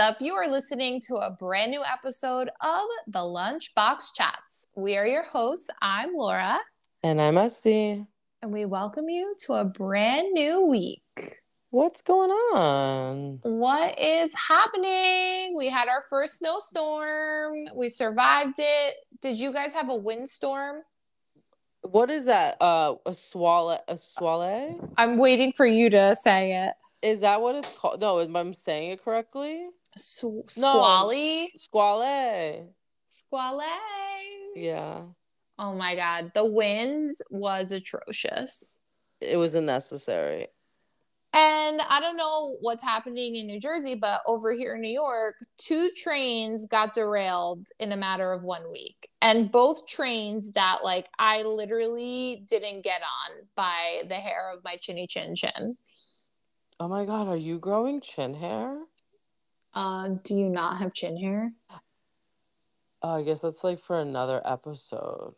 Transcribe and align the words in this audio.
up? 0.00 0.16
You 0.18 0.32
are 0.34 0.48
listening 0.48 0.98
to 1.08 1.16
a 1.16 1.36
brand 1.38 1.70
new 1.70 1.82
episode 1.84 2.48
of 2.62 2.84
the 3.06 3.18
Lunchbox 3.18 4.14
Chats. 4.14 4.66
We 4.74 4.96
are 4.96 5.06
your 5.06 5.24
hosts. 5.24 5.68
I'm 5.82 6.14
Laura, 6.14 6.58
And 7.02 7.20
I'm 7.20 7.36
Este. 7.36 7.66
and 7.66 8.06
we 8.50 8.64
welcome 8.64 9.10
you 9.10 9.34
to 9.40 9.52
a 9.54 9.64
brand 9.66 10.32
new 10.32 10.64
week. 10.64 11.40
What's 11.68 12.00
going 12.00 12.30
on? 12.30 13.40
What 13.42 13.98
is 13.98 14.30
happening? 14.48 15.54
We 15.54 15.68
had 15.68 15.88
our 15.88 16.04
first 16.08 16.38
snowstorm. 16.38 17.66
We 17.76 17.90
survived 17.90 18.56
it. 18.58 18.94
Did 19.20 19.38
you 19.38 19.52
guys 19.52 19.74
have 19.74 19.90
a 19.90 19.94
windstorm? 19.94 20.76
What 21.82 22.08
is 22.08 22.24
that? 22.24 22.56
Uh, 22.58 22.94
a 23.04 23.12
swallow, 23.12 23.78
a 23.86 23.98
swallow? 23.98 24.90
I'm 24.96 25.18
waiting 25.18 25.52
for 25.52 25.66
you 25.66 25.90
to 25.90 26.16
say 26.16 26.54
it. 26.54 26.72
Is 27.02 27.20
that 27.20 27.42
what 27.42 27.54
it's 27.54 27.72
called? 27.76 28.00
No, 28.00 28.18
am 28.20 28.34
I 28.34 28.50
saying 28.52 28.92
it 28.92 29.04
correctly? 29.04 29.66
Sw- 29.96 30.46
squally? 30.48 31.50
Squale. 31.56 32.72
Squally. 33.08 33.64
Yeah, 34.56 35.02
Oh 35.58 35.74
my 35.74 35.94
God. 35.94 36.32
The 36.34 36.44
winds 36.44 37.20
was 37.30 37.70
atrocious. 37.72 38.80
it 39.20 39.36
was 39.36 39.54
unnecessary. 39.54 40.48
And 41.32 41.80
I 41.82 42.00
don't 42.00 42.16
know 42.16 42.56
what's 42.60 42.82
happening 42.82 43.36
in 43.36 43.46
New 43.46 43.60
Jersey, 43.60 43.94
but 43.94 44.20
over 44.26 44.52
here 44.52 44.74
in 44.74 44.80
New 44.80 44.90
York, 44.92 45.36
two 45.58 45.90
trains 45.96 46.66
got 46.66 46.94
derailed 46.94 47.68
in 47.78 47.92
a 47.92 47.96
matter 47.96 48.32
of 48.32 48.42
one 48.42 48.68
week. 48.72 49.08
And 49.22 49.52
both 49.52 49.86
trains 49.86 50.50
that, 50.52 50.78
like, 50.82 51.08
I 51.20 51.42
literally 51.42 52.44
didn't 52.48 52.82
get 52.82 53.02
on 53.02 53.46
by 53.54 54.02
the 54.08 54.16
hair 54.16 54.50
of 54.52 54.64
my 54.64 54.76
chinny 54.80 55.06
chin 55.06 55.36
chin. 55.36 55.76
Oh 56.80 56.88
my 56.88 57.04
God, 57.04 57.28
are 57.28 57.36
you 57.36 57.58
growing 57.60 58.00
chin 58.00 58.34
hair? 58.34 58.76
Uh, 59.74 60.16
do 60.24 60.34
you 60.34 60.48
not 60.48 60.78
have 60.78 60.92
chin 60.92 61.16
hair? 61.16 61.52
Oh, 63.02 63.14
I 63.16 63.22
guess 63.22 63.40
that's 63.40 63.64
like 63.64 63.78
for 63.80 63.98
another 64.00 64.42
episode. 64.44 65.36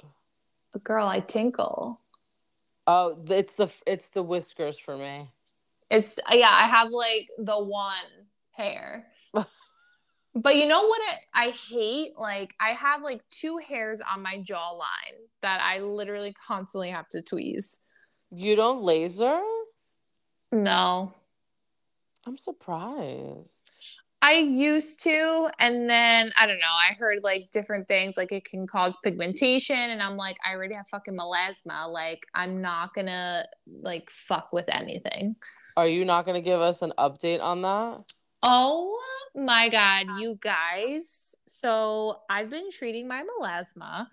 Girl, 0.82 1.06
I 1.06 1.20
tinkle. 1.20 2.00
Oh, 2.86 3.16
it's 3.28 3.54
the 3.54 3.70
it's 3.86 4.08
the 4.08 4.22
whiskers 4.22 4.78
for 4.78 4.96
me. 4.96 5.30
It's, 5.90 6.18
yeah, 6.30 6.50
I 6.50 6.66
have 6.66 6.90
like 6.90 7.28
the 7.38 7.62
one 7.62 7.94
hair. 8.52 9.06
But 10.34 10.56
you 10.56 10.66
know 10.66 10.86
what 10.86 11.00
I, 11.34 11.48
I 11.48 11.50
hate? 11.50 12.18
Like 12.18 12.54
I 12.58 12.70
have 12.70 13.02
like 13.02 13.20
two 13.28 13.58
hairs 13.58 14.00
on 14.00 14.22
my 14.22 14.38
jawline 14.38 15.18
that 15.42 15.60
I 15.62 15.80
literally 15.80 16.32
constantly 16.32 16.90
have 16.90 17.08
to 17.10 17.18
tweeze. 17.18 17.80
You 18.30 18.56
don't 18.56 18.82
laser? 18.82 19.42
No. 20.50 21.12
I'm 22.26 22.38
surprised. 22.38 23.70
I 24.24 24.34
used 24.34 25.02
to, 25.02 25.50
and 25.58 25.90
then 25.90 26.32
I 26.36 26.46
don't 26.46 26.60
know. 26.60 26.66
I 26.66 26.94
heard 26.94 27.24
like 27.24 27.50
different 27.50 27.88
things, 27.88 28.16
like 28.16 28.30
it 28.30 28.44
can 28.44 28.68
cause 28.68 28.96
pigmentation, 29.02 29.76
and 29.76 30.00
I'm 30.00 30.16
like, 30.16 30.36
I 30.48 30.54
already 30.54 30.76
have 30.76 30.86
fucking 30.86 31.18
melasma. 31.18 31.92
Like, 31.92 32.24
I'm 32.32 32.62
not 32.62 32.94
gonna 32.94 33.44
like 33.66 34.08
fuck 34.10 34.52
with 34.52 34.66
anything. 34.68 35.34
Are 35.76 35.88
you 35.88 36.04
not 36.04 36.24
to 36.26 36.40
give 36.40 36.60
us 36.60 36.82
an 36.82 36.92
update 36.98 37.42
on 37.42 37.62
that? 37.62 38.04
Oh 38.44 38.96
my 39.34 39.68
god, 39.68 40.06
you 40.20 40.38
guys! 40.40 41.34
So 41.48 42.20
I've 42.30 42.48
been 42.48 42.70
treating 42.70 43.08
my 43.08 43.24
melasma 43.24 44.06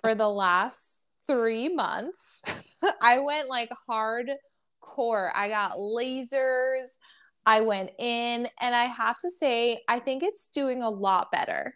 for 0.00 0.14
the 0.14 0.28
last 0.28 1.06
three 1.26 1.70
months. 1.74 2.42
I 3.00 3.20
went 3.20 3.48
like 3.48 3.70
hardcore. 3.88 5.30
I 5.34 5.48
got 5.48 5.78
lasers. 5.78 6.98
I 7.46 7.60
went 7.60 7.90
in, 7.98 8.48
and 8.60 8.74
I 8.74 8.84
have 8.84 9.18
to 9.18 9.30
say, 9.30 9.82
I 9.88 9.98
think 9.98 10.22
it's 10.22 10.48
doing 10.48 10.82
a 10.82 10.90
lot 10.90 11.30
better. 11.30 11.74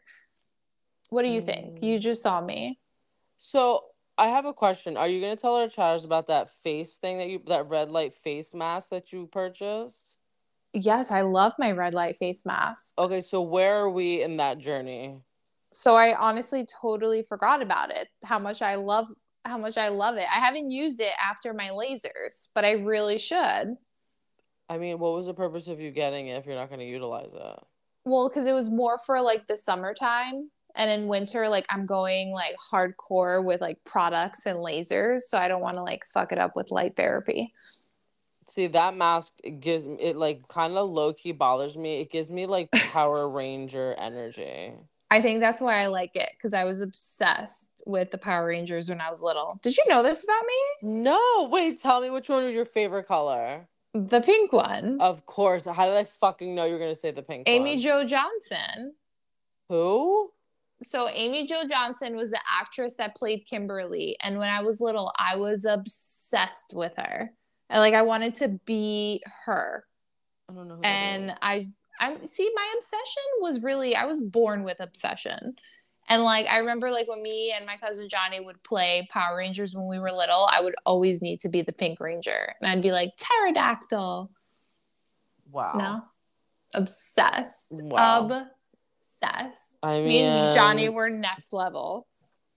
What 1.11 1.23
do 1.23 1.29
you 1.29 1.41
think? 1.41 1.79
Mm. 1.79 1.83
You 1.83 1.99
just 1.99 2.23
saw 2.23 2.41
me. 2.41 2.79
So 3.39 3.85
I 4.17 4.29
have 4.29 4.47
a 4.47 4.53
question. 4.53 4.97
Are 4.97 5.09
you 5.09 5.21
gonna 5.21 5.37
tell 5.37 5.55
our 5.55 5.69
chatters 5.69 6.05
about 6.05 6.27
that 6.29 6.51
face 6.63 6.97
thing 6.97 7.19
that 7.19 7.29
you 7.29 7.41
that 7.47 7.69
red 7.69 7.91
light 7.91 8.15
face 8.15 8.53
mask 8.53 8.91
that 8.91 9.13
you 9.13 9.27
purchased? 9.27 10.17
Yes, 10.73 11.11
I 11.11 11.23
love 11.23 11.53
my 11.59 11.73
red 11.73 11.95
light 11.95 12.17
face 12.19 12.45
mask. 12.45 12.99
Okay, 12.99 13.21
so 13.21 13.41
where 13.41 13.77
are 13.77 13.91
we 13.91 14.23
in 14.23 14.37
that 14.37 14.59
journey? 14.59 15.17
So 15.73 15.95
I 15.95 16.15
honestly 16.19 16.67
totally 16.81 17.23
forgot 17.23 17.63
about 17.63 17.91
it. 17.91 18.09
How 18.25 18.39
much 18.39 18.61
I 18.61 18.75
love 18.75 19.07
how 19.45 19.57
much 19.57 19.79
I 19.79 19.89
love 19.89 20.17
it. 20.17 20.27
I 20.31 20.41
haven't 20.41 20.71
used 20.71 21.01
it 21.01 21.13
after 21.25 21.55
my 21.55 21.71
lasers, 21.71 22.51
but 22.55 22.65
I 22.65 22.73
really 22.73 23.19
should. 23.19 23.77
I 24.69 24.79
mean, 24.79 24.99
what 24.99 25.15
was 25.15 25.27
the 25.27 25.35
purpose 25.35 25.69
of 25.69 25.81
you 25.81 25.91
getting 25.91 26.29
it 26.29 26.37
if 26.37 26.47
you're 26.47 26.55
not 26.55 26.71
gonna 26.71 26.85
utilize 26.85 27.35
it? 27.35 27.59
Well, 28.05 28.29
because 28.29 28.47
it 28.47 28.53
was 28.53 28.71
more 28.71 28.99
for 29.05 29.21
like 29.21 29.47
the 29.47 29.57
summertime. 29.57 30.51
And 30.75 30.91
in 30.91 31.09
winter, 31.09 31.49
like 31.49 31.67
I'm 31.71 31.87
going 31.87 32.31
like 32.33 32.57
hardcore 32.73 33.45
with 33.45 33.61
like 33.61 33.83
products 33.85 34.47
and 34.47 34.59
lasers. 34.59 35.23
So 35.23 35.39
I 35.39 35.49
don't 35.49 35.61
want 35.61 35.77
to 35.77 35.83
like 35.83 36.05
fuck 36.07 36.33
it 36.33 36.39
up 36.39 36.55
with 36.55 36.71
light 36.71 36.97
therapy. 36.97 37.53
See, 38.47 38.67
that 38.69 38.97
mask 38.97 39.35
gives 39.61 39.85
it 39.87 40.17
like 40.17 40.47
kind 40.49 40.77
of 40.77 40.89
low 40.89 41.13
key 41.13 41.33
bothers 41.33 41.77
me. 41.77 42.01
It 42.01 42.11
gives 42.11 42.31
me 42.31 42.47
like 42.47 42.71
Power 42.93 43.29
Ranger 43.29 43.95
energy. 43.99 44.73
I 45.11 45.23
think 45.23 45.41
that's 45.41 45.61
why 45.61 45.81
I 45.81 45.87
like 45.87 46.17
it 46.17 46.31
because 46.37 46.53
I 46.53 46.65
was 46.65 46.83
obsessed 46.83 47.83
with 47.87 48.11
the 48.11 48.19
Power 48.19 48.47
Rangers 48.47 48.91
when 48.91 49.01
I 49.01 49.11
was 49.11 49.23
little. 49.23 49.59
Did 49.63 49.77
you 49.77 49.85
know 49.89 50.03
this 50.03 50.23
about 50.23 50.43
me? 50.47 51.03
No, 51.03 51.49
wait, 51.51 51.81
tell 51.81 52.01
me 52.01 52.11
which 52.11 52.29
one 52.29 52.45
was 52.45 52.55
your 52.55 52.67
favorite 52.67 53.09
color? 53.09 53.67
The 54.07 54.21
pink 54.21 54.53
one. 54.53 55.01
Of 55.01 55.27
course. 55.27 55.65
How 55.65 55.87
did 55.87 55.97
I 55.97 56.05
fucking 56.05 56.55
know 56.55 56.65
you 56.65 56.75
were 56.75 56.79
gonna 56.79 56.95
say 56.95 57.11
the 57.11 57.23
pink 57.23 57.49
one? 57.49 57.57
Amy 57.57 57.73
one? 57.73 57.79
Jo 57.79 58.05
Johnson. 58.05 58.95
Who? 59.69 60.31
So 60.81 61.09
Amy 61.09 61.47
Jo 61.47 61.63
Johnson 61.69 62.15
was 62.15 62.31
the 62.31 62.41
actress 62.49 62.95
that 62.95 63.17
played 63.17 63.47
Kimberly, 63.47 64.17
and 64.23 64.39
when 64.39 64.49
I 64.49 64.63
was 64.63 64.81
little, 64.81 65.13
I 65.19 65.37
was 65.37 65.65
obsessed 65.65 66.73
with 66.75 66.93
her. 66.97 67.33
And 67.71 67.81
like 67.81 67.95
I 67.95 68.03
wanted 68.03 68.37
to 68.37 68.49
be 68.65 69.23
her. 69.45 69.85
I 70.49 70.55
don't 70.55 70.69
know. 70.69 70.77
Who 70.77 70.83
And. 70.83 71.35
I 71.43 71.69
I 72.01 72.17
see 72.27 72.51
my 72.55 72.73
obsession 72.77 73.23
was 73.41 73.63
really 73.63 73.97
I 73.97 74.05
was 74.05 74.23
born 74.23 74.63
with 74.63 74.79
obsession. 74.81 75.57
And 76.09 76.23
like 76.23 76.47
I 76.47 76.59
remember 76.59 76.91
like 76.91 77.09
when 77.09 77.23
me 77.23 77.53
and 77.57 77.67
my 77.67 77.77
cousin 77.77 78.09
Johnny 78.09 78.41
would 78.41 78.63
play 78.63 79.07
Power 79.11 79.37
Rangers 79.37 79.75
when 79.75 79.87
we 79.87 79.99
were 79.99 80.11
little, 80.11 80.49
I 80.51 80.63
would 80.63 80.75
always 80.87 81.21
need 81.21 81.41
to 81.41 81.49
be 81.49 81.63
the 81.63 81.73
Pink 81.73 82.01
Ranger. 82.01 82.55
And 82.61 82.71
I'd 82.71 82.83
be 82.83 82.93
like 82.93 83.13
pterodactyl. 83.17 84.31
Wow. 85.51 85.73
No. 85.75 86.03
Obsessed. 86.75 87.83
Wow. 87.85 88.47
Obsessed. 89.01 89.79
I 89.83 90.01
me 90.01 90.21
and 90.21 90.55
Johnny 90.55 90.89
were 90.89 91.11
next 91.11 91.53
level. 91.53 92.07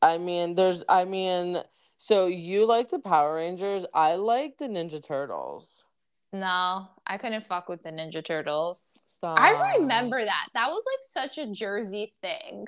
I 0.02 0.18
mean, 0.18 0.56
there's, 0.56 0.84
I 0.90 1.06
mean, 1.06 1.62
so 1.98 2.26
you 2.28 2.66
like 2.66 2.90
the 2.90 3.00
Power 3.00 3.36
Rangers. 3.36 3.86
I 3.94 4.16
like 4.16 4.58
the 4.58 4.66
Ninja 4.68 5.06
Turtles. 5.06 5.84
No, 6.34 6.88
I 7.06 7.18
couldn't 7.18 7.46
fuck 7.46 7.70
with 7.70 7.84
the 7.84 7.92
Ninja 7.92 8.24
Turtles. 8.24 9.04
Stop. 9.08 9.40
I 9.40 9.76
remember 9.78 10.24
that. 10.24 10.48
That 10.54 10.70
was 10.70 10.84
like 10.88 11.30
such 11.30 11.38
a 11.38 11.52
Jersey 11.52 12.16
thing. 12.22 12.68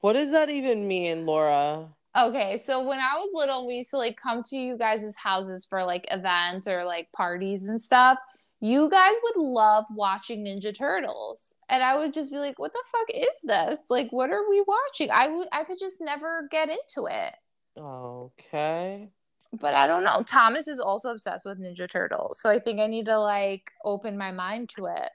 What 0.00 0.12
does 0.14 0.30
that 0.32 0.50
even 0.50 0.86
mean, 0.86 1.26
Laura? 1.26 1.88
Okay, 2.16 2.58
so 2.58 2.86
when 2.86 2.98
I 2.98 3.14
was 3.16 3.30
little, 3.34 3.66
we 3.66 3.76
used 3.76 3.90
to 3.90 3.98
like 3.98 4.20
come 4.20 4.42
to 4.44 4.56
you 4.56 4.76
guys' 4.76 5.16
houses 5.16 5.66
for 5.68 5.84
like 5.84 6.06
events 6.10 6.66
or 6.66 6.84
like 6.84 7.10
parties 7.12 7.68
and 7.68 7.80
stuff. 7.80 8.18
You 8.60 8.90
guys 8.90 9.14
would 9.22 9.42
love 9.42 9.84
watching 9.94 10.44
Ninja 10.44 10.76
Turtles. 10.76 11.54
And 11.68 11.82
I 11.82 11.96
would 11.96 12.12
just 12.12 12.32
be 12.32 12.38
like, 12.38 12.58
what 12.58 12.72
the 12.72 12.82
fuck 12.90 13.08
is 13.14 13.28
this? 13.44 13.78
Like, 13.88 14.10
what 14.10 14.30
are 14.30 14.48
we 14.48 14.64
watching? 14.66 15.10
I 15.12 15.28
would 15.28 15.48
I 15.52 15.64
could 15.64 15.78
just 15.78 16.00
never 16.00 16.48
get 16.50 16.68
into 16.70 17.08
it. 17.10 17.34
Okay. 17.78 19.10
But 19.52 19.74
I 19.74 19.86
don't 19.86 20.04
know. 20.04 20.22
Thomas 20.26 20.66
is 20.66 20.80
also 20.80 21.10
obsessed 21.10 21.46
with 21.46 21.60
Ninja 21.60 21.88
Turtles. 21.88 22.40
So 22.40 22.50
I 22.50 22.58
think 22.58 22.80
I 22.80 22.86
need 22.86 23.06
to 23.06 23.18
like 23.20 23.70
open 23.84 24.18
my 24.18 24.32
mind 24.32 24.70
to 24.70 24.86
it. 24.86 25.10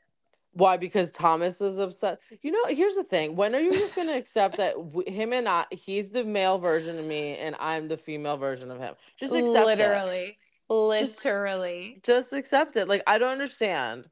Why? 0.53 0.77
Because 0.77 1.11
Thomas 1.11 1.61
is 1.61 1.79
upset. 1.79 2.19
You 2.41 2.51
know, 2.51 2.65
here's 2.67 2.95
the 2.95 3.03
thing. 3.03 3.35
When 3.35 3.55
are 3.55 3.59
you 3.59 3.71
just 3.71 3.95
gonna 3.95 4.13
accept 4.17 4.57
that 4.57 4.75
w- 4.75 5.11
him 5.11 5.33
and 5.33 5.47
I, 5.49 5.65
he's 5.71 6.09
the 6.09 6.23
male 6.23 6.57
version 6.57 6.97
of 6.99 7.05
me, 7.05 7.37
and 7.37 7.55
I'm 7.59 7.87
the 7.87 7.97
female 7.97 8.37
version 8.37 8.71
of 8.71 8.79
him? 8.79 8.95
Just 9.17 9.33
accept 9.33 9.57
it. 9.57 9.65
Literally. 9.65 10.37
Literally. 10.69 11.99
Just 12.03 12.33
accept 12.33 12.75
it. 12.75 12.87
Like 12.87 13.03
I 13.07 13.17
don't 13.17 13.31
understand. 13.31 14.07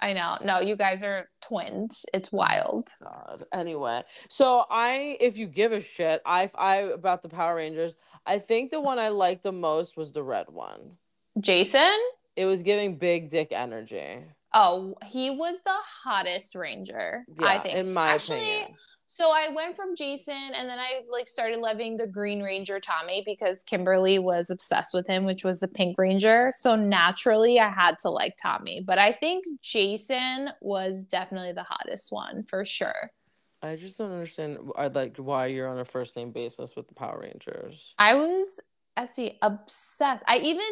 I 0.00 0.12
know. 0.12 0.36
No, 0.44 0.60
you 0.60 0.76
guys 0.76 1.02
are 1.02 1.26
twins. 1.40 2.04
It's 2.12 2.30
wild. 2.30 2.88
God. 3.02 3.44
Anyway, 3.52 4.02
so 4.28 4.66
I, 4.68 5.16
if 5.20 5.38
you 5.38 5.46
give 5.46 5.72
a 5.72 5.80
shit, 5.80 6.20
I, 6.26 6.50
I 6.54 6.76
about 6.76 7.22
the 7.22 7.28
Power 7.28 7.56
Rangers. 7.56 7.94
I 8.26 8.38
think 8.38 8.70
the 8.70 8.80
one 8.80 8.98
I 8.98 9.08
liked 9.08 9.42
the 9.42 9.52
most 9.52 9.96
was 9.96 10.12
the 10.12 10.22
red 10.22 10.46
one. 10.50 10.98
Jason? 11.40 11.92
It 12.36 12.46
was 12.46 12.62
giving 12.62 12.96
big 12.96 13.30
dick 13.30 13.48
energy. 13.52 14.24
Oh, 14.54 14.94
he 15.04 15.30
was 15.30 15.56
the 15.64 15.74
hottest 16.04 16.54
ranger, 16.54 17.24
I 17.40 17.54
Yeah, 17.54 17.62
think. 17.62 17.78
in 17.78 17.92
my 17.92 18.12
Actually, 18.12 18.38
opinion. 18.38 18.76
so 19.06 19.30
I 19.30 19.48
went 19.52 19.74
from 19.74 19.96
Jason 19.96 20.52
and 20.54 20.68
then 20.68 20.78
I 20.78 21.00
like 21.10 21.26
started 21.28 21.58
loving 21.58 21.96
the 21.96 22.06
Green 22.06 22.40
Ranger 22.40 22.78
Tommy 22.78 23.22
because 23.26 23.64
Kimberly 23.64 24.20
was 24.20 24.50
obsessed 24.50 24.94
with 24.94 25.06
him, 25.08 25.24
which 25.24 25.42
was 25.42 25.58
the 25.58 25.68
Pink 25.68 25.96
Ranger. 25.98 26.50
So 26.56 26.76
naturally 26.76 27.58
I 27.58 27.68
had 27.68 27.98
to 28.00 28.10
like 28.10 28.34
Tommy. 28.40 28.80
But 28.86 28.98
I 28.98 29.12
think 29.12 29.44
Jason 29.60 30.50
was 30.60 31.02
definitely 31.02 31.52
the 31.52 31.64
hottest 31.64 32.12
one 32.12 32.44
for 32.44 32.64
sure. 32.64 33.10
I 33.60 33.76
just 33.76 33.98
don't 33.98 34.12
understand 34.12 34.58
I 34.76 34.88
like 34.88 35.16
why 35.16 35.46
you're 35.46 35.68
on 35.68 35.78
a 35.78 35.84
first 35.84 36.16
name 36.16 36.30
basis 36.32 36.76
with 36.76 36.86
the 36.86 36.94
Power 36.94 37.20
Rangers. 37.22 37.92
I 37.98 38.14
was 38.14 38.60
Essie 38.96 39.38
obsessed. 39.42 40.22
I 40.28 40.38
even 40.38 40.66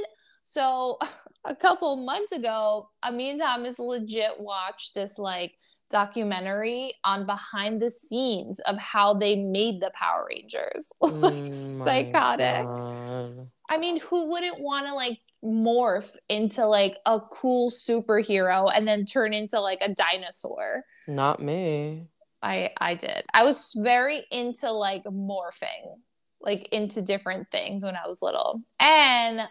so 0.44 0.98
a 1.44 1.54
couple 1.54 1.96
months 1.96 2.32
ago, 2.32 2.88
Amin 3.04 3.38
Thomas 3.38 3.78
legit 3.78 4.38
watched 4.38 4.94
this 4.94 5.18
like 5.18 5.54
documentary 5.90 6.94
on 7.04 7.26
behind 7.26 7.80
the 7.80 7.90
scenes 7.90 8.58
of 8.60 8.76
how 8.78 9.14
they 9.14 9.36
made 9.36 9.80
the 9.80 9.92
Power 9.94 10.26
Rangers. 10.28 10.92
like 11.00 11.44
Mm, 11.44 11.54
psychotic. 11.84 12.66
God. 12.66 13.48
I 13.70 13.78
mean, 13.78 14.00
who 14.00 14.30
wouldn't 14.30 14.60
want 14.60 14.86
to 14.86 14.94
like 14.94 15.18
morph 15.44 16.16
into 16.28 16.66
like 16.66 16.98
a 17.06 17.20
cool 17.20 17.70
superhero 17.70 18.70
and 18.74 18.86
then 18.86 19.04
turn 19.04 19.32
into 19.32 19.60
like 19.60 19.78
a 19.82 19.94
dinosaur? 19.94 20.84
Not 21.06 21.42
me. 21.42 22.08
I 22.42 22.70
I 22.80 22.94
did. 22.94 23.24
I 23.32 23.44
was 23.44 23.74
very 23.80 24.24
into 24.30 24.70
like 24.72 25.04
morphing, 25.04 25.98
like 26.40 26.68
into 26.72 27.00
different 27.02 27.50
things 27.50 27.84
when 27.84 27.96
I 27.96 28.08
was 28.08 28.20
little. 28.20 28.62
And 28.80 29.42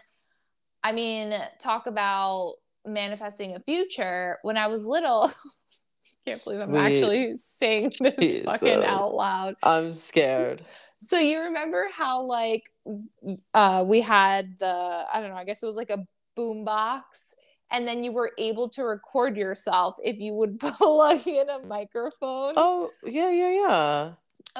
I 0.84 0.92
mean, 0.92 1.34
talk 1.58 1.86
about 1.86 2.54
manifesting 2.86 3.54
a 3.54 3.60
future. 3.60 4.38
When 4.42 4.56
I 4.56 4.66
was 4.66 4.84
little, 4.84 5.32
can't 6.26 6.42
believe 6.44 6.60
I'm 6.60 6.74
actually 6.74 7.36
saying 7.36 7.92
this 8.00 8.44
fucking 8.44 8.84
out 8.84 9.14
loud. 9.14 9.56
I'm 9.62 9.92
scared. 9.94 10.62
So 10.98 11.18
you 11.18 11.40
remember 11.40 11.88
how 11.92 12.22
like 12.22 12.70
uh 13.54 13.84
we 13.86 14.00
had 14.00 14.58
the 14.58 15.04
I 15.12 15.20
don't 15.20 15.30
know, 15.30 15.36
I 15.36 15.44
guess 15.44 15.62
it 15.62 15.66
was 15.66 15.76
like 15.76 15.90
a 15.90 16.04
boom 16.36 16.64
box 16.64 17.34
and 17.72 17.88
then 17.88 18.04
you 18.04 18.12
were 18.12 18.32
able 18.38 18.68
to 18.68 18.84
record 18.84 19.36
yourself 19.36 19.96
if 20.04 20.18
you 20.18 20.34
would 20.34 20.60
plug 20.78 21.26
in 21.26 21.48
a 21.48 21.66
microphone. 21.66 22.54
Oh, 22.56 22.90
yeah, 23.02 23.30
yeah, 23.30 23.50
yeah. 23.50 24.12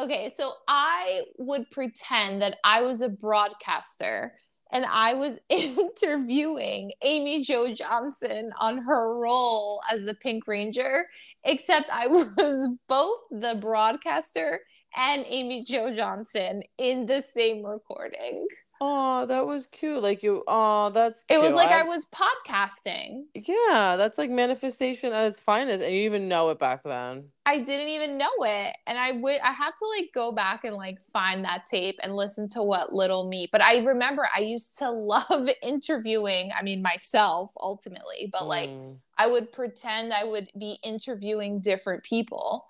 Okay, 0.03 0.33
so 0.35 0.53
I 0.67 1.23
would 1.39 1.71
pretend 1.71 2.41
that 2.41 2.57
I 2.65 2.81
was 2.81 3.03
a 3.03 3.11
broadcaster 3.11 4.35
and 4.73 4.87
I 4.87 5.15
was 5.15 5.39
interviewing 5.49 6.93
Amy 7.03 7.45
Jo 7.45 7.73
Johnson 7.75 8.51
on 8.61 8.79
her 8.79 9.17
role 9.19 9.81
as 9.93 10.05
the 10.05 10.15
Pink 10.15 10.47
Ranger, 10.47 11.07
except 11.45 11.91
I 11.91 12.07
was 12.09 12.69
both 12.89 13.19
the 13.31 13.59
broadcaster 13.61 14.61
and 14.97 15.25
Amy 15.29 15.65
Jo 15.65 15.95
Johnson 15.95 16.63
in 16.79 17.07
the 17.07 17.23
same 17.23 17.65
recording. 17.65 18.47
Oh, 18.85 19.27
that 19.27 19.47
was 19.47 19.67
cute. 19.67 20.03
Like 20.03 20.25
you, 20.25 20.43
oh, 20.49 20.91
that's 20.91 21.21
It 21.29 21.35
cute. 21.35 21.43
was 21.43 21.55
like 21.55 21.69
I 21.69 21.85
was 21.85 22.05
podcasting. 22.07 23.27
Yeah, 23.33 23.95
that's 23.97 24.19
like 24.19 24.29
manifestation 24.29 25.13
at 25.13 25.27
its 25.27 25.39
finest, 25.39 25.85
and 25.85 25.95
you 25.95 26.01
even 26.03 26.27
know 26.27 26.51
it 26.51 26.59
back 26.59 26.83
then. 26.83 27.29
I 27.47 27.59
didn't 27.59 27.89
even 27.89 28.19
know 28.19 28.33
it. 28.41 28.77
And 28.89 28.99
I 28.99 29.13
would 29.13 29.41
I 29.41 29.53
have 29.53 29.77
to 29.77 29.85
like 29.97 30.11
go 30.13 30.33
back 30.33 30.65
and 30.65 30.75
like 30.75 30.99
find 31.13 31.45
that 31.45 31.65
tape 31.67 32.01
and 32.03 32.17
listen 32.17 32.49
to 32.51 32.63
what 32.65 32.93
little 32.93 33.29
me. 33.29 33.49
But 33.53 33.63
I 33.63 33.79
remember 33.79 34.29
I 34.35 34.41
used 34.41 34.79
to 34.79 34.91
love 34.91 35.49
interviewing, 35.63 36.51
I 36.59 36.65
mean 36.65 36.83
myself 36.83 37.53
ultimately, 37.61 38.29
but 38.33 38.49
like 38.49 38.71
Mm. 38.71 38.97
I 39.17 39.29
would 39.29 39.53
pretend 39.53 40.13
I 40.13 40.25
would 40.25 40.51
be 40.59 40.79
interviewing 40.83 41.61
different 41.61 42.03
people. 42.03 42.67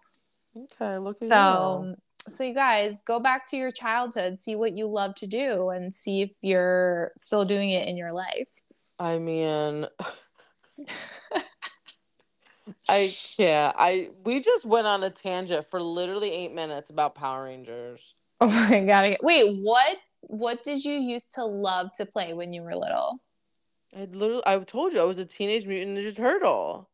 Okay, 0.55 0.99
look 0.99 1.17
at 1.23 1.29
you. 1.29 1.97
So 2.29 2.45
you 2.45 2.55
guys 2.55 3.03
go 3.03 3.19
back 3.21 3.47
to 3.51 3.57
your 3.57 3.71
childhood, 3.71 4.39
see 4.39 4.57
what 4.57 4.73
you 4.73 4.87
love 4.87 5.15
to 5.17 5.27
do 5.27 5.71
and 5.71 5.95
see 5.95 6.23
if 6.23 6.31
you're 6.41 7.13
still 7.19 7.45
doing 7.45 7.71
it 7.71 7.89
in 7.89 7.97
your 7.97 8.13
life. 8.13 8.49
I 8.99 9.19
mean, 9.19 9.87
I 12.89 13.11
can't. 13.37 13.75
I 13.79 14.11
we 14.25 14.41
just 14.43 14.65
went 14.65 14.87
on 14.87 15.03
a 15.03 15.11
tangent 15.11 15.67
for 15.67 15.83
literally 15.83 16.31
eight 16.31 16.55
minutes 16.55 16.91
about 16.91 17.15
Power 17.15 17.45
Rangers. 17.45 18.15
Oh 18.41 18.49
my 18.49 18.81
god. 18.85 19.17
Wait, 19.23 19.61
what 19.63 19.97
what 20.21 20.63
did 20.65 20.85
you 20.85 20.95
used 20.95 21.35
to 21.35 21.45
love 21.45 21.91
to 21.97 22.07
play 22.07 22.35
when 22.35 22.53
you 22.53 22.63
were 22.63 22.75
little? 22.75 23.21
I 23.95 24.05
literally, 24.05 24.43
I 24.47 24.59
told 24.61 24.93
you 24.93 25.01
I 25.01 25.05
was 25.05 25.19
a 25.19 25.25
teenage 25.25 25.67
mutant 25.67 25.99
ninja 25.99 26.17
turtle. 26.17 26.89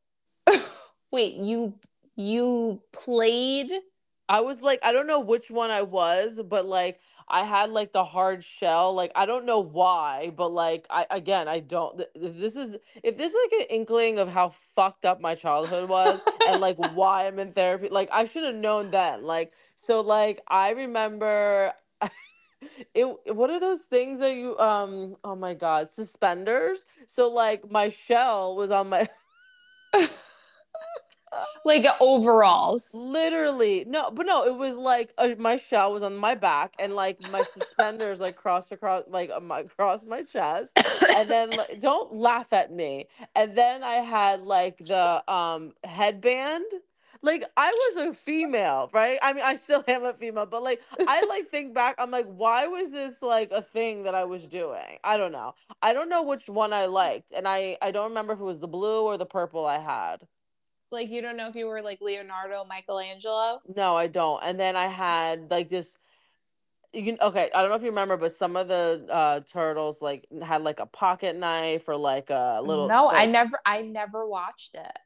Wait, 1.13 1.35
you 1.35 1.75
you 2.17 2.83
played 2.93 3.71
I 4.29 4.41
was 4.41 4.61
like, 4.63 4.81
I 4.83 4.93
don't 4.93 5.07
know 5.07 5.21
which 5.21 5.51
one 5.51 5.71
I 5.71 5.83
was, 5.83 6.41
but 6.49 6.67
like 6.67 7.01
I 7.29 7.45
had 7.45 7.71
like 7.71 7.93
the 7.93 8.05
hard 8.05 8.45
shell. 8.45 8.95
Like 8.95 9.13
I 9.17 9.27
don't 9.27 9.47
know 9.47 9.61
why, 9.61 10.33
but 10.37 10.51
like 10.53 10.87
I 10.91 11.07
again 11.11 11.49
I 11.49 11.61
don't. 11.61 11.99
th- 11.99 12.11
th- 12.15 12.35
This 12.37 12.57
is 12.57 12.77
if 13.03 13.17
this 13.19 13.33
is 13.33 13.39
like 13.53 13.61
an 13.63 13.67
inkling 13.77 14.19
of 14.19 14.29
how 14.29 14.51
fucked 14.77 15.05
up 15.05 15.21
my 15.21 15.35
childhood 15.35 15.89
was 15.89 16.21
and 16.45 16.61
like 16.61 16.77
why 16.77 17.27
I'm 17.27 17.39
in 17.39 17.53
therapy. 17.53 17.89
Like 17.91 18.09
I 18.13 18.27
should 18.27 18.45
have 18.45 18.55
known 18.57 18.91
then. 18.91 19.25
Like 19.25 19.53
so 19.77 20.01
like 20.01 20.41
I 20.49 20.71
remember. 20.71 21.73
It 22.95 23.07
what 23.37 23.51
are 23.51 23.61
those 23.61 23.83
things 23.83 24.19
that 24.21 24.35
you 24.35 24.59
um 24.59 25.17
oh 25.25 25.37
my 25.37 25.55
god 25.55 25.93
suspenders 25.93 26.85
so 27.07 27.29
like 27.31 27.71
my 27.71 27.89
shell 27.89 28.57
was 28.57 28.71
on 28.73 28.89
my 28.89 29.09
like 31.65 31.87
overalls. 32.01 32.91
Literally, 32.95 33.85
no, 33.87 34.11
but 34.11 34.27
no, 34.27 34.45
it 34.45 34.57
was 34.57 34.77
like 34.77 35.13
uh, 35.19 35.31
my 35.39 35.57
shell 35.57 35.93
was 35.93 36.03
on 36.03 36.17
my 36.17 36.35
back, 36.35 36.75
and 36.79 36.95
like 36.95 37.21
my 37.31 37.43
suspenders 37.43 38.21
like 38.21 38.37
crossed 38.37 38.73
across 38.73 39.05
like 39.09 39.31
um, 39.31 39.51
across 39.51 40.05
my 40.07 40.23
chest, 40.23 40.79
and 41.15 41.29
then 41.29 41.51
like, 41.51 41.81
don't 41.81 42.15
laugh 42.15 42.53
at 42.53 42.73
me. 42.73 43.07
And 43.35 43.57
then 43.57 43.83
I 43.83 43.97
had 43.97 44.43
like 44.43 44.79
the 44.79 45.23
um 45.33 45.73
headband. 45.85 46.65
Like 47.21 47.45
I 47.57 47.71
was 47.71 48.07
a 48.07 48.15
female, 48.15 48.91
right? 48.93 49.19
I 49.23 49.33
mean, 49.33 49.43
I 49.45 49.57
still 49.57 49.83
am 49.89 50.05
a 50.05 50.15
female, 50.15 50.47
but 50.47 50.63
like 50.63 50.81
I 51.01 51.25
like 51.29 51.49
think 51.51 51.75
back, 51.75 51.97
I'm 51.99 52.13
like, 52.13 52.27
why 52.27 52.69
was 52.69 52.91
this 52.91 53.23
like 53.23 53.51
a 53.51 53.61
thing 53.61 54.05
that 54.05 54.15
I 54.15 54.25
was 54.25 54.47
doing? 54.47 54.99
I 55.03 55.17
don't 55.17 55.33
know. 55.33 55.55
I 55.83 55.93
don't 55.93 56.09
know 56.09 56.23
which 56.23 56.49
one 56.49 56.73
I 56.73 56.87
liked, 56.87 57.33
and 57.33 57.49
I 57.49 57.77
I 57.83 57.91
don't 57.91 58.11
remember 58.11 58.35
if 58.35 58.41
it 58.41 58.45
was 58.45 58.61
the 58.61 58.69
blue 58.69 59.03
or 59.03 59.19
the 59.19 59.27
purple 59.27 59.67
I 59.67 59.79
had. 59.79 60.29
Like 60.91 61.11
you 61.11 61.21
don't 61.21 61.37
know 61.37 61.49
if 61.49 61.55
you 61.55 61.67
were 61.67 61.83
like 61.83 62.01
Leonardo, 62.01 62.65
Michelangelo. 62.65 63.61
No, 63.77 63.97
I 63.97 64.07
don't. 64.07 64.43
And 64.43 64.59
then 64.59 64.77
I 64.77 64.87
had 64.87 65.51
like 65.51 65.69
this. 65.69 65.99
You 66.93 67.05
can 67.05 67.19
okay. 67.21 67.51
I 67.55 67.61
don't 67.61 67.71
know 67.71 67.77
if 67.77 67.83
you 67.83 67.89
remember, 67.91 68.17
but 68.17 68.35
some 68.35 68.57
of 68.57 68.69
the 68.69 69.07
uh 69.11 69.41
turtles 69.41 70.01
like 70.01 70.27
had 70.43 70.63
like 70.63 70.81
a 70.81 70.87
pocket 70.87 71.37
knife 71.37 71.89
or 71.89 71.97
like 71.97 72.31
a 72.31 72.61
little. 72.63 72.89
no, 72.89 73.11
I 73.11 73.27
never 73.27 73.59
I 73.67 73.83
never 73.83 74.27
watched 74.27 74.75
it. 74.75 74.99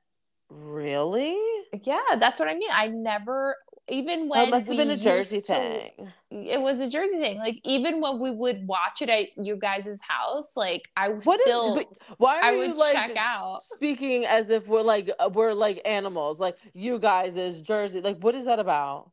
Really? 0.48 1.36
Yeah, 1.82 2.16
that's 2.18 2.38
what 2.38 2.48
I 2.48 2.54
mean. 2.54 2.68
I 2.70 2.88
never 2.88 3.56
even 3.88 4.28
Well, 4.28 4.40
when 4.44 4.48
it 4.48 4.50
must 4.50 4.66
have 4.66 4.76
been 4.76 4.90
a 4.90 4.96
Jersey 4.96 5.40
to- 5.40 5.52
thing. 5.52 6.12
it 6.30 6.60
was 6.60 6.80
a 6.80 6.88
Jersey 6.88 7.16
thing. 7.16 7.38
Like 7.38 7.60
even 7.64 8.00
when 8.00 8.20
we 8.20 8.30
would 8.30 8.66
watch 8.66 9.02
it 9.02 9.08
at 9.10 9.26
you 9.44 9.56
guys' 9.58 10.00
house, 10.06 10.56
like 10.56 10.88
I 10.96 11.08
was 11.10 11.24
still 11.24 11.74
but 11.76 11.86
why 12.18 12.38
are 12.38 12.44
I 12.44 12.52
you 12.52 12.74
like 12.74 12.94
check 12.94 13.16
out. 13.16 13.60
speaking 13.64 14.24
as 14.24 14.50
if 14.50 14.66
we're 14.66 14.82
like 14.82 15.10
uh, 15.18 15.28
we're 15.32 15.52
like 15.52 15.80
animals? 15.84 16.38
Like 16.38 16.56
you 16.74 16.98
guys 16.98 17.36
is 17.36 17.60
Jersey. 17.62 18.00
Like 18.00 18.18
what 18.20 18.34
is 18.34 18.44
that 18.44 18.58
about? 18.58 19.10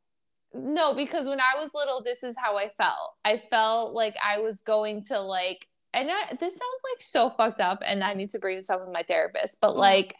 No, 0.53 0.93
because 0.95 1.27
when 1.27 1.39
I 1.39 1.61
was 1.61 1.69
little, 1.75 2.01
this 2.03 2.23
is 2.23 2.35
how 2.37 2.57
I 2.57 2.69
felt. 2.77 3.13
I 3.23 3.41
felt 3.49 3.93
like 3.93 4.15
I 4.23 4.39
was 4.39 4.61
going 4.61 5.03
to 5.05 5.19
like, 5.19 5.67
and 5.93 6.09
I, 6.11 6.35
this 6.39 6.53
sounds 6.53 6.81
like 6.91 7.01
so 7.01 7.29
fucked 7.29 7.59
up, 7.59 7.83
and 7.85 8.03
I 8.03 8.13
need 8.15 8.31
to 8.31 8.39
bring 8.39 8.57
this 8.57 8.69
up 8.71 8.81
with 8.83 8.91
my 8.93 9.03
therapist. 9.03 9.57
But 9.61 9.73
Mm. 9.75 9.77
like, 9.77 10.15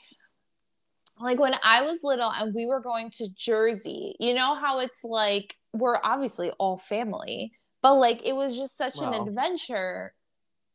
like 1.20 1.40
when 1.40 1.56
I 1.64 1.82
was 1.84 2.00
little 2.04 2.32
and 2.32 2.54
we 2.54 2.66
were 2.66 2.80
going 2.82 3.12
to 3.12 3.28
Jersey, 3.36 4.16
you 4.20 4.34
know 4.34 4.56
how 4.56 4.80
it's 4.80 5.04
like 5.04 5.56
we're 5.74 6.00
obviously 6.04 6.52
all 6.60 6.78
family, 6.78 7.52
but 7.82 7.96
like 7.96 8.22
it 8.26 8.34
was 8.36 8.58
just 8.58 8.78
such 8.78 8.98
Wow. 9.00 9.12
an 9.14 9.28
adventure. 9.28 10.14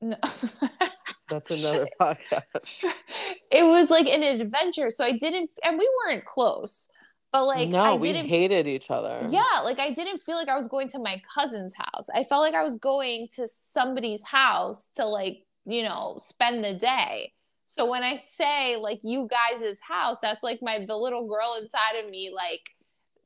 No. 0.00 0.16
That's 1.28 1.50
another 1.50 1.88
podcast. 2.00 2.44
it 3.50 3.64
was 3.64 3.90
like 3.90 4.06
an 4.06 4.22
adventure, 4.22 4.90
so 4.90 5.04
I 5.04 5.12
didn't, 5.12 5.50
and 5.64 5.78
we 5.78 5.88
weren't 6.04 6.26
close, 6.26 6.90
but 7.32 7.46
like 7.46 7.68
no, 7.70 7.82
I 7.82 7.94
we 7.94 8.12
hated 8.12 8.66
each 8.66 8.90
other. 8.90 9.26
yeah, 9.30 9.60
like 9.64 9.78
I 9.78 9.90
didn't 9.92 10.18
feel 10.20 10.36
like 10.36 10.48
I 10.48 10.56
was 10.56 10.68
going 10.68 10.88
to 10.88 10.98
my 10.98 11.20
cousin's 11.34 11.74
house. 11.74 12.08
I 12.14 12.24
felt 12.24 12.42
like 12.42 12.54
I 12.54 12.62
was 12.62 12.76
going 12.76 13.28
to 13.36 13.46
somebody's 13.48 14.22
house 14.22 14.90
to 14.96 15.06
like, 15.06 15.44
you 15.64 15.82
know, 15.82 16.16
spend 16.18 16.62
the 16.62 16.74
day. 16.74 17.32
So 17.64 17.90
when 17.90 18.02
I 18.02 18.18
say 18.18 18.76
like 18.76 19.00
you 19.02 19.28
guys' 19.30 19.80
house, 19.80 20.18
that's 20.20 20.42
like 20.42 20.60
my 20.62 20.84
the 20.86 20.96
little 20.96 21.26
girl 21.26 21.58
inside 21.60 21.98
of 22.04 22.10
me, 22.10 22.32
like 22.34 22.70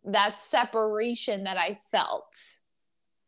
that 0.05 0.41
separation 0.41 1.45
that 1.45 1.57
I 1.57 1.79
felt. 1.91 2.37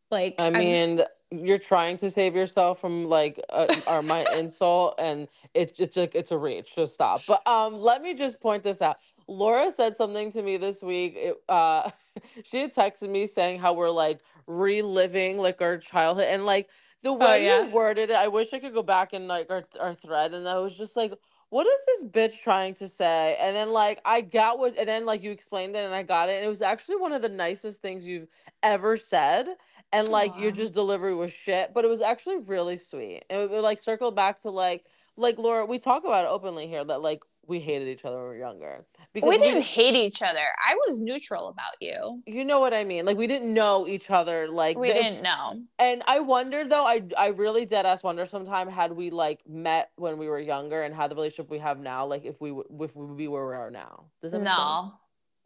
Like 0.09 0.35
I 0.39 0.49
mean, 0.49 0.99
s- 0.99 1.07
you're 1.31 1.57
trying 1.57 1.97
to 1.97 2.11
save 2.11 2.35
yourself 2.35 2.79
from 2.79 3.05
like 3.05 3.41
uh, 3.49 3.67
or 3.87 4.01
my 4.01 4.25
insult, 4.37 4.95
and 4.99 5.27
it's 5.53 5.79
it's 5.79 5.97
like 5.97 6.15
it's 6.15 6.31
a 6.31 6.37
reach. 6.37 6.75
Just 6.75 6.93
stop. 6.93 7.25
But 7.25 7.45
um, 7.47 7.79
let 7.79 8.01
me 8.01 8.13
just 8.13 8.39
point 8.39 8.63
this 8.63 8.81
out. 8.81 8.97
Laura 9.27 9.71
said 9.71 9.95
something 9.95 10.31
to 10.33 10.41
me 10.41 10.57
this 10.57 10.81
week. 10.81 11.13
It, 11.15 11.35
uh, 11.49 11.89
she 12.43 12.61
had 12.61 12.73
texted 12.73 13.09
me 13.09 13.25
saying 13.25 13.59
how 13.59 13.73
we're 13.73 13.89
like 13.89 14.21
reliving 14.47 15.37
like 15.37 15.61
our 15.61 15.77
childhood 15.77 16.25
and 16.29 16.45
like 16.45 16.69
the 17.03 17.09
oh, 17.09 17.15
way 17.15 17.27
Oh, 17.27 17.35
yeah. 17.35 17.65
you 17.65 17.71
worded 17.71 18.09
it. 18.09 18.15
I 18.15 18.27
wish 18.27 18.47
I 18.53 18.59
could 18.59 18.73
go 18.73 18.83
back 18.83 19.13
in 19.13 19.27
like 19.27 19.49
our 19.49 19.63
our 19.79 19.95
thread 19.95 20.33
and 20.33 20.47
I 20.47 20.57
was 20.59 20.75
just 20.75 20.95
like, 20.95 21.13
what 21.49 21.67
is 21.67 21.81
this 21.87 22.03
bitch 22.09 22.41
trying 22.41 22.73
to 22.75 22.87
say? 22.87 23.37
And 23.39 23.55
then 23.55 23.71
like 23.73 23.99
I 24.05 24.21
got 24.21 24.59
what, 24.59 24.77
and 24.77 24.87
then 24.87 25.05
like 25.05 25.21
you 25.23 25.31
explained 25.31 25.75
it 25.75 25.85
and 25.85 25.93
I 25.93 26.03
got 26.03 26.29
it, 26.29 26.37
and 26.37 26.45
it 26.45 26.49
was 26.49 26.61
actually 26.61 26.95
one 26.97 27.11
of 27.13 27.21
the 27.21 27.29
nicest 27.29 27.81
things 27.81 28.05
you've 28.05 28.29
ever 28.63 28.97
said. 28.97 29.47
And 29.93 30.07
like 30.07 30.37
your 30.37 30.51
just 30.51 30.73
delivery 30.73 31.13
was 31.13 31.33
shit, 31.33 31.73
but 31.73 31.83
it 31.83 31.89
was 31.89 32.01
actually 32.01 32.37
really 32.37 32.77
sweet. 32.77 33.23
And 33.29 33.41
it 33.41 33.51
would 33.51 33.61
like 33.63 33.83
circle 33.83 34.11
back 34.11 34.41
to 34.43 34.49
like 34.49 34.85
like 35.17 35.37
Laura, 35.37 35.65
we 35.65 35.79
talk 35.79 36.05
about 36.05 36.25
it 36.25 36.29
openly 36.29 36.67
here 36.67 36.85
that 36.85 37.01
like 37.01 37.21
we 37.47 37.59
hated 37.59 37.87
each 37.87 38.05
other 38.05 38.15
when 38.17 38.23
we 38.23 38.29
were 38.29 38.37
younger 38.37 38.85
because 39.13 39.27
we 39.27 39.37
we 39.37 39.43
didn't 39.43 39.61
di- 39.61 39.67
hate 39.67 39.95
each 39.95 40.21
other. 40.21 40.39
I 40.67 40.75
was 40.87 40.99
neutral 40.99 41.47
about 41.47 41.73
you. 41.81 42.21
you 42.25 42.45
know 42.45 42.59
what 42.59 42.73
I 42.73 42.83
mean. 42.83 43.05
Like 43.05 43.17
we 43.17 43.27
didn't 43.27 43.53
know 43.53 43.87
each 43.87 44.09
other. 44.09 44.47
Like 44.49 44.77
We 44.77 44.89
the- 44.89 44.93
didn't 44.93 45.21
know. 45.23 45.59
And 45.79 46.03
I 46.07 46.19
wonder 46.19 46.63
though, 46.65 46.85
I 46.85 47.03
I 47.17 47.27
really 47.29 47.65
dead 47.65 47.85
ass 47.85 48.03
wonder 48.03 48.25
sometime 48.25 48.69
had 48.69 48.91
we 48.93 49.09
like 49.09 49.41
met 49.47 49.91
when 49.95 50.17
we 50.17 50.27
were 50.29 50.39
younger 50.39 50.83
and 50.83 50.95
had 50.95 51.09
the 51.11 51.15
relationship 51.15 51.49
we 51.49 51.59
have 51.59 51.79
now, 51.79 52.05
like 52.05 52.25
if 52.25 52.39
we 52.39 52.51
if 52.51 52.95
we 52.95 53.05
would 53.05 53.17
be 53.17 53.27
where 53.27 53.45
we 53.47 53.53
are 53.55 53.71
now. 53.71 54.05
Does 54.21 54.31
that 54.31 54.39
make 54.39 54.47
sense? 54.47 54.59
No. 54.59 54.93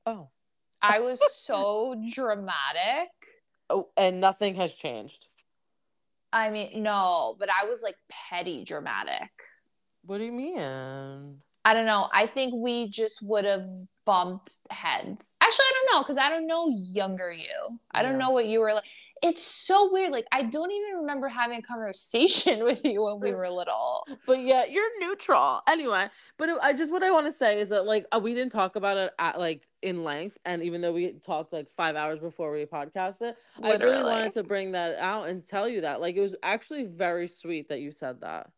Oh. 0.06 0.30
I 0.82 1.00
was 1.00 1.20
so 1.34 1.96
dramatic. 2.12 3.10
Oh, 3.70 3.88
and 3.98 4.22
nothing 4.22 4.54
has 4.56 4.72
changed. 4.74 5.28
I 6.32 6.50
mean, 6.52 6.84
no, 6.84 7.36
but 7.40 7.50
I 7.50 7.66
was 7.66 7.82
like 7.82 7.96
petty 8.10 8.64
dramatic. 8.64 9.32
What 10.06 10.20
do 10.20 10.26
you 10.26 10.32
mean? 10.34 11.42
I 11.66 11.74
don't 11.74 11.88
know. 11.88 12.08
I 12.14 12.28
think 12.28 12.54
we 12.56 12.90
just 12.92 13.22
would 13.24 13.44
have 13.44 13.66
bumped 14.06 14.54
heads. 14.70 15.34
Actually, 15.42 15.66
I 15.66 15.74
don't 15.74 15.96
know 15.98 16.04
because 16.04 16.18
I 16.20 16.30
don't 16.30 16.46
know 16.46 16.70
younger 16.70 17.34
you. 17.34 17.80
I 17.92 18.04
don't 18.04 18.14
Yeah. 18.14 18.20
know 18.20 18.30
what 18.30 18.46
you 18.46 18.60
were 18.60 18.74
like. 18.74 18.86
It's 19.24 19.42
so 19.42 19.92
weird. 19.92 20.12
Like 20.12 20.28
I 20.32 20.44
don't 20.44 20.72
even 20.72 21.00
remember 21.00 21.28
having 21.28 21.58
a 21.58 21.62
conversation 21.64 22.64
with 22.64 22.86
you 22.86 23.02
when 23.04 23.20
we 23.20 23.32
were 23.32 23.50
little. 23.50 24.06
But 24.28 24.42
yeah, 24.42 24.66
you're 24.66 25.00
neutral. 25.00 25.62
Anyway, 25.68 26.08
but 26.38 26.50
I 26.62 26.74
just 26.74 26.92
what 26.92 27.02
I 27.02 27.12
want 27.12 27.26
to 27.26 27.32
say 27.32 27.60
is 27.60 27.70
that 27.70 27.88
like 27.88 28.06
uh, 28.12 28.20
we 28.22 28.36
didn't 28.36 28.52
talk 28.52 28.76
about 28.76 28.98
it 28.98 29.12
at 29.18 29.40
like 29.40 29.68
in 29.82 30.04
length, 30.04 30.38
and 30.46 30.62
even 30.62 30.82
though 30.82 30.94
we 30.94 31.14
talked 31.14 31.52
like 31.52 31.70
five 31.72 31.96
hours 31.96 32.20
before 32.20 32.52
we 32.52 32.66
podcast 32.66 33.24
it, 33.24 33.38
I 33.64 33.76
really 33.78 34.04
wanted 34.04 34.34
to 34.34 34.44
bring 34.44 34.74
that 34.74 35.00
out 35.00 35.30
and 35.30 35.44
tell 35.48 35.68
you 35.68 35.82
that. 35.82 36.00
Like 36.02 36.16
it 36.16 36.22
was 36.22 36.36
actually 36.44 36.84
very 36.84 37.28
sweet 37.28 37.70
that 37.70 37.80
you 37.80 37.92
said 37.92 38.22
that. 38.22 38.52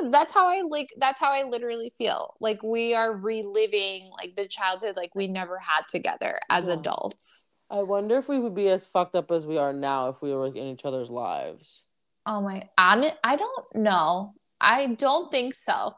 Yeah, 0.00 0.10
that's 0.10 0.34
how 0.34 0.48
I 0.48 0.62
like. 0.62 0.92
That's 0.98 1.20
how 1.20 1.32
I 1.32 1.44
literally 1.44 1.92
feel. 1.96 2.34
Like 2.40 2.62
we 2.62 2.94
are 2.94 3.16
reliving 3.16 4.10
like 4.16 4.36
the 4.36 4.46
childhood 4.48 4.96
like 4.96 5.14
we 5.14 5.28
never 5.28 5.58
had 5.58 5.82
together 5.88 6.38
as 6.50 6.66
Yeah. 6.66 6.74
adults. 6.74 7.48
I 7.70 7.82
wonder 7.82 8.16
if 8.16 8.28
we 8.28 8.38
would 8.38 8.54
be 8.54 8.68
as 8.68 8.86
fucked 8.86 9.14
up 9.14 9.30
as 9.30 9.46
we 9.46 9.58
are 9.58 9.72
now 9.72 10.08
if 10.08 10.22
we 10.22 10.34
were 10.34 10.46
in 10.46 10.56
each 10.56 10.84
other's 10.84 11.10
lives. 11.10 11.82
Oh 12.24 12.40
my, 12.40 12.62
I, 12.76 13.12
I 13.22 13.36
don't 13.36 13.74
know. 13.74 14.34
I 14.60 14.86
don't 14.86 15.30
think 15.30 15.54
so. 15.54 15.94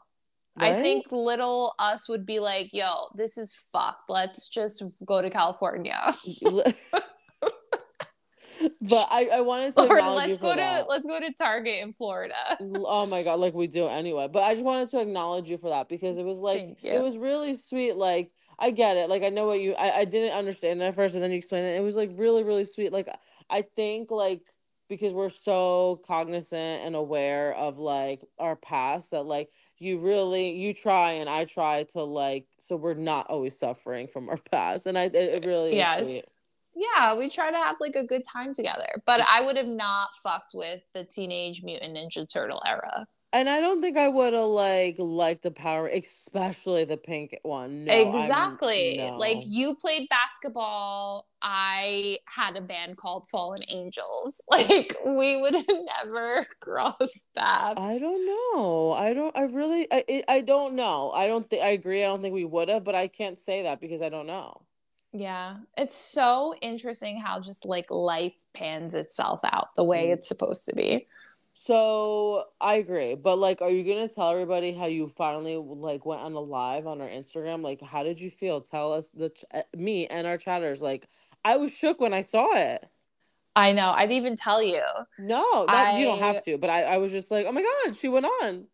I 0.57 0.81
think 0.81 1.11
little 1.11 1.73
us 1.79 2.07
would 2.09 2.25
be 2.25 2.39
like, 2.39 2.69
yo, 2.73 3.07
this 3.15 3.37
is 3.37 3.55
fucked. 3.71 4.09
Let's 4.09 4.49
just 4.49 4.83
go 5.05 5.21
to 5.21 5.29
California. 5.29 6.13
but 8.81 9.07
I, 9.11 9.29
I 9.33 9.41
wanted 9.41 9.75
to 9.75 9.87
or 9.87 10.01
let's 10.01 10.37
go 10.37 10.51
to 10.51 10.57
that. 10.57 10.89
let's 10.89 11.05
go 11.05 11.19
to 11.19 11.31
Target 11.33 11.83
in 11.83 11.93
Florida. 11.93 12.35
oh 12.59 13.05
my 13.07 13.23
god, 13.23 13.39
like 13.39 13.53
we 13.53 13.67
do 13.67 13.87
anyway. 13.87 14.27
But 14.31 14.43
I 14.43 14.53
just 14.53 14.65
wanted 14.65 14.89
to 14.89 14.99
acknowledge 14.99 15.49
you 15.49 15.57
for 15.57 15.69
that 15.69 15.89
because 15.89 16.17
it 16.17 16.25
was 16.25 16.39
like 16.39 16.77
it 16.83 17.01
was 17.01 17.17
really 17.17 17.55
sweet. 17.57 17.95
Like 17.95 18.31
I 18.59 18.71
get 18.71 18.97
it. 18.97 19.09
Like 19.09 19.23
I 19.23 19.29
know 19.29 19.47
what 19.47 19.59
you 19.59 19.73
I, 19.73 19.99
I 19.99 20.05
didn't 20.05 20.37
understand 20.37 20.81
it 20.81 20.85
at 20.85 20.95
first 20.95 21.15
and 21.15 21.23
then 21.23 21.31
you 21.31 21.37
explained 21.37 21.65
it. 21.65 21.75
It 21.77 21.83
was 21.83 21.95
like 21.95 22.11
really, 22.15 22.43
really 22.43 22.65
sweet. 22.65 22.93
Like 22.93 23.09
I 23.49 23.63
think 23.75 24.11
like 24.11 24.41
because 24.87 25.13
we're 25.13 25.29
so 25.29 26.01
cognizant 26.05 26.83
and 26.83 26.95
aware 26.95 27.55
of 27.55 27.77
like 27.77 28.21
our 28.39 28.57
past 28.57 29.11
that 29.11 29.23
like 29.23 29.49
you 29.79 29.97
really 29.99 30.51
you 30.51 30.73
try 30.73 31.13
and 31.13 31.29
I 31.29 31.45
try 31.45 31.83
to 31.93 32.03
like 32.03 32.45
so 32.59 32.75
we're 32.75 32.93
not 32.93 33.27
always 33.27 33.57
suffering 33.57 34.07
from 34.07 34.29
our 34.29 34.37
past. 34.51 34.85
And 34.85 34.97
I 34.97 35.05
it, 35.05 35.15
it 35.15 35.45
really 35.45 35.79
is 35.79 35.87
sweet. 35.95 36.15
yes. 36.15 36.33
Yeah, 36.75 37.17
we 37.17 37.29
try 37.29 37.51
to 37.51 37.57
have 37.57 37.77
like 37.79 37.95
a 37.95 38.05
good 38.05 38.23
time 38.23 38.53
together. 38.53 38.87
But 39.05 39.21
mm. 39.21 39.25
I 39.31 39.41
would 39.45 39.57
have 39.57 39.67
not 39.67 40.09
fucked 40.23 40.53
with 40.53 40.81
the 40.93 41.03
Teenage 41.03 41.63
Mutant 41.63 41.97
Ninja 41.97 42.27
Turtle 42.31 42.61
era. 42.65 43.07
And 43.33 43.49
I 43.49 43.61
don't 43.61 43.79
think 43.79 43.97
I 43.97 44.09
would 44.09 44.33
have 44.33 44.43
like 44.43 44.97
liked 44.99 45.43
the 45.43 45.51
power, 45.51 45.87
especially 45.87 46.83
the 46.83 46.97
pink 46.97 47.37
one. 47.43 47.85
No, 47.85 47.93
exactly. 47.93 48.95
no. 48.97 49.15
Like 49.17 49.37
you 49.45 49.75
played 49.75 50.09
basketball. 50.09 51.27
I 51.41 52.17
had 52.25 52.57
a 52.57 52.61
band 52.61 52.97
called 52.97 53.29
Fallen 53.29 53.61
Angels. 53.69 54.41
Like 54.51 54.97
we 55.05 55.39
would 55.41 55.55
have 55.55 55.65
never 56.03 56.45
crossed 56.59 57.25
that. 57.35 57.79
I 57.79 57.97
don't 57.99 58.25
know. 58.25 58.91
I 58.91 59.13
don't. 59.13 59.35
I 59.37 59.43
really. 59.43 59.87
I. 59.91 60.03
I- 60.09 60.23
I 60.27 60.41
don't 60.41 60.75
know. 60.75 61.11
I 61.11 61.27
don't 61.27 61.49
think. 61.49 61.63
I 61.63 61.69
agree. 61.69 62.03
I 62.03 62.07
don't 62.07 62.21
think 62.21 62.33
we 62.33 62.45
would 62.45 62.67
have, 62.69 62.83
but 62.83 62.95
I 62.95 63.07
can't 63.07 63.39
say 63.39 63.63
that 63.63 63.79
because 63.79 64.01
I 64.01 64.09
don't 64.09 64.27
know. 64.27 64.61
Yeah. 65.13 65.57
It's 65.77 65.95
so 65.95 66.55
interesting 66.61 67.19
how 67.19 67.39
just 67.41 67.65
like 67.65 67.91
life 67.91 68.35
pans 68.53 68.93
itself 68.93 69.41
out 69.43 69.75
the 69.75 69.83
way 69.83 70.07
Mm. 70.07 70.13
it's 70.13 70.27
supposed 70.27 70.65
to 70.67 70.75
be. 70.75 71.07
So 71.53 72.45
I 72.59 72.75
agree, 72.75 73.13
but 73.15 73.37
like, 73.37 73.61
are 73.61 73.69
you 73.69 73.83
gonna 73.83 74.07
tell 74.07 74.31
everybody 74.31 74.73
how 74.73 74.87
you 74.87 75.09
finally 75.09 75.57
like 75.57 76.05
went 76.07 76.21
on 76.21 76.33
a 76.33 76.39
live 76.39 76.87
on 76.87 77.01
our 77.01 77.07
Instagram? 77.07 77.61
Like, 77.61 77.81
how 77.81 78.01
did 78.03 78.19
you 78.19 78.31
feel? 78.31 78.61
Tell 78.61 78.93
us 78.93 79.09
the 79.13 79.29
ch- 79.29 79.45
uh, 79.53 79.61
me 79.75 80.07
and 80.07 80.25
our 80.25 80.37
chatters. 80.39 80.81
Like, 80.81 81.07
I 81.45 81.57
was 81.57 81.71
shook 81.71 81.99
when 81.99 82.13
I 82.13 82.23
saw 82.23 82.55
it. 82.55 82.83
I 83.55 83.73
know. 83.73 83.91
I'd 83.95 84.11
even 84.11 84.35
tell 84.37 84.63
you. 84.63 84.81
No, 85.19 85.65
not, 85.65 85.99
you 85.99 86.05
don't 86.05 86.19
have 86.19 86.43
to, 86.45 86.57
but 86.57 86.69
I, 86.71 86.83
I 86.83 86.97
was 86.97 87.11
just 87.11 87.29
like, 87.29 87.45
oh 87.45 87.51
my 87.51 87.61
god, 87.61 87.97
she 87.97 88.07
went 88.07 88.25
on. 88.25 88.65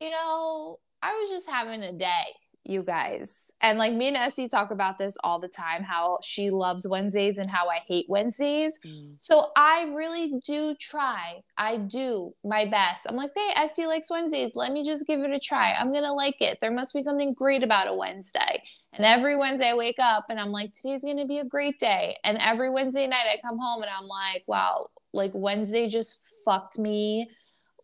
You 0.00 0.10
know, 0.10 0.80
I 1.02 1.12
was 1.20 1.30
just 1.30 1.48
having 1.48 1.82
a 1.82 1.92
day, 1.92 2.24
you 2.64 2.82
guys. 2.82 3.50
And 3.60 3.78
like 3.78 3.92
me 3.92 4.08
and 4.08 4.16
Essie 4.16 4.48
talk 4.48 4.70
about 4.70 4.98
this 4.98 5.16
all 5.22 5.38
the 5.38 5.48
time 5.48 5.82
how 5.82 6.18
she 6.22 6.50
loves 6.50 6.86
Wednesdays 6.88 7.38
and 7.38 7.50
how 7.50 7.68
I 7.68 7.80
hate 7.86 8.06
Wednesdays. 8.08 8.78
Mm. 8.86 9.16
So 9.18 9.48
I 9.56 9.92
really 9.94 10.40
do 10.46 10.74
try. 10.80 11.42
I 11.58 11.76
do 11.76 12.32
my 12.44 12.64
best. 12.64 13.06
I'm 13.08 13.16
like, 13.16 13.32
hey, 13.36 13.50
Essie 13.56 13.86
likes 13.86 14.10
Wednesdays. 14.10 14.52
Let 14.54 14.72
me 14.72 14.82
just 14.82 15.06
give 15.06 15.20
it 15.20 15.30
a 15.30 15.38
try. 15.38 15.72
I'm 15.72 15.92
going 15.92 16.04
to 16.04 16.12
like 16.12 16.40
it. 16.40 16.58
There 16.60 16.70
must 16.70 16.94
be 16.94 17.02
something 17.02 17.34
great 17.34 17.62
about 17.62 17.88
a 17.88 17.94
Wednesday. 17.94 18.62
And 18.94 19.04
every 19.04 19.36
Wednesday 19.36 19.70
I 19.70 19.74
wake 19.74 19.98
up 20.00 20.26
and 20.30 20.38
I'm 20.38 20.52
like, 20.52 20.72
today's 20.72 21.02
going 21.02 21.18
to 21.18 21.26
be 21.26 21.38
a 21.38 21.44
great 21.44 21.78
day. 21.78 22.16
And 22.24 22.38
every 22.38 22.70
Wednesday 22.70 23.06
night 23.06 23.26
I 23.30 23.40
come 23.46 23.58
home 23.58 23.82
and 23.82 23.90
I'm 23.90 24.06
like, 24.06 24.44
wow, 24.46 24.88
like 25.12 25.32
Wednesday 25.34 25.88
just 25.88 26.18
fucked 26.44 26.78
me 26.78 27.28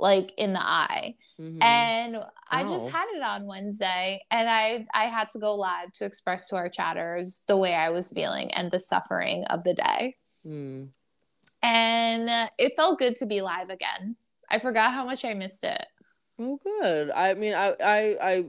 like 0.00 0.32
in 0.36 0.52
the 0.52 0.62
eye. 0.62 1.14
Mhm. 1.38 1.62
And 1.62 2.16
I 2.50 2.64
just 2.64 2.88
had 2.88 3.06
it 3.14 3.22
on 3.22 3.46
Wednesday 3.46 4.22
and 4.30 4.48
I 4.48 4.86
I 4.92 5.04
had 5.04 5.30
to 5.30 5.38
go 5.38 5.54
live 5.54 5.92
to 5.94 6.04
express 6.04 6.48
to 6.48 6.56
our 6.56 6.68
chatters 6.68 7.44
the 7.46 7.56
way 7.56 7.74
I 7.74 7.90
was 7.90 8.12
feeling 8.12 8.52
and 8.52 8.70
the 8.70 8.80
suffering 8.80 9.44
of 9.44 9.64
the 9.64 9.74
day. 9.74 10.16
Mm. 10.46 10.88
And 11.62 12.50
it 12.58 12.74
felt 12.76 12.98
good 12.98 13.16
to 13.16 13.26
be 13.26 13.40
live 13.40 13.70
again. 13.70 14.16
I 14.48 14.58
forgot 14.58 14.92
how 14.92 15.04
much 15.04 15.24
I 15.24 15.34
missed 15.34 15.64
it. 15.64 15.86
Oh, 16.38 16.58
good. 16.62 17.10
I 17.10 17.34
mean, 17.34 17.54
I, 17.54 17.74
I, 17.84 18.16
I, 18.22 18.44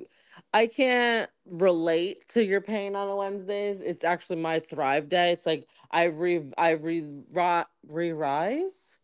I 0.53 0.67
can't 0.67 1.29
relate 1.45 2.27
to 2.29 2.43
your 2.43 2.61
pain 2.61 2.95
on 2.95 3.09
a 3.09 3.15
Wednesdays. 3.15 3.81
It's 3.81 4.03
actually 4.03 4.37
my 4.37 4.59
thrive 4.59 5.09
day. 5.09 5.31
It's 5.31 5.45
like 5.45 5.67
I 5.91 6.05
re, 6.05 6.41
I 6.57 6.71
re, 6.71 7.05
ri- 7.31 7.63
re 7.87 8.11
rise. 8.13 8.95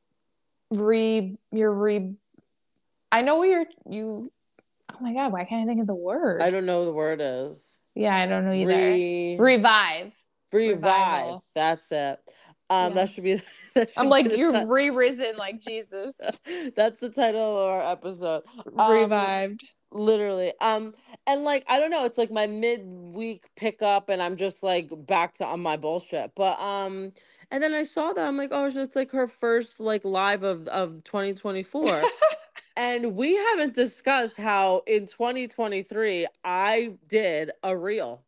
Re 0.71 1.37
you're 1.51 1.71
re 1.71 2.15
I 3.17 3.21
know 3.21 3.37
what 3.37 3.49
you're 3.49 3.65
you 3.89 4.31
Oh 4.91 4.97
my 5.01 5.13
god, 5.13 5.33
why 5.33 5.43
can't 5.43 5.63
I 5.63 5.67
think 5.67 5.81
of 5.81 5.87
the 5.87 5.95
word? 5.95 6.41
I 6.41 6.49
don't 6.51 6.65
know 6.65 6.79
what 6.79 6.85
the 6.85 6.93
word 6.93 7.19
is. 7.21 7.77
yeah, 7.95 8.15
I 8.15 8.25
don't 8.27 8.45
know 8.45 8.53
either. 8.53 8.67
Re, 8.75 9.37
Revive. 9.39 10.11
revive. 10.53 10.75
revival. 10.75 11.43
That's 11.55 11.91
it. 11.91 12.19
Um, 12.69 12.89
Yeah. 12.89 12.95
that 12.95 13.11
should 13.11 13.23
be. 13.23 13.41
That 13.73 13.89
should 13.89 13.97
I'm 13.97 14.05
be 14.05 14.09
like 14.09 14.37
you're 14.37 14.51
ti- 14.53 14.65
re-risen 14.65 15.37
like 15.37 15.59
Jesus. 15.61 16.19
That's 16.75 16.99
the 16.99 17.11
title 17.11 17.59
of 17.61 17.67
our 17.69 17.91
episode. 17.91 18.41
Um, 18.75 18.91
Revived. 18.91 19.63
literally 19.91 20.51
um 20.61 20.93
and 21.27 21.43
like 21.43 21.63
i 21.69 21.79
don't 21.79 21.91
know 21.91 22.03
it's 22.03 22.17
like 22.17 22.31
my 22.31 22.47
midweek 22.47 23.45
pickup 23.55 24.09
and 24.09 24.21
i'm 24.21 24.35
just 24.35 24.63
like 24.63 24.89
back 25.05 25.35
to 25.35 25.45
on 25.45 25.59
my 25.59 25.77
bullshit 25.77 26.31
but 26.35 26.59
um 26.59 27.11
and 27.51 27.61
then 27.61 27.73
i 27.73 27.83
saw 27.83 28.11
that 28.13 28.27
i'm 28.27 28.35
like 28.35 28.49
oh 28.51 28.65
it's 28.65 28.95
like 28.95 29.11
her 29.11 29.27
first 29.27 29.79
like 29.79 30.03
live 30.03 30.41
of 30.43 30.67
of 30.69 31.03
2024 31.03 32.01
and 32.77 33.15
we 33.15 33.35
haven't 33.35 33.73
discussed 33.73 34.37
how 34.37 34.83
in 34.87 35.07
2023 35.07 36.27
i 36.45 36.93
did 37.09 37.51
a 37.63 37.75
reel 37.75 38.21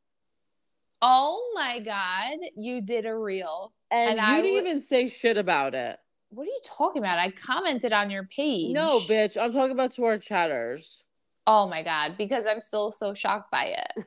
Oh 1.01 1.53
my 1.56 1.79
god, 1.79 2.38
you 2.58 2.82
did 2.82 3.06
a 3.06 3.15
reel. 3.15 3.72
and, 3.89 4.10
And 4.12 4.20
you 4.20 4.25
I 4.25 4.41
didn't 4.41 4.53
would- 4.56 4.60
even 4.68 4.79
say 4.82 5.08
shit 5.08 5.38
about 5.38 5.74
it 5.74 5.98
What 6.32 6.44
are 6.44 6.48
you 6.48 6.60
talking 6.65 7.01
about? 7.01 7.20
I 7.20 7.32
commented 7.32 7.94
on 7.94 8.10
your 8.10 8.25
page. 8.25 8.74
no 8.74 9.00
bitch 9.00 9.38
i'm 9.41 9.53
talking 9.53 9.72
about 9.72 9.94
to 9.94 10.03
our 10.06 10.18
chatters 10.18 11.03
Oh 11.51 11.68
my 11.68 11.82
god, 11.82 12.15
because 12.15 12.46
I'm 12.46 12.62
still 12.62 12.91
so 12.91 13.13
shocked 13.15 13.50
by 13.50 13.74
it. 13.75 14.06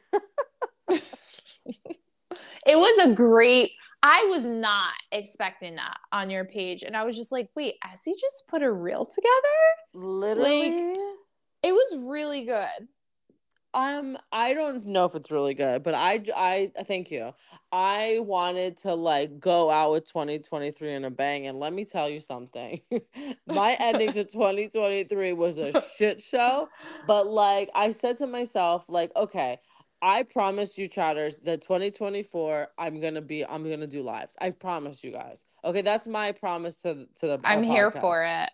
it 2.67 2.77
was 2.77 3.07
a 3.07 3.15
great 3.17 3.73
I 4.03 4.27
was 4.31 4.45
not 4.45 4.95
expecting 5.13 5.77
that 5.77 5.99
on 6.11 6.29
your 6.29 6.45
page. 6.45 6.83
And 6.83 6.97
I 6.97 7.05
was 7.05 7.17
just 7.17 7.31
like, 7.31 7.51
wait, 7.55 7.75
Essie 7.85 8.15
just 8.21 8.45
put 8.49 8.63
a 8.63 8.73
reel 8.73 9.07
together? 9.07 10.07
Literally. 10.07 10.71
Like, 10.71 10.99
it 11.63 11.73
was 11.73 12.05
really 12.09 12.45
good. 12.45 12.89
Um, 13.75 14.19
I 14.31 14.53
don't 14.53 14.85
know 14.85 15.07
if 15.07 15.15
it's 15.15 15.31
really 15.31 15.55
good, 15.55 15.83
but 15.83 15.95
I, 15.95 16.23
I, 16.37 16.73
thank 16.85 17.11
you. 17.11 17.33
I 17.71 18.19
wanted 18.21 18.77
to 18.79 18.93
like 18.95 19.41
go 19.41 19.71
out 19.71 19.93
with 19.93 20.07
2023 20.07 20.93
in 20.93 21.07
a 21.07 21.11
bang, 21.11 21.47
and 21.47 21.59
let 21.59 21.73
me 21.73 21.87
tell 21.87 22.07
you 22.07 22.21
something. 22.21 22.83
My 23.47 23.77
ending 23.81 24.13
to 24.13 24.25
2023 24.31 25.33
was 25.33 25.57
a 25.57 25.83
shit 25.97 26.21
show, 26.21 26.69
but 27.07 27.27
like 27.29 27.71
I 27.75 27.93
said 27.93 28.19
to 28.19 28.27
myself, 28.27 28.85
like, 28.89 29.11
okay, 29.17 29.59
I 30.03 30.25
promise 30.25 30.77
you, 30.77 30.89
chatters, 30.89 31.37
that 31.45 31.63
2024, 31.63 32.69
I'm 32.77 33.01
gonna 33.01 33.23
be, 33.23 33.45
I'm 33.47 33.69
gonna 33.69 33.87
do 33.87 34.03
lives. 34.03 34.37
I 34.41 34.51
promise 34.51 35.03
you 35.05 35.13
guys. 35.13 35.45
Okay, 35.65 35.81
that's 35.81 36.07
my 36.07 36.33
promise 36.33 36.77
to 36.77 37.07
to 37.21 37.27
the. 37.27 37.41
I'm 37.45 37.63
here 37.63 37.91
for 37.91 38.25
it 38.25 38.51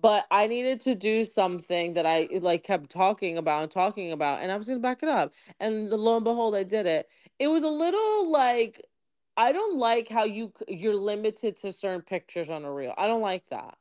but 0.00 0.26
I 0.30 0.48
needed 0.48 0.80
to 0.82 0.94
do 0.94 1.24
something 1.24 1.94
that 1.94 2.06
I 2.06 2.28
like 2.40 2.64
kept 2.64 2.90
talking 2.90 3.38
about 3.38 3.62
and 3.62 3.70
talking 3.70 4.12
about, 4.12 4.40
and 4.40 4.50
I 4.50 4.56
was 4.56 4.66
gonna 4.66 4.80
back 4.80 5.02
it 5.02 5.08
up. 5.08 5.32
And 5.60 5.90
lo 5.90 6.16
and 6.16 6.24
behold, 6.24 6.54
I 6.54 6.64
did 6.64 6.86
it. 6.86 7.08
It 7.38 7.48
was 7.48 7.62
a 7.62 7.68
little 7.68 8.30
like 8.30 8.84
I 9.36 9.52
don't 9.52 9.78
like 9.78 10.08
how 10.08 10.24
you 10.24 10.52
you're 10.68 10.96
limited 10.96 11.56
to 11.58 11.72
certain 11.72 12.02
pictures 12.02 12.50
on 12.50 12.64
a 12.64 12.72
reel. 12.72 12.94
I 12.98 13.06
don't 13.06 13.22
like 13.22 13.48
that. 13.50 13.76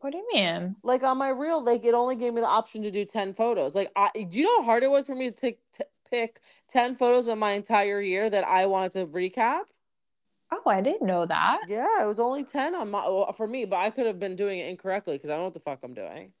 What 0.00 0.10
do 0.10 0.18
you 0.18 0.28
mean? 0.32 0.74
Like 0.82 1.04
on 1.04 1.16
my 1.18 1.28
reel, 1.28 1.62
like 1.62 1.84
it 1.84 1.94
only 1.94 2.16
gave 2.16 2.34
me 2.34 2.40
the 2.40 2.48
option 2.48 2.82
to 2.82 2.90
do 2.90 3.04
ten 3.04 3.32
photos. 3.32 3.74
Like, 3.74 3.92
I 3.94 4.10
do 4.14 4.36
you 4.36 4.44
know 4.44 4.62
how 4.62 4.64
hard 4.64 4.82
it 4.82 4.90
was 4.90 5.06
for 5.06 5.14
me 5.14 5.30
to 5.30 5.36
take, 5.36 5.60
t- 5.72 5.84
pick 6.12 6.40
ten 6.68 6.94
photos 6.94 7.26
of 7.26 7.38
my 7.38 7.52
entire 7.52 8.00
year 8.00 8.28
that 8.28 8.46
I 8.46 8.66
wanted 8.66 8.92
to 8.92 9.06
recap? 9.06 9.62
Oh, 10.52 10.68
I 10.68 10.82
didn't 10.82 11.06
know 11.06 11.24
that. 11.24 11.60
Yeah, 11.66 12.02
it 12.02 12.06
was 12.06 12.20
only 12.20 12.44
10 12.44 12.74
on 12.74 12.90
my 12.90 13.30
for 13.36 13.46
me, 13.46 13.64
but 13.64 13.76
I 13.76 13.88
could 13.88 14.06
have 14.06 14.20
been 14.20 14.36
doing 14.36 14.58
it 14.58 14.68
incorrectly 14.68 15.14
because 15.14 15.30
I 15.30 15.32
don't 15.32 15.40
know 15.40 15.44
what 15.44 15.54
the 15.54 15.60
fuck 15.60 15.82
I'm 15.82 15.94
doing. 15.94 16.32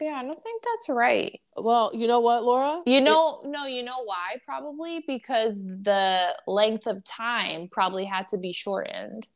Yeah, 0.00 0.12
I 0.12 0.22
don't 0.22 0.42
think 0.42 0.62
that's 0.62 0.88
right. 0.90 1.40
Well, 1.56 1.90
you 1.92 2.06
know 2.06 2.20
what, 2.20 2.44
Laura? 2.44 2.82
You 2.86 3.00
know, 3.00 3.40
it, 3.42 3.48
no, 3.48 3.66
you 3.66 3.82
know 3.82 4.04
why? 4.04 4.36
Probably 4.44 5.02
because 5.06 5.58
the 5.60 6.36
length 6.46 6.86
of 6.86 7.02
time 7.04 7.66
probably 7.70 8.04
had 8.04 8.28
to 8.28 8.38
be 8.38 8.52
shortened. 8.52 9.26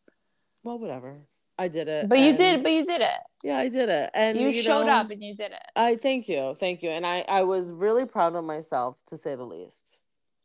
Well, 0.62 0.78
whatever. 0.78 1.22
I 1.62 1.68
did 1.68 1.88
it. 1.88 2.08
But 2.08 2.18
you 2.18 2.34
did, 2.34 2.62
but 2.64 2.72
you 2.72 2.84
did 2.84 3.02
it. 3.02 3.20
Yeah, 3.44 3.58
I 3.58 3.68
did 3.68 3.88
it. 3.88 4.10
And 4.14 4.36
you, 4.36 4.48
you 4.48 4.52
showed 4.52 4.86
know, 4.86 4.92
up 4.92 5.10
and 5.10 5.22
you 5.22 5.34
did 5.34 5.52
it. 5.52 5.62
I 5.76 5.94
thank 5.94 6.28
you. 6.28 6.56
Thank 6.58 6.82
you. 6.82 6.90
And 6.90 7.06
I 7.06 7.24
I 7.28 7.42
was 7.42 7.70
really 7.70 8.04
proud 8.04 8.34
of 8.34 8.44
myself 8.44 8.98
to 9.08 9.16
say 9.16 9.36
the 9.36 9.44
least. 9.44 9.98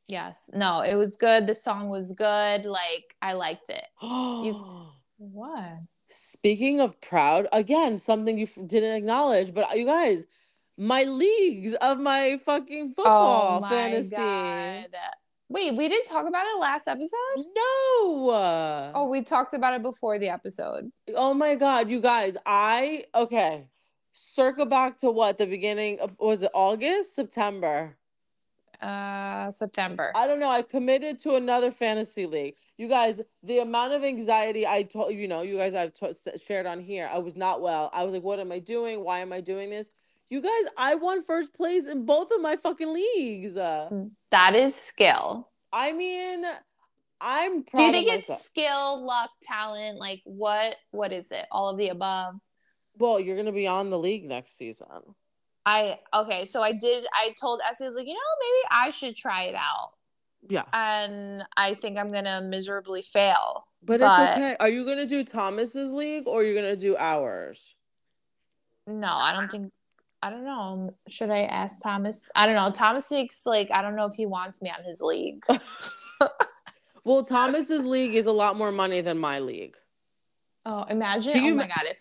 Yes. 0.08 0.50
No, 0.54 0.82
it 0.82 0.96
was 0.96 1.16
good. 1.16 1.48
The 1.48 1.56
song 1.56 1.90
was 1.90 2.14
good. 2.14 2.66
Like 2.66 3.16
I 3.22 3.34
liked 3.34 3.70
it. 3.70 3.86
you 4.02 4.82
what? 5.18 5.80
Speaking 6.10 6.80
of 6.80 7.00
proud, 7.02 7.48
again, 7.52 7.98
something 7.98 8.38
you 8.38 8.48
didn't 8.68 8.96
acknowledge, 8.96 9.54
but 9.54 9.72
uh, 9.72 9.74
you 9.74 9.86
guys, 9.86 10.26
my 10.78 11.04
leagues 11.04 11.74
of 11.74 12.00
my 12.00 12.40
fucking 12.46 12.92
oh 12.92 12.94
football 12.96 13.58
oh 13.58 13.60
my 13.62 13.70
fantasy. 13.70 14.16
God. 14.16 14.96
Wait, 15.50 15.76
we 15.78 15.88
didn't 15.88 16.06
talk 16.06 16.28
about 16.28 16.46
it 16.46 16.60
last 16.60 16.88
episode? 16.88 17.46
No. 17.56 18.92
Oh, 18.94 19.08
we 19.10 19.24
talked 19.24 19.54
about 19.54 19.74
it 19.74 19.82
before 19.82 20.20
the 20.20 20.30
episode. 20.30 20.92
Oh 21.16 21.34
my 21.34 21.56
god, 21.56 21.90
you 21.90 22.02
guys, 22.02 22.36
I 22.46 23.06
okay. 23.16 23.70
Circle 24.12 24.66
back 24.66 24.98
to 25.00 25.12
what 25.12 25.38
the 25.38 25.46
beginning 25.46 26.00
of 26.00 26.18
was 26.20 26.42
it 26.42 26.52
August, 26.54 27.16
September? 27.16 27.98
uh 28.82 29.50
September. 29.52 30.12
I 30.16 30.28
don't 30.28 30.40
know. 30.40 30.50
I 30.50 30.62
committed 30.62 31.20
to 31.22 31.36
another 31.36 31.72
fantasy 31.72 32.26
league. 32.28 32.56
You 32.78 32.88
guys, 32.88 33.20
the 33.42 33.60
amount 33.60 33.94
of 33.94 34.04
anxiety 34.04 34.68
I 34.68 34.84
told 34.84 35.14
you 35.16 35.28
know, 35.28 35.42
you 35.42 35.58
guys 35.58 35.74
I've 35.74 35.94
t- 35.94 36.14
shared 36.46 36.68
on 36.68 36.80
here. 36.80 37.10
I 37.12 37.18
was 37.18 37.36
not 37.36 37.62
well. 37.62 37.90
I 37.94 38.04
was 38.04 38.14
like, 38.14 38.24
what 38.24 38.40
am 38.40 38.52
I 38.52 38.60
doing? 38.60 39.04
Why 39.04 39.20
am 39.20 39.34
I 39.34 39.42
doing 39.42 39.70
this? 39.72 39.90
You 40.30 40.42
guys, 40.42 40.72
I 40.78 40.96
won 40.96 41.24
first 41.24 41.54
place 41.54 41.86
in 41.86 42.06
both 42.06 42.32
of 42.32 42.42
my 42.42 42.58
fucking 42.58 42.94
leagues. 42.94 43.54
That 43.54 44.56
is 44.56 44.76
skill. 44.76 45.50
I 45.72 45.94
mean, 45.94 46.44
I'm 47.22 47.64
Do 47.64 47.82
you 47.82 47.92
think 47.92 48.08
it's 48.12 48.44
skill, 48.44 49.06
luck, 49.06 49.30
talent? 49.42 50.00
Like 50.00 50.22
what 50.26 50.76
what 50.92 51.12
is 51.12 51.32
it? 51.32 51.46
All 51.52 51.70
of 51.70 51.78
the 51.78 51.90
above? 51.90 52.36
Well, 52.98 53.20
you're 53.20 53.38
gonna 53.38 53.52
be 53.52 53.68
on 53.68 53.90
the 53.90 54.00
league 54.00 54.26
next 54.26 54.58
season. 54.58 54.88
I 55.66 56.00
okay, 56.14 56.46
so 56.46 56.62
I 56.62 56.74
did. 56.74 57.06
I 57.14 57.34
told 57.40 57.62
Essie, 57.68 57.86
I 57.86 57.88
was 57.88 57.96
like, 57.96 58.08
you 58.08 58.14
know, 58.14 58.20
maybe 58.40 58.68
I 58.72 58.90
should 58.90 59.16
try 59.16 59.44
it 59.44 59.56
out. 59.56 59.92
Yeah. 60.50 60.64
And 60.74 61.44
I 61.56 61.76
think 61.76 61.98
I'm 61.98 62.12
gonna 62.12 62.42
miserably 62.42 63.02
fail. 63.02 63.68
But, 63.84 64.00
but 64.00 64.06
it's 64.06 64.38
okay. 64.38 64.56
Are 64.60 64.70
you 64.70 64.86
gonna 64.86 65.06
do 65.06 65.24
Thomas's 65.24 65.92
league 65.92 66.28
or 66.28 66.44
you're 66.44 66.54
you 66.54 66.62
gonna 66.62 66.76
do 66.76 66.96
ours? 66.98 67.76
No, 68.86 69.08
I 69.08 69.34
don't 69.34 69.52
think. 69.52 69.72
I 70.22 70.30
don't 70.30 70.44
know. 70.44 70.92
Should 71.10 71.30
I 71.30 71.44
ask 71.44 71.82
Thomas? 71.82 72.30
I 72.36 72.46
don't 72.46 72.56
know. 72.56 72.72
Thomas 72.72 73.08
takes 73.08 73.46
like 73.46 73.70
I 73.72 73.82
don't 73.82 73.96
know 73.96 74.06
if 74.06 74.16
he 74.16 74.26
wants 74.26 74.62
me 74.62 74.70
on 74.70 74.84
his 74.84 75.02
league. 75.02 75.44
well, 77.04 77.24
Thomas's 77.24 77.86
league 77.86 78.16
is 78.16 78.26
a 78.26 78.32
lot 78.32 78.56
more 78.56 78.72
money 78.72 79.02
than 79.02 79.20
my 79.20 79.40
league. 79.40 79.78
Oh, 80.66 80.84
imagine! 80.90 81.38
oh 81.38 81.56
my 81.56 81.68
god! 81.68 81.84
If 81.86 82.00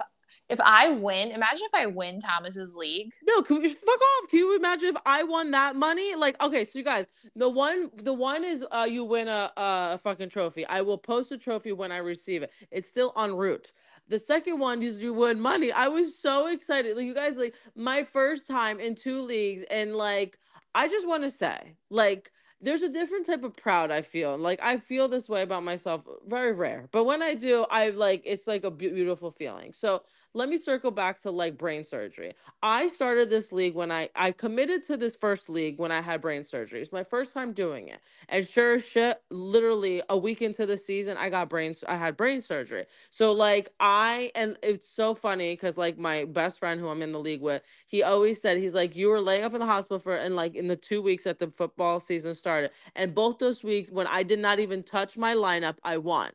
if 0.49 0.61
I 0.61 0.91
win, 0.91 1.33
imagine 1.33 1.67
if 1.67 1.75
I 1.75 1.87
win 1.87 2.21
Thomas's 2.21 2.75
league. 2.75 3.11
No, 3.25 3.43
can 3.43 3.61
we 3.61 3.69
fuck 3.73 4.01
off? 4.01 4.31
Can 4.31 4.39
you 4.39 4.57
imagine 4.57 4.91
if 4.91 4.97
I 5.05 5.25
won 5.25 5.51
that 5.51 5.75
money? 5.75 6.15
Like, 6.15 6.41
okay, 6.41 6.65
so 6.65 6.79
you 6.79 6.85
guys, 6.85 7.07
the 7.35 7.49
one, 7.49 7.91
the 7.97 8.13
one 8.13 8.45
is 8.45 8.65
uh, 8.71 8.87
you 8.89 9.03
win 9.03 9.27
a, 9.27 9.51
a 9.57 9.99
fucking 9.99 10.29
trophy. 10.29 10.65
I 10.67 10.83
will 10.83 10.99
post 10.99 11.33
a 11.33 11.39
trophy 11.39 11.73
when 11.73 11.91
I 11.91 11.99
receive 11.99 12.45
it. 12.45 12.53
It's 12.71 12.89
still 12.89 13.13
en 13.17 13.35
route. 13.35 13.73
The 14.09 14.19
second 14.19 14.59
one 14.59 14.83
is 14.83 15.03
you 15.03 15.13
win 15.15 15.41
money. 15.41 15.73
I 15.73 15.89
was 15.89 16.17
so 16.19 16.49
excited. 16.49 16.97
Like, 16.97 17.07
you 17.07 17.15
guys, 17.15 17.37
like 17.37 17.55
my 17.75 18.05
first 18.05 18.47
time 18.47 18.79
in 18.81 18.95
two 18.95 19.23
leagues, 19.23 19.63
and 19.71 19.97
like 19.97 20.39
I 20.75 20.89
just 20.89 21.07
want 21.07 21.25
to 21.25 21.31
say, 21.31 21.75
like 21.91 22.31
there's 22.61 22.83
a 22.83 22.89
different 22.89 23.27
type 23.27 23.45
of 23.45 23.57
proud 23.57 23.91
I 23.91 24.03
feel. 24.03 24.37
Like 24.39 24.61
I 24.63 24.77
feel 24.77 25.09
this 25.09 25.29
way 25.29 25.43
about 25.43 25.65
myself, 25.65 26.05
very 26.27 26.53
rare. 26.53 26.89
But 26.93 27.05
when 27.05 27.23
I 27.23 27.35
do, 27.35 27.67
I 27.71 27.91
like 27.91 28.23
it's 28.25 28.47
like 28.47 28.65
a 28.65 28.71
beautiful 28.71 29.31
feeling. 29.31 29.73
So 29.73 30.03
let 30.37 30.51
me 30.51 30.59
circle 30.59 30.93
back 30.93 31.21
to 31.23 31.33
like 31.33 31.59
brain 31.59 31.85
surgery. 31.85 32.35
I 32.63 32.89
started 32.89 33.31
this 33.31 33.53
league 33.53 33.75
when 33.75 33.93
I 33.93 34.11
I 34.17 34.33
committed 34.33 34.85
to 34.87 34.97
this 34.99 35.17
first 35.17 35.49
league 35.51 35.81
when 35.81 35.93
I 35.93 36.03
had 36.03 36.21
brain 36.23 36.45
surgery. 36.45 36.83
It's 36.83 36.93
my 36.93 37.05
first 37.05 37.33
time 37.33 37.55
doing 37.55 37.89
it. 37.89 38.01
And 38.29 38.49
sure 38.49 38.81
shit, 38.81 39.23
literally 39.31 40.03
a 40.11 40.19
week 40.19 40.43
into 40.43 40.67
the 40.67 40.79
season, 40.79 41.19
I 41.19 41.31
got 41.31 41.51
brain 41.51 41.75
I 41.89 41.97
had 41.97 42.17
brain 42.17 42.43
surgery. 42.43 42.87
So 43.11 43.33
like 43.33 43.71
I 43.81 44.33
and 44.37 44.59
it's 44.63 44.89
so 44.91 45.15
funny 45.17 45.57
cuz 45.57 45.79
like 45.79 45.99
my 45.99 46.25
best 46.27 46.61
friend 46.61 46.81
who 46.81 46.89
I'm 46.91 47.03
in 47.03 47.13
the 47.13 47.21
league 47.21 47.43
with, 47.43 47.63
he 47.87 48.03
always 48.05 48.41
said 48.41 48.59
he's 48.59 48.75
like 48.75 48.97
you 48.97 49.09
were 49.11 49.23
laying 49.23 49.45
up 49.45 49.55
in 49.55 49.61
the 49.61 49.67
hospital 49.67 49.99
for 49.99 50.17
and 50.17 50.37
like 50.37 50.55
in 50.55 50.69
the 50.69 50.77
2 50.77 51.03
weeks 51.03 51.25
that 51.25 51.41
the 51.41 51.51
football 51.51 52.01
season 52.01 52.35
started. 52.35 52.73
And 52.97 53.15
both 53.15 53.39
those 53.41 53.65
weeks 53.65 53.91
when 53.91 54.07
I 54.09 54.23
did 54.23 54.41
not 54.41 54.61
even 54.61 54.83
touch 54.85 55.17
my 55.19 55.35
lineup, 55.35 55.79
I 55.85 55.99
won. 55.99 56.31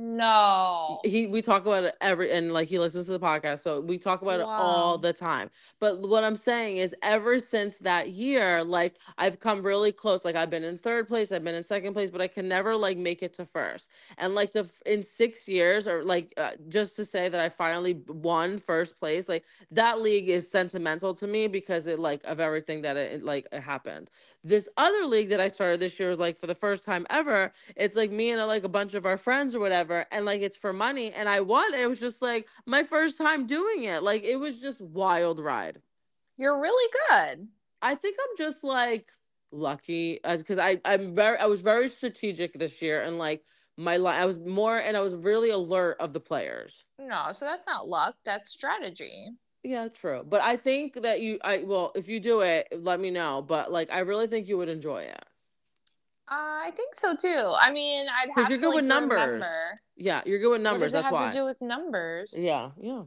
No. 0.00 1.00
He 1.02 1.26
we 1.26 1.42
talk 1.42 1.66
about 1.66 1.82
it 1.82 1.96
every 2.00 2.30
and 2.30 2.52
like 2.52 2.68
he 2.68 2.78
listens 2.78 3.06
to 3.06 3.12
the 3.12 3.18
podcast, 3.18 3.62
so 3.62 3.80
we 3.80 3.98
talk 3.98 4.22
about 4.22 4.38
wow. 4.38 4.44
it 4.44 4.48
all 4.48 4.96
the 4.96 5.12
time. 5.12 5.50
But 5.80 5.98
what 5.98 6.22
I'm 6.22 6.36
saying 6.36 6.76
is 6.76 6.94
ever 7.02 7.40
since 7.40 7.78
that 7.78 8.10
year, 8.10 8.62
like 8.62 8.94
I've 9.18 9.40
come 9.40 9.60
really 9.60 9.90
close. 9.90 10.24
Like 10.24 10.36
I've 10.36 10.50
been 10.50 10.62
in 10.62 10.78
third 10.78 11.08
place, 11.08 11.32
I've 11.32 11.42
been 11.42 11.56
in 11.56 11.64
second 11.64 11.94
place, 11.94 12.10
but 12.10 12.20
I 12.20 12.28
can 12.28 12.46
never 12.46 12.76
like 12.76 12.96
make 12.96 13.24
it 13.24 13.34
to 13.34 13.44
first. 13.44 13.88
And 14.18 14.36
like 14.36 14.52
to 14.52 14.68
in 14.86 15.02
6 15.02 15.48
years 15.48 15.88
or 15.88 16.04
like 16.04 16.32
uh, 16.36 16.52
just 16.68 16.94
to 16.94 17.04
say 17.04 17.28
that 17.28 17.40
I 17.40 17.48
finally 17.48 17.94
won 18.06 18.60
first 18.60 18.96
place, 18.96 19.28
like 19.28 19.42
that 19.72 20.00
league 20.00 20.28
is 20.28 20.48
sentimental 20.48 21.12
to 21.14 21.26
me 21.26 21.48
because 21.48 21.88
it 21.88 21.98
like 21.98 22.22
of 22.24 22.38
everything 22.38 22.82
that 22.82 22.96
it, 22.96 23.14
it 23.14 23.24
like 23.24 23.48
it 23.50 23.62
happened. 23.62 24.10
This 24.44 24.68
other 24.76 25.06
league 25.06 25.30
that 25.30 25.40
I 25.40 25.48
started 25.48 25.80
this 25.80 25.98
year 25.98 26.08
was 26.08 26.20
like 26.20 26.38
for 26.38 26.46
the 26.46 26.54
first 26.54 26.84
time 26.84 27.04
ever, 27.10 27.52
it's 27.74 27.96
like 27.96 28.12
me 28.12 28.30
and 28.30 28.46
like 28.46 28.62
a 28.62 28.68
bunch 28.68 28.94
of 28.94 29.04
our 29.04 29.18
friends 29.18 29.56
or 29.56 29.58
whatever 29.58 29.87
whatever 29.88 30.06
and 30.12 30.24
like 30.24 30.40
it's 30.40 30.56
for 30.56 30.72
money 30.72 31.12
and 31.12 31.28
I 31.28 31.40
won. 31.40 31.74
It 31.74 31.88
was 31.88 32.00
just 32.00 32.22
like 32.22 32.46
my 32.66 32.82
first 32.82 33.18
time 33.18 33.46
doing 33.46 33.84
it. 33.84 34.02
Like 34.02 34.24
it 34.24 34.36
was 34.36 34.60
just 34.60 34.80
wild 34.80 35.40
ride. 35.40 35.80
You're 36.36 36.60
really 36.60 36.92
good. 37.08 37.48
I 37.82 37.94
think 37.94 38.16
I'm 38.20 38.36
just 38.36 38.64
like 38.64 39.10
lucky 39.50 40.20
as 40.24 40.42
because 40.42 40.58
I 40.58 40.80
I'm 40.84 41.14
very 41.14 41.38
I 41.38 41.46
was 41.46 41.60
very 41.60 41.88
strategic 41.88 42.58
this 42.58 42.82
year 42.82 43.02
and 43.02 43.18
like 43.18 43.42
my 43.76 43.96
line 43.96 44.20
I 44.20 44.26
was 44.26 44.38
more 44.38 44.78
and 44.78 44.96
I 44.96 45.00
was 45.00 45.14
really 45.14 45.50
alert 45.50 45.96
of 46.00 46.12
the 46.12 46.20
players. 46.20 46.84
No, 46.98 47.32
so 47.32 47.44
that's 47.44 47.66
not 47.66 47.88
luck, 47.88 48.16
that's 48.24 48.50
strategy. 48.50 49.30
Yeah, 49.64 49.88
true. 49.88 50.22
But 50.26 50.40
I 50.40 50.56
think 50.56 51.02
that 51.02 51.20
you 51.20 51.38
I 51.42 51.58
well, 51.64 51.92
if 51.94 52.08
you 52.08 52.20
do 52.20 52.40
it, 52.42 52.68
let 52.72 53.00
me 53.00 53.10
know. 53.10 53.42
But 53.42 53.72
like 53.72 53.90
I 53.90 54.00
really 54.00 54.26
think 54.26 54.48
you 54.48 54.58
would 54.58 54.68
enjoy 54.68 55.02
it. 55.02 55.24
Uh, 56.30 56.34
I 56.66 56.72
think 56.76 56.94
so 56.94 57.16
too. 57.16 57.54
I 57.58 57.72
mean, 57.72 58.06
I'd 58.06 58.28
have 58.36 58.50
you're 58.50 58.58
to 58.58 58.62
good 58.62 58.68
like, 58.68 58.76
with 58.76 58.84
numbers. 58.84 59.16
Remember. 59.16 59.80
Yeah, 59.96 60.20
you're 60.26 60.38
good 60.38 60.50
with 60.50 60.60
numbers. 60.60 60.92
What 60.92 61.00
does 61.00 61.00
it 61.00 61.04
have 61.04 61.12
why. 61.12 61.30
to 61.30 61.36
do 61.36 61.44
with 61.46 61.60
numbers? 61.62 62.34
Yeah, 62.36 62.70
yeah. 62.78 63.02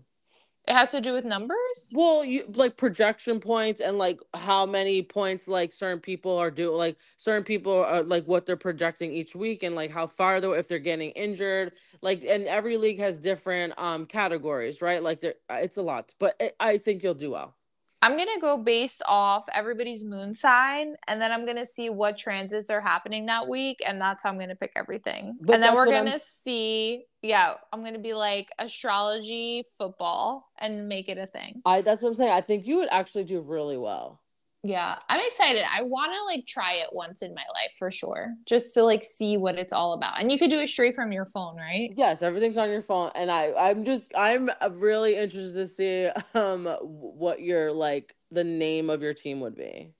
It 0.67 0.73
has 0.73 0.91
to 0.91 1.01
do 1.01 1.13
with 1.13 1.25
numbers? 1.25 1.91
Well, 1.91 2.23
you 2.23 2.45
like 2.53 2.77
projection 2.77 3.39
points 3.39 3.81
and 3.81 3.97
like 3.97 4.19
how 4.35 4.65
many 4.65 5.01
points 5.01 5.47
like 5.47 5.73
certain 5.73 5.99
people 5.99 6.37
are 6.37 6.51
doing, 6.51 6.77
like 6.77 6.97
certain 7.17 7.43
people 7.43 7.83
are 7.83 8.03
like 8.03 8.25
what 8.25 8.45
they're 8.45 8.55
projecting 8.57 9.11
each 9.13 9.35
week 9.35 9.63
and 9.63 9.75
like 9.75 9.91
how 9.91 10.05
far 10.05 10.39
though 10.39 10.53
if 10.53 10.67
they're 10.67 10.79
getting 10.79 11.11
injured. 11.11 11.73
Like, 12.01 12.23
and 12.23 12.45
every 12.45 12.77
league 12.77 12.99
has 12.99 13.17
different 13.17 13.73
um 13.77 14.05
categories, 14.05 14.81
right? 14.81 15.01
Like, 15.01 15.19
there, 15.21 15.33
it's 15.49 15.77
a 15.77 15.81
lot, 15.81 16.13
but 16.19 16.35
it, 16.39 16.55
I 16.59 16.77
think 16.77 17.01
you'll 17.01 17.15
do 17.15 17.31
well. 17.31 17.55
I'm 18.03 18.17
gonna 18.17 18.39
go 18.41 18.57
based 18.57 19.03
off 19.05 19.45
everybody's 19.53 20.03
moon 20.03 20.33
sign, 20.33 20.95
and 21.07 21.21
then 21.21 21.31
I'm 21.31 21.45
gonna 21.45 21.65
see 21.65 21.89
what 21.89 22.17
transits 22.17 22.69
are 22.71 22.81
happening 22.81 23.27
that 23.27 23.47
week, 23.47 23.81
and 23.85 24.01
that's 24.01 24.23
how 24.23 24.29
I'm 24.29 24.39
gonna 24.39 24.55
pick 24.55 24.71
everything. 24.75 25.37
But 25.41 25.55
and 25.55 25.63
then 25.63 25.75
we're 25.75 25.85
gonna 25.85 26.17
see, 26.17 27.05
yeah, 27.21 27.55
I'm 27.71 27.83
gonna 27.83 27.99
be 27.99 28.13
like 28.13 28.49
astrology, 28.57 29.65
football, 29.77 30.49
and 30.57 30.87
make 30.87 31.09
it 31.09 31.19
a 31.19 31.27
thing. 31.27 31.61
I 31.65 31.81
that's 31.81 32.01
what 32.01 32.09
I'm 32.09 32.15
saying. 32.15 32.31
I 32.31 32.41
think 32.41 32.65
you 32.65 32.77
would 32.77 32.89
actually 32.91 33.25
do 33.25 33.41
really 33.41 33.77
well. 33.77 34.20
Yeah, 34.63 34.95
I'm 35.09 35.25
excited. 35.25 35.63
I 35.67 35.81
want 35.81 36.13
to 36.13 36.23
like 36.25 36.45
try 36.45 36.73
it 36.75 36.89
once 36.91 37.23
in 37.23 37.33
my 37.33 37.43
life 37.53 37.71
for 37.79 37.89
sure, 37.89 38.35
just 38.45 38.73
to 38.75 38.83
like 38.83 39.03
see 39.03 39.35
what 39.37 39.57
it's 39.57 39.73
all 39.73 39.93
about. 39.93 40.19
And 40.21 40.31
you 40.31 40.37
could 40.37 40.51
do 40.51 40.59
it 40.59 40.67
straight 40.67 40.93
from 40.93 41.11
your 41.11 41.25
phone, 41.25 41.55
right? 41.57 41.91
Yes, 41.95 42.21
everything's 42.21 42.57
on 42.57 42.69
your 42.69 42.81
phone, 42.83 43.11
and 43.15 43.31
I 43.31 43.53
I'm 43.53 43.83
just 43.83 44.11
I'm 44.15 44.49
uh, 44.61 44.69
really 44.71 45.15
interested 45.15 45.55
to 45.55 45.67
see 45.67 46.09
um 46.35 46.65
what 46.81 47.41
your 47.41 47.71
like 47.71 48.15
the 48.29 48.43
name 48.43 48.89
of 48.91 49.01
your 49.01 49.15
team 49.15 49.39
would 49.39 49.55
be. 49.55 49.93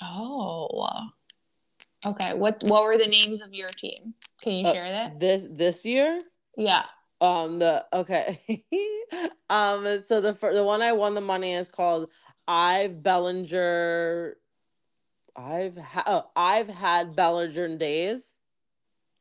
Oh, 0.00 0.88
okay. 2.06 2.34
What 2.34 2.62
what 2.64 2.82
were 2.84 2.98
the 2.98 3.06
names 3.06 3.40
of 3.40 3.52
your 3.54 3.68
team? 3.68 4.14
Can 4.40 4.52
you 4.54 4.66
Uh, 4.66 4.72
share 4.72 4.90
that? 4.90 5.20
This 5.20 5.46
this 5.50 5.84
year. 5.84 6.20
Yeah. 6.56 6.84
Um 7.20 7.58
the 7.58 7.84
okay. 7.92 8.40
um 9.50 9.84
so 10.04 10.20
the 10.20 10.32
the 10.32 10.64
one 10.64 10.82
I 10.82 10.92
won 10.92 11.14
the 11.14 11.20
money 11.20 11.54
is 11.54 11.68
called 11.68 12.10
I've 12.48 13.02
Bellinger 13.02 14.36
I've 15.36 15.76
ha- 15.76 16.04
oh, 16.06 16.30
I've 16.34 16.68
had 16.68 17.14
Bellinger 17.14 17.78
days. 17.78 18.32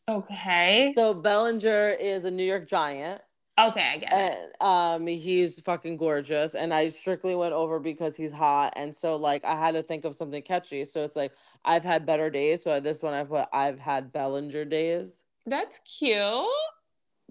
Okay. 0.09 0.93
So 0.95 1.13
Bellinger 1.13 1.89
is 1.91 2.25
a 2.25 2.31
New 2.31 2.43
York 2.43 2.67
Giant 2.67 3.21
okay, 3.59 3.93
I 3.93 3.97
get 3.97 4.13
it. 4.13 4.37
and 4.61 4.61
um 4.61 5.07
he's 5.07 5.59
fucking 5.61 5.97
gorgeous 5.97 6.55
and 6.55 6.73
I 6.73 6.89
strictly 6.89 7.35
went 7.35 7.53
over 7.53 7.79
because 7.79 8.15
he's 8.15 8.31
hot 8.31 8.73
and 8.75 8.95
so 8.95 9.15
like 9.15 9.43
I 9.43 9.55
had 9.55 9.73
to 9.75 9.83
think 9.83 10.05
of 10.05 10.15
something 10.15 10.41
catchy. 10.41 10.85
So 10.85 11.03
it's 11.03 11.15
like 11.15 11.33
I've 11.65 11.83
had 11.83 12.05
better 12.05 12.29
days. 12.29 12.63
So 12.63 12.79
this 12.79 13.01
one 13.01 13.13
I 13.13 13.23
put 13.23 13.45
I've 13.53 13.79
had 13.79 14.11
Bellinger 14.11 14.65
days. 14.65 15.25
That's 15.45 15.79
cute. 15.79 16.45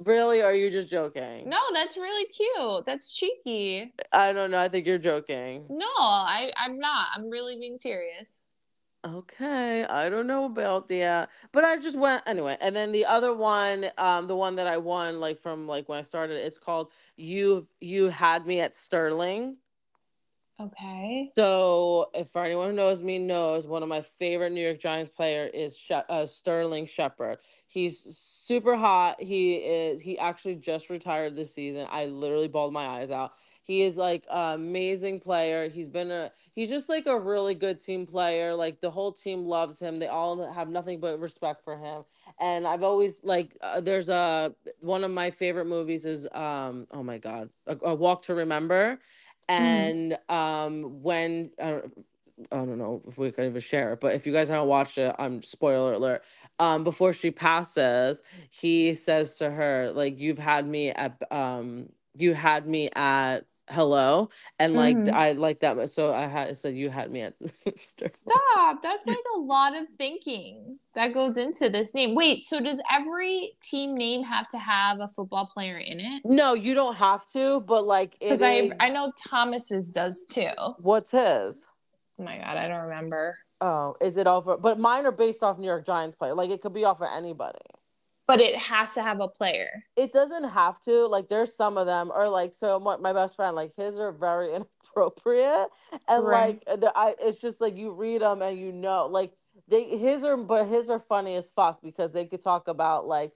Really? 0.05 0.43
Are 0.43 0.53
you 0.55 0.71
just 0.71 0.91
joking? 0.91 1.49
No, 1.49 1.59
that's 1.73 1.97
really 1.97 2.27
cute. 2.27 2.85
That's 2.85 3.15
cheeky. 3.15 3.95
I 4.13 4.33
don't 4.33 4.51
know. 4.51 4.61
I 4.61 4.69
think 4.69 4.87
you're 4.87 4.99
joking. 4.99 5.67
No, 5.71 5.87
I 5.99 6.53
I'm 6.57 6.79
not. 6.79 7.09
I'm 7.15 7.31
really 7.31 7.59
being 7.59 7.77
serious. 7.77 8.39
Okay, 9.07 9.85
I 9.85 10.09
don't 10.09 10.27
know 10.27 10.47
about 10.47 10.89
that, 10.89 11.31
but 11.53 11.65
I 11.65 11.77
just 11.79 11.97
went 11.97 12.25
anyway. 12.27 12.57
And 12.61 12.75
then 12.75 12.91
the 12.91 13.07
other 13.07 13.33
one, 13.33 13.87
um, 13.99 14.27
the 14.27 14.35
one 14.35 14.57
that 14.57 14.67
I 14.67 14.79
won, 14.79 15.21
like 15.21 15.39
from 15.39 15.69
like 15.69 15.89
when 15.89 16.01
I 16.01 16.03
started, 16.03 16.45
it's 16.45 16.59
called 16.59 16.91
"You 17.17 17.67
You 17.81 18.09
Had 18.09 18.47
Me 18.47 18.61
at 18.61 18.75
Sterling." 18.75 19.59
Okay. 20.59 21.31
So, 21.37 22.11
if 22.15 22.29
for 22.31 22.43
anyone 22.45 22.71
who 22.71 22.77
knows 22.77 23.03
me, 23.03 23.19
knows 23.19 23.67
one 23.67 23.83
of 23.83 23.89
my 23.89 24.01
favorite 24.01 24.53
New 24.53 24.65
York 24.65 24.81
Giants 24.81 25.11
player 25.11 25.45
is 25.45 25.77
She- 25.77 25.95
uh, 25.95 26.27
Sterling 26.27 26.87
Shepard. 26.87 27.39
He's 27.77 28.17
super 28.43 28.75
hot. 28.75 29.23
He 29.23 29.57
is. 29.57 30.01
He 30.01 30.19
actually 30.19 30.55
just 30.55 30.89
retired 30.89 31.37
this 31.37 31.53
season. 31.53 31.87
I 31.91 32.07
literally 32.07 32.49
bawled 32.49 32.73
my 32.73 32.87
eyes 32.87 33.11
out. 33.11 33.35
He 33.65 33.83
is 33.83 33.99
like 33.99 34.25
an 34.31 34.55
amazing 34.55 35.21
player. 35.21 35.69
He's 35.69 35.91
been 35.91 36.11
a. 36.11 36.33
He's 36.55 36.71
just 36.71 36.89
like 36.89 37.05
a 37.07 37.19
really 37.21 37.53
good 37.53 37.79
team 37.79 38.07
player. 38.07 38.55
Like 38.55 38.81
the 38.81 38.91
whole 38.91 39.13
team 39.13 39.45
loves 39.45 39.79
him. 39.79 39.97
They 39.97 40.07
all 40.07 40.51
have 40.51 40.71
nothing 40.71 41.01
but 41.01 41.21
respect 41.21 41.63
for 41.63 41.77
him. 41.77 42.05
And 42.41 42.67
I've 42.67 42.83
always 42.83 43.17
like. 43.23 43.59
Uh, 43.61 43.83
there's 43.83 44.09
a 44.09 44.55
one 44.81 45.05
of 45.05 45.11
my 45.11 45.31
favorite 45.31 45.67
movies 45.67 46.07
is 46.07 46.27
um. 46.33 46.87
Oh 46.93 47.03
my 47.03 47.19
god, 47.19 47.51
a, 47.67 47.77
a 47.83 47.95
Walk 47.95 48.23
to 48.23 48.35
Remember 48.35 49.01
and 49.49 50.19
um 50.29 51.03
when 51.03 51.51
uh, 51.61 51.81
I 52.53 52.57
don't 52.57 52.79
know 52.79 53.03
if 53.09 53.17
we 53.17 53.31
can 53.33 53.47
even 53.47 53.61
share 53.61 53.95
it, 53.95 54.01
but 54.01 54.15
if 54.15 54.27
you 54.27 54.33
guys 54.33 54.49
haven't 54.49 54.69
watched 54.69 54.99
it, 54.99 55.15
I'm 55.19 55.43
spoiler 55.43 55.95
alert. 55.95 56.23
Um, 56.59 56.85
before 56.85 57.13
she 57.13 57.31
passes, 57.31 58.23
he 58.51 58.95
says 58.95 59.35
to 59.37 59.51
her, 59.51 59.93
like, 59.95 60.19
"You've 60.19 60.39
had 60.39 60.67
me 60.67 60.91
at 60.91 61.21
um, 61.31 61.91
you 62.17 62.35
had 62.35 62.67
me 62.67 62.91
at 62.97 63.41
hello," 63.69 64.31
and 64.59 64.75
like 64.75 64.97
Mhm. 64.97 65.13
I 65.13 65.33
like 65.33 65.61
that. 65.61 65.91
So 65.91 66.15
I 66.15 66.27
had 66.27 66.57
said 66.57 66.75
you 66.77 66.89
had 66.91 67.11
me 67.11 67.23
at. 67.23 67.35
Stop. 67.99 68.83
That's 68.83 69.07
like 69.07 69.25
a 69.37 69.39
lot 69.39 69.75
of 69.75 69.87
thinking 69.99 70.79
that 70.95 71.15
goes 71.15 71.37
into 71.39 71.71
this 71.71 71.95
name. 71.95 72.15
Wait, 72.15 72.43
so 72.43 72.61
does 72.61 72.81
every 72.93 73.57
team 73.63 73.95
name 73.97 74.23
have 74.23 74.49
to 74.51 74.59
have 74.59 75.01
a 75.01 75.09
football 75.09 75.51
player 75.53 75.79
in 75.79 76.01
it? 76.01 76.23
no, 76.25 76.53
you 76.55 76.75
don't 76.75 76.97
have 76.97 77.25
to, 77.33 77.61
but 77.61 77.87
like 77.87 78.17
Because 78.21 78.43
I 78.43 78.53
is. 78.53 78.73
I 78.81 78.91
know 78.91 79.13
Thomas's 79.29 79.91
does 79.91 80.27
too. 80.27 80.49
What's 80.79 81.11
his? 81.11 81.67
Oh 82.19 82.25
my 82.25 82.39
god, 82.39 82.57
I 82.57 82.69
don't 82.69 82.89
remember. 82.89 83.39
Oh, 83.61 83.97
is 84.01 84.17
it 84.17 84.27
over? 84.27 84.57
But 84.57 84.79
mine 84.79 85.07
are 85.07 85.13
based 85.13 85.43
off 85.43 85.59
New 85.59 85.67
York 85.67 85.87
Giants 85.87 86.17
player. 86.17 86.35
Like 86.35 86.51
it 86.51 86.61
could 86.63 86.75
be 86.75 86.85
off 86.85 87.01
of 87.01 87.09
anybody. 87.15 87.59
But 88.29 88.41
it 88.41 88.57
has 88.57 88.95
to 88.95 89.03
have 89.03 89.21
a 89.21 89.29
player. 89.29 89.85
it 89.97 90.13
doesn't 90.13 90.45
have 90.51 90.79
to 90.81 91.07
like 91.07 91.29
there's 91.29 91.55
some 91.55 91.79
of 91.79 91.87
them 91.87 92.11
or 92.15 92.29
like 92.29 92.55
so 92.55 92.79
my, 92.79 92.97
my 92.97 93.13
best 93.13 93.37
friend 93.37 93.57
like 93.57 93.73
his 93.77 93.99
are 93.99 94.13
very 94.13 94.55
inappropriate 94.55 95.69
and 96.09 96.25
Right. 96.25 96.31
like 96.31 96.65
the, 96.67 96.93
I, 96.95 97.15
it's 97.21 97.41
just 97.41 97.61
like 97.61 97.77
you 97.77 97.93
read 97.93 98.23
them 98.23 98.43
and 98.43 98.59
you 98.59 98.73
know 98.73 99.07
like 99.07 99.33
they 99.69 99.85
his 99.99 100.25
are 100.25 100.37
but 100.37 100.67
his 100.67 100.91
are 100.91 100.99
funny 100.99 101.35
as 101.37 101.51
fuck 101.51 101.83
because 101.83 102.13
they 102.13 102.25
could 102.27 102.43
talk 102.43 102.69
about 102.69 103.07
like 103.07 103.33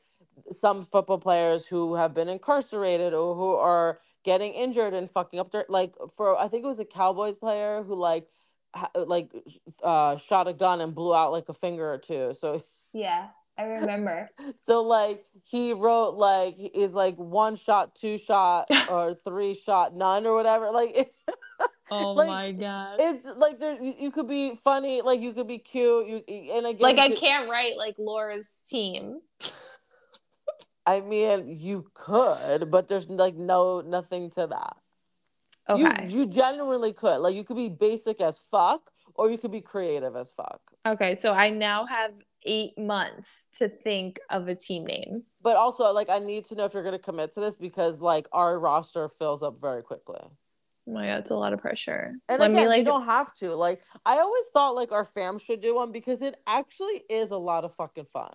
some 0.50 0.85
football 0.85 1.18
players 1.18 1.66
who 1.66 1.94
have 1.94 2.14
been 2.14 2.28
incarcerated 2.28 3.14
or 3.14 3.35
who 3.35 3.54
are 3.54 3.98
getting 4.24 4.52
injured 4.52 4.94
and 4.94 5.11
fucking 5.11 5.40
up 5.40 5.50
their 5.50 5.64
like 5.68 5.94
for 6.16 6.38
I 6.38 6.48
think 6.48 6.64
it 6.64 6.68
was 6.68 6.80
a 6.80 6.85
Cowboys 6.85 7.37
player 7.37 7.83
who 7.83 7.94
like 7.94 8.28
like 8.94 9.30
uh 9.83 10.16
shot 10.16 10.46
a 10.48 10.52
gun 10.52 10.80
and 10.80 10.94
blew 10.94 11.14
out 11.14 11.33
like 11.33 11.48
a 11.48 11.54
finger 11.54 11.92
or 11.92 11.98
two 11.98 12.33
so 12.38 12.62
Yeah, 12.92 13.28
I 13.59 13.64
remember. 13.64 14.30
so 14.64 14.83
like 14.83 15.24
he 15.44 15.72
wrote 15.72 16.14
like 16.14 16.56
is 16.74 16.94
like 16.94 17.16
one 17.16 17.56
shot, 17.56 17.94
two 17.94 18.16
shot, 18.18 18.70
or 18.90 19.14
three 19.14 19.54
shot, 19.54 19.94
none 19.94 20.26
or 20.26 20.35
whatever. 20.35 20.70
Like 20.70 20.92
it, 20.96 21.14
Oh 21.92 22.12
Like, 22.12 22.28
my 22.28 22.52
god. 22.52 22.96
it's 23.00 23.26
like 23.37 23.59
there 23.59 23.74
you, 23.83 23.94
you 23.98 24.11
could 24.12 24.28
be 24.28 24.54
funny, 24.62 25.02
like 25.02 25.20
you 25.20 25.33
could 25.33 25.48
be 25.48 25.59
cute. 25.59 26.06
You 26.06 26.16
and 26.54 26.66
again, 26.66 26.80
like 26.80 26.96
you 26.96 27.02
I 27.02 27.09
could- 27.09 27.18
can't 27.18 27.50
write 27.50 27.76
like 27.76 27.96
Laura's 27.98 28.48
team. 28.68 29.20
I 30.87 31.00
mean, 31.00 31.46
you 31.59 31.90
could, 31.94 32.70
but 32.70 32.88
there's 32.88 33.09
like 33.09 33.37
no 33.37 33.80
nothing 33.80 34.30
to 34.33 34.46
that. 34.46 34.76
Okay. 35.70 36.06
You 36.09 36.20
you 36.20 36.26
genuinely 36.26 36.92
could. 36.92 37.18
Like 37.18 37.35
you 37.35 37.44
could 37.44 37.56
be 37.56 37.68
basic 37.68 38.20
as 38.20 38.38
fuck, 38.50 38.90
or 39.14 39.30
you 39.30 39.38
could 39.38 39.52
be 39.52 39.61
creative 39.61 40.16
as 40.16 40.30
fuck. 40.30 40.61
Okay, 40.87 41.16
so 41.16 41.33
I 41.33 41.50
now 41.50 41.85
have 41.87 42.12
eight 42.46 42.76
months 42.78 43.48
to 43.59 43.68
think 43.68 44.18
of 44.30 44.48
a 44.48 44.54
team 44.54 44.85
name. 44.87 45.24
But 45.42 45.56
also, 45.56 45.92
like, 45.92 46.09
I 46.09 46.18
need 46.18 46.46
to 46.46 46.54
know 46.54 46.64
if 46.64 46.72
you're 46.74 46.83
gonna 46.83 46.98
commit 46.98 47.35
to 47.35 47.40
this 47.40 47.56
because 47.56 48.00
like 48.00 48.26
our 48.33 48.59
roster 48.59 49.09
fills 49.09 49.42
up 49.42 49.61
very 49.61 49.83
quickly. 49.83 50.20
Oh 50.22 50.92
my 50.92 51.06
god, 51.06 51.20
it's 51.20 51.30
a 51.30 51.37
lot 51.37 51.52
of 51.52 51.61
pressure. 51.61 52.14
And 52.28 52.40
Let 52.40 52.50
again, 52.50 52.62
me 52.64 52.68
like 52.68 52.78
you 52.78 52.85
don't 52.85 53.04
have 53.04 53.35
to. 53.37 53.54
Like, 53.54 53.80
I 54.06 54.18
always 54.18 54.44
thought 54.54 54.74
like 54.74 54.90
our 54.92 55.04
fam 55.04 55.38
should 55.38 55.61
do 55.61 55.74
one 55.76 55.92
because 55.92 56.20
it 56.22 56.37
actually 56.46 57.02
is 57.11 57.30
a 57.30 57.37
lot 57.37 57.64
of 57.64 57.74
fucking 57.74 58.06
fun. 58.12 58.33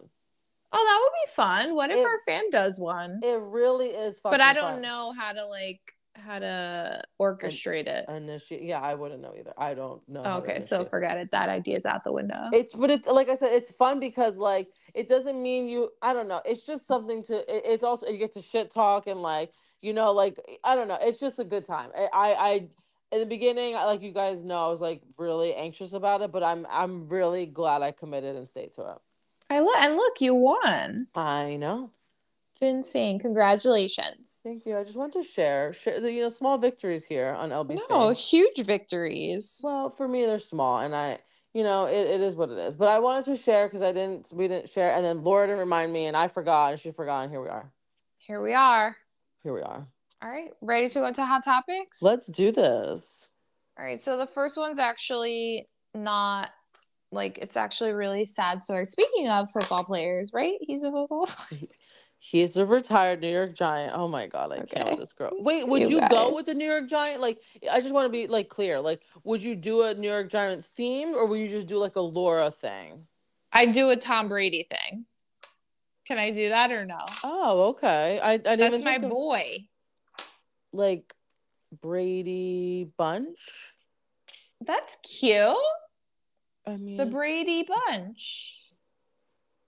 Oh, 0.72 0.84
that 0.84 1.00
would 1.02 1.12
be 1.26 1.32
fun. 1.68 1.76
What 1.76 1.90
if 1.90 1.98
It- 1.98 2.06
our 2.06 2.20
fam 2.26 2.50
does 2.52 2.80
one? 2.80 3.22
It 3.24 3.40
really 3.40 3.88
is 3.88 4.20
fucking 4.20 4.38
but 4.38 4.42
I 4.42 4.54
don't 4.54 4.74
fun. 4.74 4.82
know 4.82 5.14
how 5.18 5.32
to 5.34 5.46
like 5.48 5.95
how 6.16 6.40
to 6.40 7.04
orchestrate 7.20 7.88
it. 7.88 8.06
Initiate. 8.10 8.64
Yeah, 8.64 8.82
I 8.82 8.96
wouldn't 8.96 9.22
know 9.22 9.34
either. 9.38 9.54
I 9.58 9.74
don't 9.74 10.02
know. 10.08 10.24
okay, 10.44 10.62
so 10.62 10.86
forget 10.86 11.18
it. 11.18 11.32
That 11.32 11.50
idea's 11.50 11.86
out 11.86 12.04
the 12.04 12.12
window. 12.12 12.50
It's 12.54 12.74
but 12.74 12.90
it's 12.90 13.08
like 13.08 13.30
I 13.30 13.36
said, 13.36 13.50
it's 13.54 13.72
fun 13.72 14.00
because 14.00 14.38
like 14.38 14.70
it 14.94 15.08
doesn't 15.10 15.42
mean 15.42 15.68
you. 15.68 15.92
I 16.02 16.14
don't 16.14 16.28
know. 16.28 16.42
It's 16.46 16.66
just 16.66 16.88
something 16.88 17.24
to. 17.26 17.36
It, 17.38 17.64
it's 17.66 17.84
also 17.84 18.08
you 18.08 18.18
get 18.18 18.34
to 18.34 18.42
shit 18.42 18.72
talk 18.74 19.08
and 19.08 19.22
like 19.22 19.52
you 19.82 19.94
know 19.94 20.12
like 20.12 20.40
I 20.64 20.76
don't 20.76 20.88
know. 20.88 20.98
It's 21.02 21.20
just 21.20 21.40
a 21.40 21.44
good 21.44 21.66
time. 21.66 21.90
I 21.96 22.08
I. 22.14 22.48
I 22.50 22.68
in 23.12 23.20
the 23.20 23.26
beginning, 23.28 23.76
I- 23.76 23.86
like 23.86 24.02
you 24.02 24.12
guys 24.12 24.44
know, 24.44 24.66
I 24.66 24.70
was 24.70 24.82
like 24.82 25.02
really 25.18 25.54
anxious 25.54 25.94
about 25.94 26.22
it, 26.22 26.32
but 26.32 26.42
I'm 26.44 26.66
I'm 26.70 27.08
really 27.08 27.46
glad 27.46 27.84
I 27.84 27.92
committed 27.92 28.36
and 28.36 28.50
stayed 28.50 28.74
to 28.74 28.82
it. 28.82 28.98
I 29.50 29.60
look 29.60 29.78
and 29.78 29.96
look, 29.96 30.20
you 30.22 30.34
won. 30.34 31.08
I 31.14 31.56
know. 31.58 31.92
It's 32.56 32.62
insane. 32.62 33.20
Congratulations. 33.20 34.40
Thank 34.42 34.66
you. 34.66 34.78
I 34.78 34.86
just 34.86 34.96
want 34.96 35.12
to 35.12 35.24
share, 35.24 35.74
share 35.74 36.00
the 36.00 36.10
you 36.10 36.22
know 36.22 36.30
small 36.30 36.58
victories 36.58 37.04
here 37.04 37.36
on 37.38 37.50
LBC. 37.50 37.80
No, 37.90 38.12
huge 38.12 38.66
victories. 38.66 39.60
Well, 39.62 39.90
for 39.90 40.08
me, 40.08 40.26
they're 40.26 40.40
small, 40.40 40.80
and 40.80 40.96
I, 40.96 41.20
you 41.54 41.64
know, 41.64 41.84
it, 41.84 42.08
it 42.08 42.22
is 42.22 42.38
what 42.38 42.50
it 42.52 42.58
is. 42.58 42.78
But 42.78 42.88
I 42.88 43.00
wanted 43.00 43.26
to 43.26 43.36
share 43.36 43.68
because 43.68 43.82
I 43.82 43.92
didn't, 43.92 44.30
we 44.32 44.48
didn't 44.48 44.70
share, 44.70 44.96
and 44.96 45.04
then 45.04 45.22
Laura 45.22 45.48
didn't 45.48 45.60
remind 45.60 45.92
me, 45.92 46.06
and 46.06 46.16
I 46.16 46.30
forgot, 46.30 46.72
and 46.72 46.80
she 46.80 46.92
forgot, 46.92 47.24
and 47.24 47.30
here 47.30 47.42
we 47.42 47.50
are. 47.50 47.70
Here 48.20 48.42
we 48.42 48.54
are. 48.54 48.96
Here 49.44 49.54
we 49.54 49.62
are. 49.62 49.86
All 50.22 50.30
right, 50.30 50.52
ready 50.62 50.88
to 50.88 51.00
go 51.00 51.08
into 51.08 51.26
hot 51.26 51.44
topics? 51.44 52.02
Let's 52.02 52.28
do 52.28 52.54
this. 52.54 53.28
All 53.78 53.84
right, 53.84 54.00
so 54.00 54.18
the 54.18 54.28
first 54.28 54.58
one's 54.58 54.80
actually 54.80 55.68
not 55.94 56.52
like 57.12 57.38
it's 57.38 57.58
actually 57.58 57.92
really 57.92 58.24
sad 58.24 58.64
story. 58.64 58.86
Speaking 58.86 59.28
of 59.28 59.52
football 59.52 59.84
players, 59.84 60.32
right? 60.34 60.56
He's 60.62 60.84
a 60.84 60.92
football. 60.92 61.28
He's 62.28 62.58
a 62.58 62.66
retired 62.66 63.22
New 63.22 63.30
York 63.32 63.54
Giant. 63.54 63.94
Oh 63.96 64.08
my 64.08 64.26
god, 64.26 64.52
I 64.52 64.56
Okay. 64.56 64.78
can't 64.78 64.90
with 64.90 64.98
this 64.98 65.14
girl. 65.14 65.30
Wait, 65.40 65.68
would 65.68 65.80
You 65.84 65.90
you, 66.02 66.10
go 66.10 66.34
with 66.34 66.48
the. 66.48 66.56
New 66.56 66.66
York 66.66 66.88
Giant? 66.88 67.22
Like, 67.22 67.40
I 67.72 67.80
just 67.80 67.94
want 67.94 68.06
to 68.08 68.10
be 68.10 68.26
like 68.26 68.50
clear. 68.50 68.82
Like, 68.82 69.04
would 69.24 69.44
you 69.44 69.56
do 69.56 69.84
a 69.84 69.94
New 69.94 70.10
York 70.10 70.32
Giant 70.32 70.66
theme, 70.66 71.10
or 71.10 71.28
would 71.28 71.40
you 71.40 71.48
just 71.48 71.68
do 71.68 71.78
like 71.78 71.98
a 71.98 72.02
Laura 72.02 72.50
thing? 72.50 73.06
I 73.54 73.68
do 73.68 73.92
a 73.92 73.96
Tom 73.96 74.28
Brady 74.28 74.68
thing. 74.68 75.06
Can 76.06 76.18
I 76.18 76.32
do 76.32 76.50
that 76.50 76.72
or 76.72 76.84
no? 76.84 76.98
Oh, 77.24 77.62
okay. 77.70 78.20
I, 78.20 78.32
I 78.34 78.38
didn't 78.38 78.72
That's 78.72 78.84
my 78.84 78.96
of, 78.96 79.12
boy. 79.12 79.68
like 80.74 81.14
Brady 81.80 82.90
Bunch. 82.98 83.38
That's 84.66 84.96
cute. 84.96 85.56
I 86.66 86.78
mean, 86.78 86.98
The 86.98 87.06
Brady 87.06 87.68
Bunch. 87.88 88.65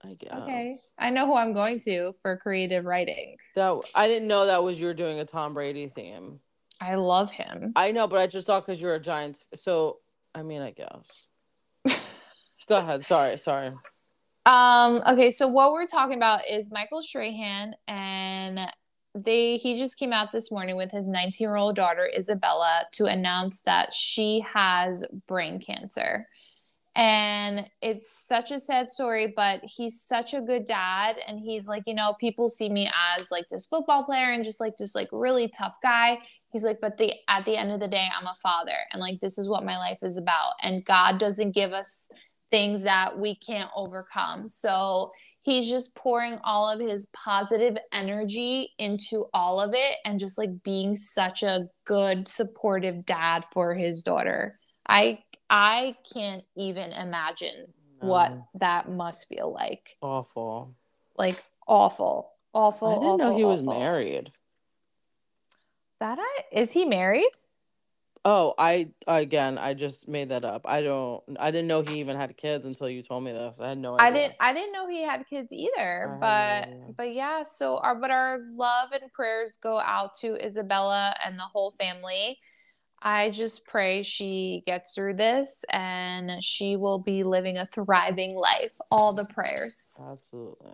I 0.08 0.14
guess. 0.14 0.34
Okay. 0.34 0.76
I 0.98 1.10
know 1.10 1.26
who 1.26 1.36
I'm 1.36 1.54
going 1.54 1.80
to 1.82 2.14
for 2.22 2.38
creative 2.38 2.86
writing. 2.86 3.38
That 3.56 3.82
I 3.94 4.08
didn't 4.08 4.28
know 4.28 4.46
that 4.46 4.64
was 4.64 4.80
you 4.80 4.88
were 4.88 4.94
doing 4.94 5.20
a 5.20 5.26
Tom 5.26 5.54
Brady 5.54 5.92
theme. 5.94 6.40
I 6.80 6.96
love 6.96 7.32
him. 7.32 7.74
I 7.76 7.92
know, 7.92 8.08
but 8.08 8.20
I 8.20 8.28
just 8.28 8.48
thought 8.48 8.66
because 8.66 8.82
you're 8.82 8.96
a 8.96 9.00
Giants. 9.00 9.44
So 9.54 10.00
I 10.34 10.44
mean, 10.44 10.62
I 10.62 10.72
guess. 10.72 11.28
Go 12.68 12.78
ahead. 12.78 13.04
Sorry, 13.06 13.38
sorry. 13.38 13.72
Um, 14.46 15.04
okay, 15.08 15.32
so 15.32 15.48
what 15.48 15.74
we're 15.74 15.88
talking 15.88 16.16
about 16.16 16.42
is 16.50 16.72
Michael 16.72 17.02
Strahan 17.02 17.76
and 17.88 18.60
they 19.14 19.58
he 19.58 19.78
just 19.78 19.98
came 19.98 20.14
out 20.14 20.32
this 20.32 20.52
morning 20.52 20.78
with 20.78 20.92
his 20.92 21.06
19-year-old 21.06 21.76
daughter 21.76 22.10
Isabella 22.16 22.84
to 22.94 23.06
announce 23.06 23.62
that 23.62 23.94
she 23.94 24.46
has 24.54 25.04
brain 25.28 25.60
cancer. 25.60 26.28
And 26.98 27.70
it's 27.80 28.10
such 28.28 28.50
a 28.50 28.60
sad 28.60 28.92
story, 28.92 29.32
but 29.36 29.62
he's 29.64 30.02
such 30.02 30.34
a 30.34 30.42
good 30.42 30.66
dad 30.66 31.18
and 31.28 31.40
he's 31.40 31.68
like, 31.68 31.84
you 31.86 31.94
know, 31.94 32.16
people 32.20 32.50
see 32.50 32.70
me 32.70 32.90
as 33.18 33.30
like 33.30 33.46
this 33.52 33.68
football 33.68 34.04
player 34.04 34.32
and 34.32 34.44
just 34.44 34.60
like 34.60 34.78
this 34.78 34.96
like 34.96 35.08
really 35.12 35.48
tough 35.48 35.76
guy. 35.84 36.18
He's 36.52 36.64
like, 36.64 36.80
but 36.82 36.98
the 36.98 37.14
at 37.28 37.46
the 37.46 37.56
end 37.56 37.72
of 37.72 37.80
the 37.80 37.88
day, 37.88 38.08
I'm 38.20 38.26
a 38.26 38.34
father 38.42 38.74
and 38.92 39.00
like 39.00 39.20
this 39.20 39.38
is 39.38 39.48
what 39.48 39.64
my 39.64 39.78
life 39.78 40.00
is 40.02 40.18
about. 40.18 40.54
And 40.64 40.84
God 40.84 41.20
doesn't 41.20 41.54
give 41.54 41.72
us 41.72 42.10
things 42.50 42.84
that 42.86 43.20
we 43.20 43.36
can't 43.36 43.70
overcome. 43.76 44.50
So 44.50 45.12
he's 45.44 45.70
just 45.70 45.96
pouring 45.96 46.40
all 46.44 46.68
of 46.68 46.80
his 46.80 47.10
positive 47.14 47.78
energy 47.94 48.72
into 48.80 49.28
all 49.36 49.62
of 49.62 49.76
it 49.76 49.98
and 50.04 50.20
just 50.20 50.40
like 50.40 50.64
being 50.64 50.96
such 50.96 51.44
a 51.44 51.68
good 51.86 52.28
supportive 52.28 53.06
dad 53.06 53.46
for 53.54 53.76
his 53.76 54.02
daughter. 54.02 54.58
I 54.90 55.20
I 55.50 55.96
can't 56.14 56.44
even 56.56 56.92
imagine 56.92 57.68
what 58.00 58.32
that 58.56 58.90
must 58.90 59.28
feel 59.28 59.52
like. 59.52 59.98
awful. 60.02 60.76
Like 61.18 61.44
awful. 61.68 62.32
Awful. 62.54 62.90
I 62.90 62.94
didn't 62.94 63.18
know 63.18 63.26
awful, 63.26 63.38
he 63.38 63.44
was 63.44 63.64
married. 63.64 64.32
That 66.00 66.20
I 66.20 66.44
is 66.52 66.72
he 66.72 66.86
married? 66.86 67.30
Oh, 68.30 68.54
I 68.58 68.90
again, 69.08 69.58
I 69.58 69.74
just 69.74 70.08
made 70.08 70.30
that 70.30 70.44
up. 70.44 70.64
I 70.66 70.82
don't. 70.82 71.24
I 71.40 71.50
didn't 71.50 71.68
know 71.68 71.82
he 71.82 72.00
even 72.00 72.18
had 72.18 72.36
kids 72.36 72.66
until 72.66 72.90
you 72.90 73.02
told 73.02 73.24
me 73.24 73.32
this. 73.32 73.60
I 73.62 73.70
had 73.70 73.78
no 73.78 73.96
idea. 73.96 74.06
I 74.06 74.12
didn't 74.12 74.36
I 74.42 74.54
didn't 74.54 74.74
know 74.74 74.88
he 74.90 75.02
had 75.02 75.26
kids 75.28 75.54
either. 75.54 76.18
But 76.20 76.70
but 76.98 77.14
yeah, 77.14 77.44
so 77.44 77.78
our 77.78 77.96
but 77.96 78.12
our 78.12 78.40
love 78.54 78.90
and 78.92 79.12
prayers 79.14 79.58
go 79.62 79.80
out 79.80 80.16
to 80.18 80.36
Isabella 80.46 81.16
and 81.26 81.40
the 81.40 81.44
whole 81.44 81.72
family. 81.80 82.38
I 83.02 83.30
just 83.30 83.66
pray 83.66 84.04
she 84.04 84.64
gets 84.66 84.96
through 84.96 85.16
this 85.16 85.48
and 85.70 86.44
she 86.44 86.76
will 86.76 87.00
be 87.00 87.24
living 87.24 87.58
a 87.58 87.66
thriving 87.66 88.36
life. 88.36 88.72
All 88.92 89.14
the 89.14 89.28
prayers. 89.34 90.00
Absolutely. 90.00 90.72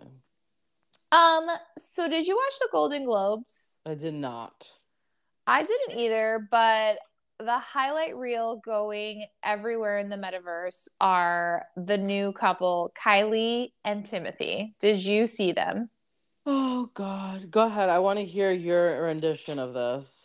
Um 1.12 1.46
so 1.76 2.08
did 2.08 2.26
you 2.26 2.36
watch 2.36 2.58
the 2.60 2.68
Golden 2.72 3.04
Globes? 3.04 3.80
I 3.86 3.94
did 3.94 4.14
not. 4.14 4.68
I 5.46 5.62
didn't 5.62 5.98
either, 5.98 6.48
but 6.50 6.98
the 7.38 7.58
highlight 7.58 8.16
reel 8.16 8.56
going 8.56 9.26
everywhere 9.42 9.98
in 9.98 10.08
the 10.08 10.16
metaverse 10.16 10.88
are 11.00 11.66
the 11.76 11.98
new 11.98 12.32
couple, 12.32 12.92
Kylie 12.98 13.72
and 13.84 14.04
Timothée. 14.04 14.72
Did 14.80 15.04
you 15.04 15.26
see 15.26 15.52
them? 15.52 15.90
Oh 16.46 16.90
God. 16.94 17.50
Go 17.50 17.66
ahead. 17.66 17.88
I 17.88 17.98
want 17.98 18.18
to 18.18 18.24
hear 18.24 18.52
your 18.52 19.02
rendition 19.02 19.58
of 19.58 19.74
this. 19.74 20.23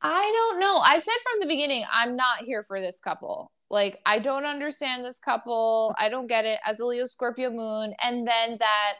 I 0.00 0.32
don't 0.36 0.60
know. 0.60 0.76
I 0.76 0.98
said 0.98 1.14
from 1.22 1.40
the 1.40 1.46
beginning, 1.46 1.84
I'm 1.90 2.16
not 2.16 2.44
here 2.44 2.62
for 2.62 2.80
this 2.80 3.00
couple. 3.00 3.50
Like, 3.70 3.98
I 4.06 4.18
don't 4.18 4.44
understand 4.44 5.04
this 5.04 5.18
couple. 5.18 5.94
I 5.98 6.08
don't 6.08 6.26
get 6.26 6.44
it 6.44 6.58
as 6.64 6.80
a 6.80 6.86
Leo 6.86 7.04
Scorpio 7.06 7.50
moon. 7.50 7.94
And 8.02 8.26
then 8.26 8.56
that, 8.60 8.94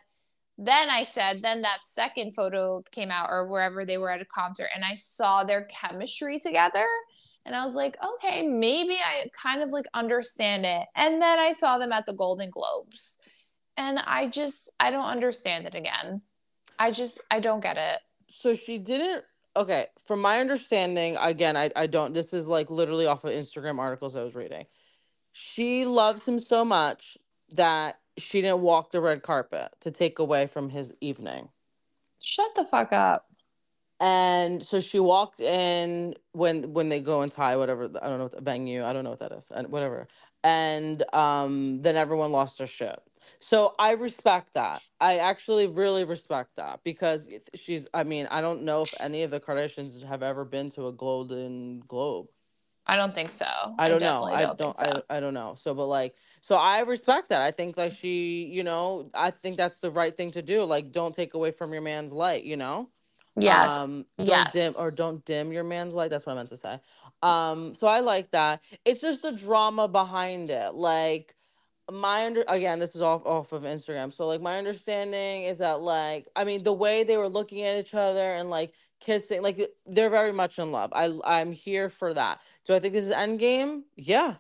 then 0.58 0.90
I 0.90 1.04
said, 1.04 1.42
then 1.42 1.62
that 1.62 1.78
second 1.87 2.34
photo 2.34 2.82
came 2.90 3.11
out 3.11 3.28
or 3.30 3.48
wherever 3.48 3.84
they 3.84 3.96
were 3.96 4.11
at 4.11 4.20
a 4.20 4.26
concert 4.26 4.68
and 4.74 4.84
I 4.84 4.94
saw 4.94 5.44
their 5.44 5.64
chemistry 5.66 6.38
together. 6.40 6.84
And 7.46 7.54
I 7.54 7.64
was 7.64 7.74
like, 7.74 7.96
okay, 8.04 8.46
maybe 8.46 8.94
I 8.94 9.28
kind 9.40 9.62
of 9.62 9.70
like 9.70 9.87
understand 9.94 10.66
it. 10.66 10.87
And 10.96 11.22
then 11.22 11.38
I 11.38 11.52
saw 11.52 11.78
them 11.78 11.92
at 11.92 12.04
the 12.04 12.12
Golden 12.12 12.50
Globes. 12.50 13.18
And 13.76 14.00
I 14.00 14.26
just, 14.26 14.72
I 14.80 14.90
don't 14.90 15.06
understand 15.06 15.66
it 15.66 15.76
again. 15.76 16.20
I 16.78 16.90
just, 16.90 17.20
I 17.30 17.38
don't 17.38 17.61
get 17.62 17.76
it. 17.78 18.00
So 18.28 18.52
she 18.54 18.78
didn't. 18.78 19.24
Okay, 19.59 19.88
from 20.07 20.21
my 20.21 20.38
understanding, 20.38 21.16
again, 21.21 21.57
I, 21.57 21.68
I 21.75 21.88
don't. 21.88 22.14
This 22.14 22.33
is 22.33 22.47
like 22.47 22.71
literally 22.71 23.07
off 23.07 23.25
of 23.25 23.33
Instagram 23.33 23.81
articles 23.81 24.14
I 24.14 24.23
was 24.23 24.37
reading. 24.37 24.66
She 25.33 25.85
loves 25.85 26.25
him 26.25 26.38
so 26.38 26.64
much 26.64 27.18
that 27.57 27.99
she 28.18 28.40
didn't 28.40 28.61
walk 28.61 28.92
the 28.92 29.01
red 29.01 29.25
carpet 29.25 29.71
to 29.81 29.90
take 29.90 30.21
away 30.21 30.47
from 30.47 30.71
his 30.71 30.92
evening. 31.01 31.49
Shut 32.21 32.55
the 32.55 32.66
fuck 32.66 32.92
up. 32.92 33.27
And 33.99 34.62
so 34.62 34.79
she 34.79 35.01
walked 35.01 35.40
in 35.40 36.14
when 36.31 36.73
when 36.73 36.88
they 36.88 37.01
go 37.01 37.23
and 37.23 37.33
tie 37.33 37.57
whatever 37.57 37.90
I 38.01 38.09
don't 38.09 38.18
know 38.18 38.25
what 38.27 38.37
the 38.37 38.40
venue 38.40 38.85
I 38.85 38.92
don't 38.92 39.03
know 39.03 39.11
what 39.11 39.18
that 39.18 39.33
is 39.33 39.49
and 39.53 39.66
whatever 39.73 40.07
and 40.44 41.03
um 41.12 41.83
then 41.83 41.97
everyone 41.97 42.31
lost 42.31 42.59
their 42.59 42.68
shit. 42.68 43.01
So 43.41 43.75
I 43.79 43.93
respect 43.93 44.55
that. 44.55 44.83
I 45.01 45.19
actually 45.19 45.67
really 45.67 46.05
respect 46.05 46.57
that 46.57 46.81
because 46.85 47.29
she's 47.55 47.87
I 47.95 48.05
mean 48.05 48.27
I 48.31 48.41
don't 48.41 48.62
know 48.62 48.83
if 48.83 48.95
any 49.01 49.23
of 49.23 49.31
the 49.31 49.41
Kardashians 49.41 50.03
have 50.03 50.23
ever 50.23 50.45
been 50.45 50.71
to 50.73 50.88
a 50.88 50.93
Golden 50.93 51.81
Globe. 51.88 52.29
I 52.88 52.97
don't 52.97 53.14
think 53.14 53.31
so. 53.31 53.45
I 53.79 53.91
don't 53.91 54.01
know. 54.01 54.25
I 54.25 54.41
don't, 54.41 54.59
don't. 54.59 54.75
so. 54.75 55.03
I, 55.11 55.19
I 55.19 55.21
don't 55.21 55.35
know. 55.35 55.55
So, 55.59 55.75
but 55.75 55.87
like, 55.87 56.14
so 56.41 56.57
I 56.57 56.81
respect 56.81 57.29
that. 57.29 57.43
I 57.43 57.51
think 57.51 57.77
like 57.77 57.93
she, 57.95 58.47
you 58.47 58.64
know, 58.64 59.11
I 59.12 59.31
think 59.31 59.59
that's 59.59 59.79
the 59.79 59.91
right 59.91 60.17
thing 60.17 60.31
to 60.33 60.41
do. 60.41 60.64
Like, 60.64 60.91
don't 60.91 61.14
take 61.14 61.35
away 61.35 61.51
from 61.51 61.75
your 61.75 61.83
man's 61.83 62.12
light. 62.12 62.45
You 62.45 62.57
know. 62.57 62.88
yes. 63.37 63.71
Um, 63.71 64.07
don't 64.25 64.51
dim 64.53 64.73
or 64.79 64.91
don't 64.91 65.23
dim 65.27 65.53
your 65.53 65.64
man's 65.64 65.95
light. 65.95 66.09
That's 66.09 66.25
what 66.25 66.33
I 66.33 66.37
meant 66.37 66.49
to 66.49 66.57
say. 66.57 66.81
Um, 67.23 67.75
so 67.75 67.87
I 67.87 68.01
like 68.01 68.31
that. 68.31 68.62
It's 68.87 69.03
just 69.03 69.21
the 69.21 69.33
drama 69.33 69.87
behind 69.87 70.51
it. 70.51 70.73
Like 70.73 71.35
my 71.90 72.27
under 72.27 72.44
again, 72.48 72.79
this 72.79 72.94
is 72.94 73.03
off 73.03 73.24
off 73.27 73.53
of 73.53 73.62
Instagram. 73.62 74.12
So 74.12 74.27
like 74.27 74.40
my 74.40 74.59
understanding 74.59 75.44
is 75.44 75.59
that 75.59 75.81
like 75.81 76.29
I 76.37 76.44
mean 76.44 76.62
the 76.62 76.72
way 76.72 77.05
they 77.05 77.16
were 77.16 77.29
looking 77.29 77.62
at 77.62 77.79
each 77.79 77.94
other 77.94 78.35
and 78.35 78.51
like 78.51 78.72
kissing, 79.01 79.42
like 79.42 79.61
they're 79.87 80.11
very 80.11 80.33
much 80.33 80.59
in 80.59 80.72
love. 80.72 80.92
I 80.94 81.18
I'm 81.24 81.53
here 81.53 81.88
for 81.88 82.14
that. 82.14 82.40
Do 82.66 82.74
I 82.74 82.81
think 82.81 82.94
this 82.94 83.07
is 83.07 83.12
endgame? 83.12 83.83
Yeah. 83.96 84.37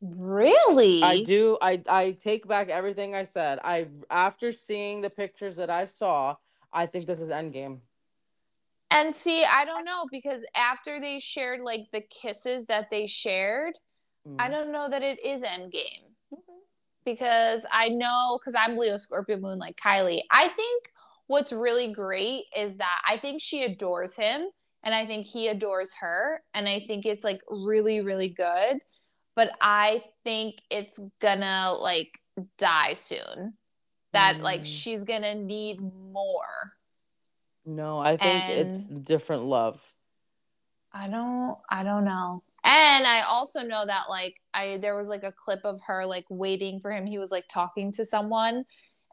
really? 0.00 1.02
I 1.02 1.16
do. 1.18 1.58
I 1.62 1.82
I 1.88 2.12
take 2.12 2.46
back 2.48 2.68
everything 2.68 3.14
I 3.14 3.24
said. 3.24 3.58
I 3.64 3.88
after 4.10 4.52
seeing 4.52 5.00
the 5.02 5.10
pictures 5.10 5.56
that 5.56 5.70
I 5.70 5.86
saw, 5.86 6.36
I 6.72 6.86
think 6.86 7.06
this 7.06 7.20
is 7.20 7.30
endgame. 7.30 7.80
And 8.90 9.14
see, 9.14 9.44
I 9.44 9.64
don't 9.64 9.84
know 9.84 10.06
because 10.10 10.44
after 10.54 11.00
they 11.00 11.18
shared 11.18 11.60
like 11.60 11.86
the 11.92 12.02
kisses 12.02 12.66
that 12.66 12.90
they 12.90 13.06
shared, 13.06 13.74
I 14.38 14.48
Mm. 14.48 14.50
don't 14.50 14.72
know 14.72 14.88
that 14.88 15.02
it 15.02 15.24
is 15.24 15.42
Endgame. 15.42 16.03
Because 17.04 17.62
I 17.70 17.88
know, 17.88 18.38
because 18.40 18.54
I'm 18.58 18.76
Leo 18.76 18.96
Scorpio 18.96 19.38
Moon 19.38 19.58
like 19.58 19.76
Kylie. 19.76 20.22
I 20.30 20.48
think 20.48 20.90
what's 21.26 21.52
really 21.52 21.92
great 21.92 22.44
is 22.56 22.76
that 22.76 23.02
I 23.06 23.18
think 23.18 23.40
she 23.40 23.64
adores 23.64 24.16
him 24.16 24.48
and 24.82 24.94
I 24.94 25.06
think 25.06 25.26
he 25.26 25.48
adores 25.48 25.94
her. 26.00 26.42
And 26.54 26.68
I 26.68 26.84
think 26.86 27.06
it's 27.06 27.24
like 27.24 27.40
really, 27.48 28.00
really 28.00 28.28
good. 28.28 28.78
But 29.36 29.50
I 29.60 30.04
think 30.22 30.56
it's 30.70 30.98
gonna 31.20 31.72
like 31.78 32.18
die 32.58 32.94
soon. 32.94 33.54
That 34.12 34.40
like 34.40 34.60
Mm. 34.60 34.66
she's 34.66 35.04
gonna 35.04 35.34
need 35.34 35.80
more. 35.80 36.72
No, 37.66 37.98
I 37.98 38.16
think 38.16 38.48
it's 38.48 38.84
different 38.86 39.44
love. 39.44 39.82
I 40.92 41.08
don't 41.08 41.58
I 41.68 41.82
don't 41.82 42.04
know. 42.04 42.44
And 42.62 43.06
I 43.06 43.22
also 43.22 43.62
know 43.62 43.84
that 43.84 44.08
like 44.08 44.40
I 44.54 44.78
there 44.78 44.96
was 44.96 45.08
like 45.08 45.24
a 45.24 45.32
clip 45.32 45.60
of 45.64 45.80
her 45.86 46.06
like 46.06 46.26
waiting 46.30 46.80
for 46.80 46.90
him. 46.92 47.06
He 47.06 47.18
was 47.18 47.30
like 47.30 47.46
talking 47.48 47.92
to 47.92 48.04
someone 48.04 48.64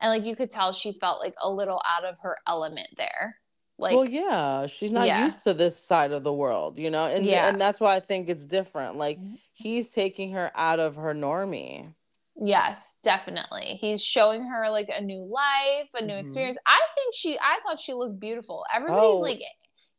and 0.01 0.09
like 0.11 0.23
you 0.25 0.35
could 0.35 0.49
tell 0.51 0.73
she 0.73 0.93
felt 0.93 1.19
like 1.19 1.35
a 1.41 1.51
little 1.51 1.81
out 1.87 2.05
of 2.05 2.17
her 2.23 2.37
element 2.47 2.89
there. 2.97 3.37
Like, 3.77 3.95
well, 3.95 4.05
yeah, 4.05 4.67
she's 4.67 4.91
not 4.91 5.07
yeah. 5.07 5.25
used 5.25 5.43
to 5.43 5.53
this 5.53 5.77
side 5.77 6.11
of 6.11 6.23
the 6.23 6.33
world, 6.33 6.77
you 6.77 6.89
know, 6.89 7.05
and 7.05 7.25
Yeah. 7.25 7.47
and 7.49 7.59
that's 7.59 7.79
why 7.79 7.95
I 7.95 7.99
think 7.99 8.29
it's 8.29 8.45
different. 8.45 8.95
Like 8.97 9.17
Mhm. 9.19 9.39
he's 9.53 9.89
taking 9.89 10.31
her 10.33 10.51
out 10.55 10.79
of 10.79 10.95
her 10.95 11.13
normie. 11.13 11.93
yes, 12.35 12.97
definitely. 13.03 13.77
He's 13.81 14.03
showing 14.03 14.43
her 14.47 14.69
like 14.69 14.89
a 14.89 15.01
new 15.01 15.23
life, 15.23 15.89
a 15.93 16.01
new 16.05 16.13
Mhm. 16.13 16.19
experience. 16.19 16.57
I 16.65 16.79
think 16.95 17.13
she, 17.15 17.37
I 17.39 17.59
thought 17.63 17.79
she 17.79 17.93
looked 17.93 18.19
beautiful. 18.19 18.65
Everybody's 18.73 19.17
Oh. 19.17 19.19
like 19.19 19.41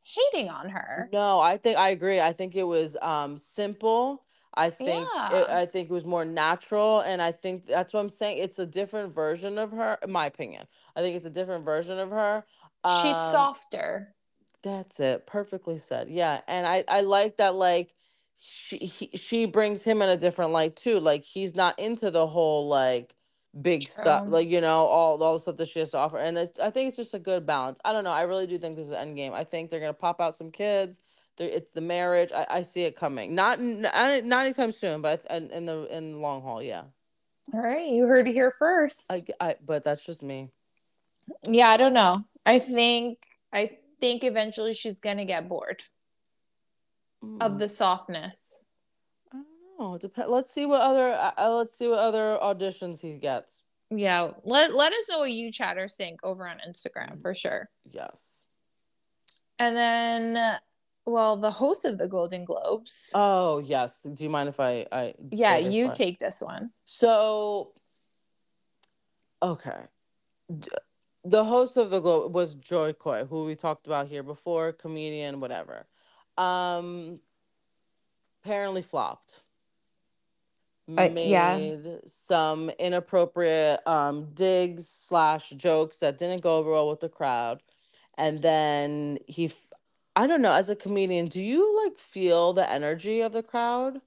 hating 0.03 0.49
on 0.49 0.71
her. 0.71 1.09
No, 1.13 1.41
I 1.41 1.59
think 1.59 1.77
I 1.77 1.91
agree. 1.91 2.21
I 2.21 2.33
think 2.33 2.57
it 2.57 2.65
was 2.65 2.97
um 3.03 3.39
simple. 3.39 4.25
I 4.55 4.71
think 4.71 5.09
it, 5.31 5.49
I 5.49 5.67
think 5.67 5.91
it 5.91 5.93
was 5.93 6.05
more 6.05 6.25
natural, 6.25 7.01
and 7.01 7.23
I 7.23 7.33
think 7.33 7.67
that's 7.67 7.93
what 7.93 8.01
I'm 8.01 8.11
saying. 8.11 8.39
It's 8.39 8.59
a 8.59 8.67
different 8.67 9.15
version 9.15 9.59
of 9.59 9.71
her, 9.73 9.99
in 10.03 10.13
my 10.13 10.27
opinion. 10.27 10.67
I 10.95 11.01
think 11.01 11.17
it's 11.17 11.27
a 11.27 11.31
different 11.31 11.65
version 11.65 11.99
of 11.99 12.11
her. 12.11 12.45
She's 13.03 13.17
Um, 13.17 13.31
softer. 13.33 14.15
That's 14.63 15.01
it. 15.01 15.27
Perfectly 15.27 15.79
said. 15.79 16.09
Yeah. 16.11 16.41
And 16.47 16.67
I 16.67 16.85
I 16.89 17.01
like 17.01 17.37
that 17.39 17.55
like 17.55 17.95
she 18.39 18.79
he, 18.79 19.11
she 19.17 19.47
brings 19.47 19.83
him 19.83 20.03
in 20.03 20.09
a 20.09 20.17
different 20.17 20.53
light 20.53 20.77
too. 20.77 21.01
Like 21.01 21.25
he's 21.25 21.55
not 21.55 21.79
into 21.79 22.11
the 22.11 22.27
whole 22.27 22.69
like 22.69 23.15
big 23.61 23.83
stuff, 23.89 24.25
like 24.29 24.49
you 24.49 24.61
know, 24.61 24.87
all 24.87 25.23
all 25.23 25.35
the 25.35 25.41
stuff 25.41 25.57
that 25.59 25.69
she 25.69 25.79
has 25.81 25.91
to 25.91 25.99
offer. 25.99 26.19
And 26.19 26.39
it's, 26.39 26.59
I 26.61 26.71
think 26.71 26.89
it's 26.89 26.97
just 26.97 27.15
a 27.15 27.19
good 27.19 27.47
balance. 27.47 27.79
I 27.85 27.93
don't 27.93 28.05
know. 28.05 28.11
I 28.13 28.23
really 28.23 28.47
do 28.47 28.59
think 28.59 28.77
this 28.77 28.87
is 28.87 28.93
an 28.93 28.99
end 28.99 29.17
game. 29.17 29.33
I 29.35 29.45
think 29.45 29.71
they're 29.71 29.81
gonna 29.81 29.93
pop 29.95 30.21
out 30.21 30.37
some 30.37 30.51
kids. 30.51 31.03
It's 31.39 31.71
the 31.73 31.81
marriage. 31.81 32.31
I, 32.33 32.47
I 32.49 32.63
see 32.63 32.83
it 32.83 32.97
coming. 32.97 33.35
Not 33.35 33.61
not 33.61 34.25
not 34.25 34.45
anytime 34.45 34.73
soon, 34.73 35.01
but 35.03 35.25
I, 35.31 35.37
in 35.37 35.51
in 35.51 35.67
the 35.67 35.97
in 35.97 36.13
the 36.13 36.19
long 36.19 36.43
haul, 36.43 36.63
yeah. 36.63 36.85
All 37.53 37.61
right, 37.61 37.89
you 37.89 38.05
heard 38.07 38.29
it 38.29 38.35
here 38.35 38.53
first. 38.59 39.11
I, 39.11 39.23
I- 39.41 39.57
but 39.65 39.83
that's 39.85 40.05
just 40.05 40.23
me. 40.23 40.51
yeah, 41.45 41.69
I 41.69 41.77
don't 41.77 41.95
know. 41.95 42.19
I 42.47 42.59
think 42.59 43.19
I 43.53 43.79
think 44.01 44.25
eventually 44.25 44.75
she's 44.75 45.01
gonna 45.01 45.25
get 45.25 45.49
bored 45.49 45.83
of 47.41 47.53
Mm, 47.53 47.59
the 47.59 47.69
softness. 47.69 48.63
I 49.33 49.37
don't 49.79 49.79
know. 49.79 49.99
Dep- 49.99 50.29
let's 50.29 50.53
see 50.53 50.67
what 50.67 50.81
other 50.83 51.13
uh, 51.13 51.33
uh, 51.39 51.55
let's 51.55 51.77
see 51.79 51.89
what 51.89 51.99
other 52.01 52.39
auditions 52.43 53.01
he 53.01 53.15
gets. 53.15 53.63
Yeah, 53.91 54.33
let 54.45 54.75
let 54.75 54.93
us 54.93 55.09
know 55.09 55.19
what 55.21 55.33
you 55.33 55.51
chatters 55.53 55.95
think 55.97 56.21
over 56.25 56.47
on 56.49 56.59
Instagram 56.69 57.21
for 57.23 57.35
sure. 57.35 57.69
Yes. 57.91 58.45
And 59.59 59.77
then, 59.77 60.57
well, 61.07 61.37
the 61.37 61.51
host 61.51 61.85
of 61.85 61.99
the 61.99 62.09
Golden 62.09 62.45
Globes. 62.45 63.11
Oh 63.15 63.59
yes. 63.59 64.01
Do 64.01 64.23
you 64.23 64.31
mind 64.31 64.49
if 64.49 64.61
I 64.61 64.87
I 64.93 65.15
yeah, 65.31 65.57
you 65.57 65.87
one? 65.87 65.95
take 65.95 66.19
this 66.19 66.41
one. 66.41 66.71
So 66.87 67.73
okay. 69.43 69.83
The 71.25 71.45
host 71.45 71.77
of 71.77 71.91
the 71.91 72.01
Globe 72.01 72.35
was 72.35 72.55
Jo 72.55 72.93
Koy, 72.93 73.25
who 73.25 73.45
we 73.45 73.55
talked 73.55 73.87
about 73.87 74.09
here 74.09 74.23
before, 74.23 74.73
comedian, 74.73 75.41
whatever. 75.41 75.87
Um 76.39 77.21
apparently 78.45 78.83
flopped. 78.83 79.41
Uh, 80.99 81.09
yeah. 81.15 81.57
Made 81.57 82.01
some 82.07 82.71
inappropriate 82.71 83.85
um 83.89 84.29
digs 84.35 84.87
slash 85.07 85.51
jokes 85.51 85.99
that 85.99 86.19
didn't 86.19 86.43
go 86.43 86.57
over 86.59 86.71
well 86.71 86.89
with 86.89 87.01
the 87.01 87.09
crowd. 87.09 87.61
And 88.19 88.43
then 88.43 89.19
he 89.27 89.53
I 90.15 90.27
don't 90.27 90.43
know, 90.43 90.53
as 90.53 90.69
a 90.69 90.77
comedian, 90.77 91.27
do 91.27 91.41
you 91.41 91.85
like 91.85 91.99
feel 91.99 92.53
the 92.53 92.71
energy 92.71 93.21
of 93.21 93.33
the 93.33 93.43
crowd? 93.43 94.01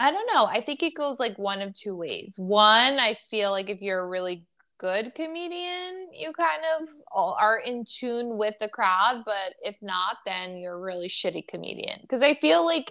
I 0.00 0.10
don't 0.10 0.28
know. 0.32 0.44
I 0.44 0.60
think 0.60 0.82
it 0.82 0.94
goes 0.94 1.20
like 1.20 1.38
one 1.38 1.62
of 1.62 1.72
two 1.72 1.96
ways. 1.96 2.34
One, 2.36 2.98
I 2.98 3.16
feel 3.30 3.52
like 3.52 3.70
if 3.70 3.80
you're 3.80 4.00
a 4.00 4.08
really 4.08 4.44
good 4.78 5.14
comedian, 5.14 6.08
you 6.12 6.32
kind 6.32 6.62
of 6.78 6.88
are 7.14 7.58
in 7.58 7.84
tune 7.86 8.36
with 8.36 8.54
the 8.60 8.68
crowd. 8.68 9.22
But 9.24 9.54
if 9.62 9.76
not, 9.80 10.16
then 10.26 10.56
you're 10.56 10.74
a 10.74 10.80
really 10.80 11.08
shitty 11.08 11.46
comedian. 11.46 12.00
Because 12.02 12.22
I 12.22 12.34
feel 12.34 12.66
like, 12.66 12.90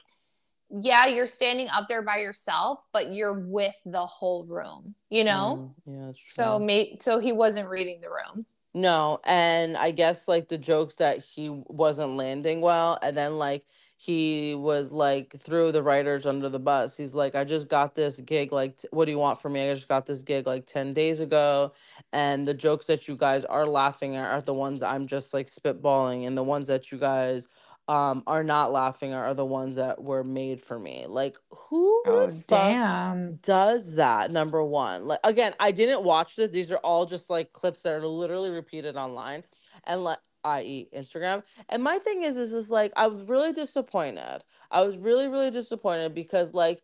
yeah, 0.70 1.06
you're 1.06 1.28
standing 1.28 1.68
up 1.70 1.88
there 1.88 2.02
by 2.02 2.18
yourself, 2.18 2.80
but 2.94 3.12
you're 3.12 3.39
with 3.39 3.76
the 3.86 4.06
whole 4.06 4.46
room, 4.46 4.96
you 5.10 5.24
know? 5.24 5.74
Mm, 5.86 5.94
yeah, 5.94 6.06
that's 6.08 6.20
true. 6.20 6.30
So, 6.30 6.60
may- 6.60 6.98
so 7.00 7.20
he 7.20 7.34
wasn't 7.34 7.70
reading 7.70 8.00
the 8.02 8.10
room. 8.10 8.46
No, 8.76 9.20
and 9.24 9.78
I 9.78 9.92
guess 9.92 10.28
like 10.28 10.48
the 10.48 10.58
jokes 10.58 10.96
that 10.96 11.20
he 11.20 11.50
wasn't 11.50 12.18
landing 12.18 12.60
well, 12.62 12.98
and 13.04 13.16
then 13.16 13.38
like 13.38 13.66
he 13.98 14.56
was 14.56 14.92
like 14.92 15.36
threw 15.40 15.72
the 15.72 15.84
writers 15.84 16.26
under 16.26 16.50
the 16.50 16.60
bus. 16.60 16.98
He's 16.98 17.14
like, 17.14 17.36
I 17.36 17.44
just 17.44 17.70
got 17.70 17.94
this 17.94 18.20
gig. 18.20 18.52
Like, 18.52 18.78
t- 18.80 18.88
what 18.92 19.06
do 19.06 19.12
you 19.12 19.20
want 19.20 19.40
from 19.40 19.54
me? 19.54 19.70
I 19.70 19.74
just 19.76 19.88
got 19.88 20.08
this 20.08 20.24
gig 20.24 20.48
like 20.48 20.66
10 20.66 20.92
days 20.94 21.20
ago. 21.20 21.74
And 22.14 22.48
the 22.48 22.54
jokes 22.56 22.88
that 22.88 23.08
you 23.08 23.16
guys 23.16 23.46
are 23.46 23.68
laughing 23.68 24.16
at 24.16 24.26
are 24.32 24.42
the 24.42 24.54
ones 24.56 24.82
I'm 24.82 25.06
just 25.06 25.34
like 25.36 25.48
spitballing, 25.48 26.26
and 26.26 26.36
the 26.36 26.44
ones 26.44 26.68
that 26.68 26.92
you 26.92 26.98
guys 26.98 27.48
um 27.88 28.24
are 28.28 28.43
not 28.43 28.72
laughing 28.72 29.13
are 29.13 29.34
the 29.34 29.46
ones 29.46 29.76
that 29.76 30.02
were 30.02 30.24
made 30.24 30.62
for 30.62 30.80
me. 30.80 31.06
Like, 31.08 31.36
who 31.50 32.02
Oh, 32.08 32.28
the 32.28 32.32
fuck 32.32 32.48
damn. 32.48 33.36
does 33.38 33.96
that 33.96 34.32
number 34.32 34.63
one? 34.63 35.06
Like 35.06 35.19
again 35.24 35.54
i 35.60 35.72
didn't 35.72 36.04
watch 36.04 36.36
this. 36.36 36.52
These 36.52 36.72
are 36.72 36.78
all 36.78 37.06
just 37.06 37.30
like 37.30 37.52
clips 37.54 37.82
that 37.82 37.93
are 37.93 38.08
literally 38.08 38.50
repeated 38.50 38.96
online 38.96 39.43
and 39.86 40.04
like 40.04 40.19
i.e 40.46 40.88
instagram. 40.96 41.43
And 41.69 41.84
my 41.84 41.98
thing 42.00 42.24
is 42.24 42.38
is 42.38 42.54
is 42.54 42.69
like 42.69 42.93
i 42.96 43.08
was 43.08 43.28
really 43.28 43.52
disappointed. 43.54 44.43
I 44.72 44.82
was 44.82 44.98
really 44.98 45.28
really 45.28 45.52
disappointed 45.52 46.13
because 46.15 46.54
like 46.54 46.82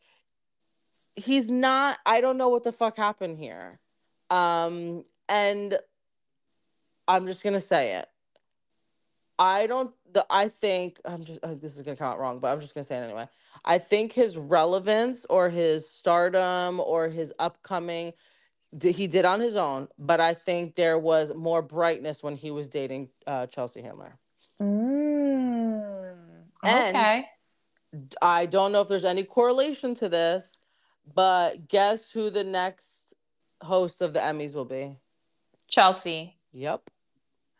he's 1.15 1.49
not 1.49 1.97
i 2.05 2.19
don't 2.19 2.37
know 2.37 2.49
what 2.49 2.63
the 2.63 2.71
fuck 2.71 2.97
happened 2.97 3.37
here. 3.37 3.79
Um 4.29 5.05
and 5.29 5.77
i'm 7.07 7.25
just 7.25 7.43
gonna 7.43 7.59
say 7.61 7.95
it 7.95 8.07
i 9.39 9.65
don't 9.65 9.91
the 10.13 10.23
i 10.29 10.47
think 10.47 10.99
i'm 11.05 11.23
just 11.23 11.39
uh, 11.43 11.55
this 11.55 11.75
is 11.75 11.81
gonna 11.81 11.97
come 11.97 12.11
out 12.11 12.19
wrong 12.19 12.37
but 12.39 12.49
i'm 12.51 12.59
just 12.59 12.75
gonna 12.75 12.83
say 12.83 12.97
it 12.97 13.01
anyway 13.03 13.27
I 13.65 13.77
think 13.77 14.13
his 14.13 14.37
relevance 14.37 15.25
or 15.29 15.49
his 15.49 15.87
stardom 15.89 16.79
or 16.79 17.09
his 17.09 17.33
upcoming 17.39 18.13
d- 18.77 18.93
he 18.93 19.05
did 19.05 19.25
on 19.25 19.41
his 19.41 19.57
own, 19.57 19.89
but 19.99 20.21
I 20.21 20.33
think 20.33 20.75
there 20.75 20.97
was 20.97 21.33
more 21.35 21.61
brightness 21.61 22.23
when 22.23 22.37
he 22.37 22.51
was 22.51 22.69
dating 22.69 23.09
uh, 23.27 23.47
Chelsea 23.47 23.81
Handler. 23.81 24.17
Mm, 24.61 26.15
And- 26.63 26.95
okay. 26.95 27.25
I 28.21 28.45
don't 28.45 28.71
know 28.71 28.79
if 28.81 28.87
there's 28.87 29.03
any 29.03 29.25
correlation 29.25 29.93
to 29.95 30.07
this, 30.07 30.57
but 31.13 31.67
guess 31.67 32.09
who 32.09 32.29
the 32.29 32.43
next 32.45 33.13
host 33.61 34.01
of 34.01 34.13
the 34.13 34.19
Emmys 34.19 34.53
will 34.55 34.65
be? 34.65 34.95
Chelsea. 35.67 36.37
Yep. 36.53 36.89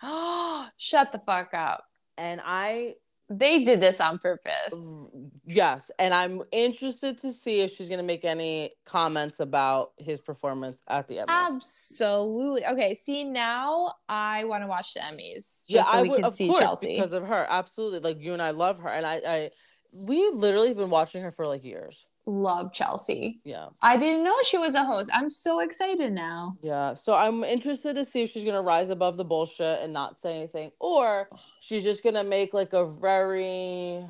Oh, 0.02 0.68
shut 0.78 1.12
the 1.12 1.20
fuck 1.20 1.50
up. 1.54 1.84
And 2.18 2.42
I 2.44 2.96
They 3.30 3.64
did 3.64 3.80
this 3.80 4.02
on 4.02 4.18
purpose. 4.18 4.74
Mm, 4.74 5.30
yes, 5.46 5.92
and 6.00 6.14
I'm 6.14 6.42
interested 6.52 7.18
to 7.20 7.32
see 7.32 7.62
if 7.62 7.76
she's 7.76 7.88
going 7.88 8.00
to 8.00 8.04
make 8.06 8.26
any 8.26 8.72
comments 8.86 9.40
about 9.40 9.92
his 9.98 10.20
performance 10.20 10.82
at 10.88 11.08
the 11.08 11.18
Emmys. 11.18 11.26
Absolutely. 11.30 12.66
Okay, 12.66 12.94
see 12.96 13.24
now 13.24 13.94
I 14.10 14.46
want 14.46 14.64
to 14.64 14.68
watch 14.68 14.96
the 14.96 15.02
Emmys 15.02 15.62
just 15.70 15.70
yeah, 15.70 15.84
so 15.84 15.98
I 16.00 16.02
we 16.02 16.10
would, 16.10 16.16
can 16.18 16.26
of 16.26 16.36
see 16.36 16.48
course, 16.48 16.60
Chelsea. 16.60 16.96
because 16.96 17.14
of 17.14 17.28
her. 17.28 17.46
Absolutely, 17.50 18.00
like 18.00 18.20
you 18.20 18.34
and 18.34 18.42
I 18.42 18.50
love 18.52 18.80
her, 18.80 18.90
and 18.90 19.06
I, 19.06 19.22
I, 19.28 19.52
we 19.92 20.30
literally 20.34 20.70
have 20.70 20.78
been 20.78 20.90
watching 20.90 21.22
her 21.22 21.32
for 21.32 21.46
like 21.48 21.64
years. 21.64 22.06
Love 22.30 22.72
Chelsea. 22.74 23.40
Yeah, 23.44 23.70
I 23.82 23.98
didn't 23.98 24.24
know 24.24 24.36
she 24.44 24.60
was 24.60 24.76
a 24.76 24.84
host. 24.84 25.10
I'm 25.14 25.32
so 25.32 25.60
excited 25.62 26.14
now. 26.14 26.56
yeah. 26.62 26.94
So 26.94 27.16
I'm 27.16 27.44
interested 27.44 27.96
to 27.96 28.06
see 28.06 28.22
if 28.22 28.32
she's 28.32 28.44
gonna 28.44 28.62
rise 28.62 28.92
above 28.92 29.18
the 29.18 29.24
bullshit 29.26 29.82
and 29.82 29.92
not 29.92 30.20
say 30.22 30.36
anything, 30.38 30.72
or 30.80 31.28
she's 31.60 31.84
just 31.84 32.04
gonna 32.04 32.24
make 32.24 32.54
like 32.54 32.74
a 32.74 32.86
very 32.86 34.06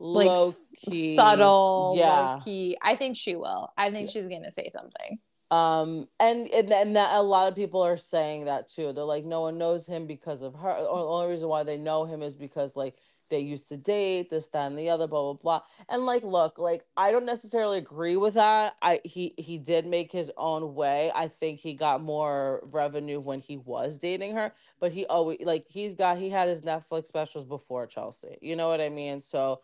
Like 0.00 0.26
low-key, 0.28 1.14
subtle, 1.16 1.94
yeah. 1.96 2.34
low 2.34 2.40
key. 2.40 2.76
I 2.82 2.96
think 2.96 3.16
she 3.16 3.36
will. 3.36 3.72
I 3.76 3.90
think 3.92 4.08
Yeah. 4.08 4.12
she's 4.12 4.28
gonna 4.28 4.50
say 4.50 4.70
something. 4.72 5.18
Um, 5.50 6.08
and 6.20 6.48
and 6.48 6.72
and 6.72 6.96
that 6.96 7.14
a 7.14 7.22
lot 7.22 7.48
of 7.48 7.54
people 7.54 7.80
are 7.82 7.96
saying 7.96 8.46
that 8.46 8.68
too. 8.68 8.92
They're 8.92 9.04
like, 9.04 9.24
no 9.24 9.40
one 9.42 9.58
knows 9.58 9.86
him 9.86 10.06
because 10.06 10.42
of 10.42 10.54
her. 10.56 10.74
The 10.82 10.88
only 10.88 11.30
reason 11.30 11.48
why 11.48 11.62
they 11.62 11.76
know 11.78 12.04
him 12.04 12.20
is 12.22 12.34
because 12.34 12.74
like 12.76 12.96
they 13.28 13.40
used 13.40 13.68
to 13.68 13.76
date 13.76 14.30
this, 14.30 14.46
that, 14.48 14.66
and 14.66 14.78
the 14.78 14.90
other, 14.90 15.06
blah 15.06 15.32
blah 15.32 15.32
blah. 15.34 15.62
And 15.88 16.06
like, 16.06 16.22
look, 16.22 16.58
like 16.58 16.84
I 16.96 17.10
don't 17.10 17.26
necessarily 17.26 17.78
agree 17.78 18.16
with 18.16 18.34
that. 18.34 18.76
I 18.82 19.00
he 19.04 19.34
he 19.38 19.58
did 19.58 19.86
make 19.86 20.10
his 20.12 20.30
own 20.36 20.74
way. 20.74 21.12
I 21.14 21.28
think 21.28 21.60
he 21.60 21.74
got 21.74 22.02
more 22.02 22.60
revenue 22.70 23.20
when 23.20 23.40
he 23.40 23.56
was 23.58 23.98
dating 23.98 24.34
her, 24.36 24.52
but 24.80 24.92
he 24.92 25.06
always 25.06 25.40
like 25.42 25.64
he's 25.68 25.94
got 25.94 26.18
he 26.18 26.30
had 26.30 26.48
his 26.48 26.62
Netflix 26.62 27.06
specials 27.06 27.44
before 27.44 27.86
Chelsea. 27.86 28.38
You 28.40 28.56
know 28.56 28.68
what 28.68 28.80
I 28.80 28.88
mean? 28.88 29.20
So 29.20 29.60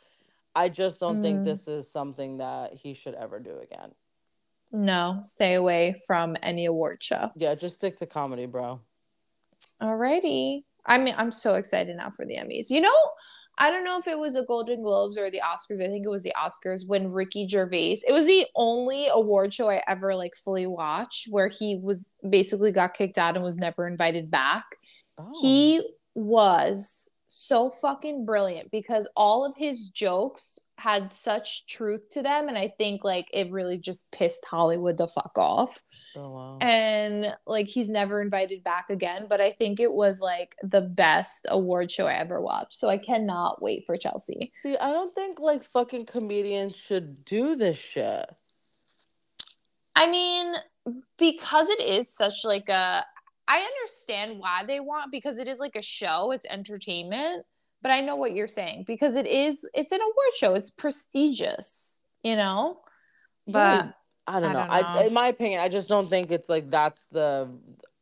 I 0.55 0.69
just 0.69 1.01
don't 1.01 1.21
think 1.21 1.41
Mm. 1.41 1.45
this 1.45 1.69
is 1.69 1.91
something 1.91 2.39
that 2.39 2.75
he 2.75 2.95
should 2.95 3.15
ever 3.15 3.41
do 3.41 3.59
again. 3.59 3.91
No, 4.73 5.19
stay 5.21 5.55
away 5.55 6.01
from 6.07 6.37
any 6.43 6.67
award 6.67 7.03
show. 7.03 7.31
Yeah, 7.37 7.55
just 7.55 7.75
stick 7.75 7.97
to 7.97 8.07
comedy, 8.07 8.47
bro. 8.47 8.81
Alrighty. 9.81 10.65
I 10.87 10.99
mean, 10.99 11.15
I'm 11.17 11.31
so 11.31 11.55
excited 11.55 11.97
now 11.97 12.11
for 12.11 12.25
the 12.25 12.37
Emmys. 12.37 12.71
You 12.71 12.81
know, 12.81 12.97
I 13.57 13.71
don't 13.71 13.85
know 13.85 13.99
if 13.99 14.07
it 14.09 14.19
was 14.19 14.35
the 14.35 14.45
Golden 14.45 14.83
Globes 14.83 15.17
or 15.17 15.31
the 15.31 15.41
Oscars. 15.41 15.81
I 15.81 15.87
think 15.87 16.05
it 16.05 16.11
was 16.11 16.25
the 16.25 16.35
Oscars 16.37 16.87
when 16.87 17.13
Ricky 17.13 17.47
Gervais. 17.47 18.01
It 18.07 18.13
was 18.13 18.27
the 18.27 18.47
only 18.57 19.07
award 19.13 19.55
show 19.55 19.71
I 19.71 19.83
ever 19.87 20.15
like 20.15 20.35
fully 20.35 20.67
watched 20.67 21.29
where 21.31 21.49
he 21.49 21.79
was 21.83 22.17
basically 22.29 22.73
got 22.73 22.95
kicked 22.95 23.19
out 23.19 23.37
and 23.37 23.45
was 23.45 23.57
never 23.57 23.87
invited 23.87 24.31
back. 24.31 24.65
Oh. 25.19 25.31
He 25.41 25.89
was 26.15 27.14
so 27.35 27.69
fucking 27.69 28.25
brilliant 28.25 28.71
because 28.71 29.09
all 29.17 29.45
of 29.45 29.57
his 29.57 29.89
jokes 29.89 30.59
had 30.77 31.13
such 31.13 31.67
truth 31.67 32.09
to 32.11 32.23
them 32.23 32.49
and 32.49 32.59
I 32.59 32.73
think 32.79 33.05
like 33.05 33.29
it 33.33 33.51
really 33.51 33.79
just 33.79 34.11
pissed 34.13 34.45
Hollywood 34.45 34.97
the 34.97 35.09
fuck 35.09 35.33
off. 35.37 35.83
Oh 36.17 36.31
wow. 36.31 36.59
And 36.61 37.35
like 37.47 37.67
he's 37.67 37.89
never 37.89 38.21
invited 38.23 38.63
back 38.63 38.91
again, 38.91 39.27
but 39.29 39.41
I 39.41 39.53
think 39.53 39.81
it 39.81 39.93
was 39.93 40.21
like 40.21 40.55
the 40.63 40.83
best 40.83 41.47
award 41.51 41.91
show 41.91 42.07
I 42.07 42.15
ever 42.15 42.41
watched. 42.41 42.77
So 42.77 42.89
I 42.89 42.99
cannot 42.99 43.63
wait 43.63 43.85
for 43.87 43.97
Chelsea. 43.97 44.53
See, 44.63 44.77
I 44.77 44.89
don't 44.89 45.15
think 45.15 45.41
like 45.41 45.65
fucking 45.65 46.07
comedians 46.07 46.77
should 46.77 47.25
do 47.25 47.57
this 47.57 47.77
shit. 47.77 48.27
I 49.97 50.11
mean, 50.11 50.55
because 51.19 51.69
it 51.69 51.81
is 51.81 52.13
such 52.13 52.45
like 52.45 52.69
a 52.69 53.05
I 53.47 53.61
understand 53.61 54.39
why 54.39 54.65
they 54.67 54.81
want 54.81 55.13
because 55.13 55.39
it 55.39 55.49
is 55.49 55.59
like 55.59 55.77
a 55.77 55.83
show, 55.83 56.31
it's 56.33 56.47
entertainment, 56.49 57.45
but 57.83 57.91
I 57.91 58.01
know 58.01 58.17
what 58.17 58.33
you're 58.33 58.47
saying 58.47 58.85
because 58.87 59.17
it 59.17 59.27
is 59.27 59.69
it's 59.75 59.93
an 59.93 60.01
award 60.01 60.35
show, 60.37 60.55
it's 60.55 60.71
prestigious, 60.71 62.03
you 62.23 62.37
know? 62.37 62.81
But 63.47 63.53
Yeah, 63.85 63.93
I 64.27 64.41
don't 64.41 64.51
I 64.51 64.53
know. 64.53 64.83
don't 64.83 64.97
I, 65.03 65.05
in 65.05 65.13
my 65.13 65.27
opinion, 65.29 65.61
I 65.61 65.69
just 65.69 65.89
don't 65.89 66.09
think 66.09 66.31
it's 66.31 66.49
like 66.49 66.71
that's 66.71 67.05
the 67.13 67.49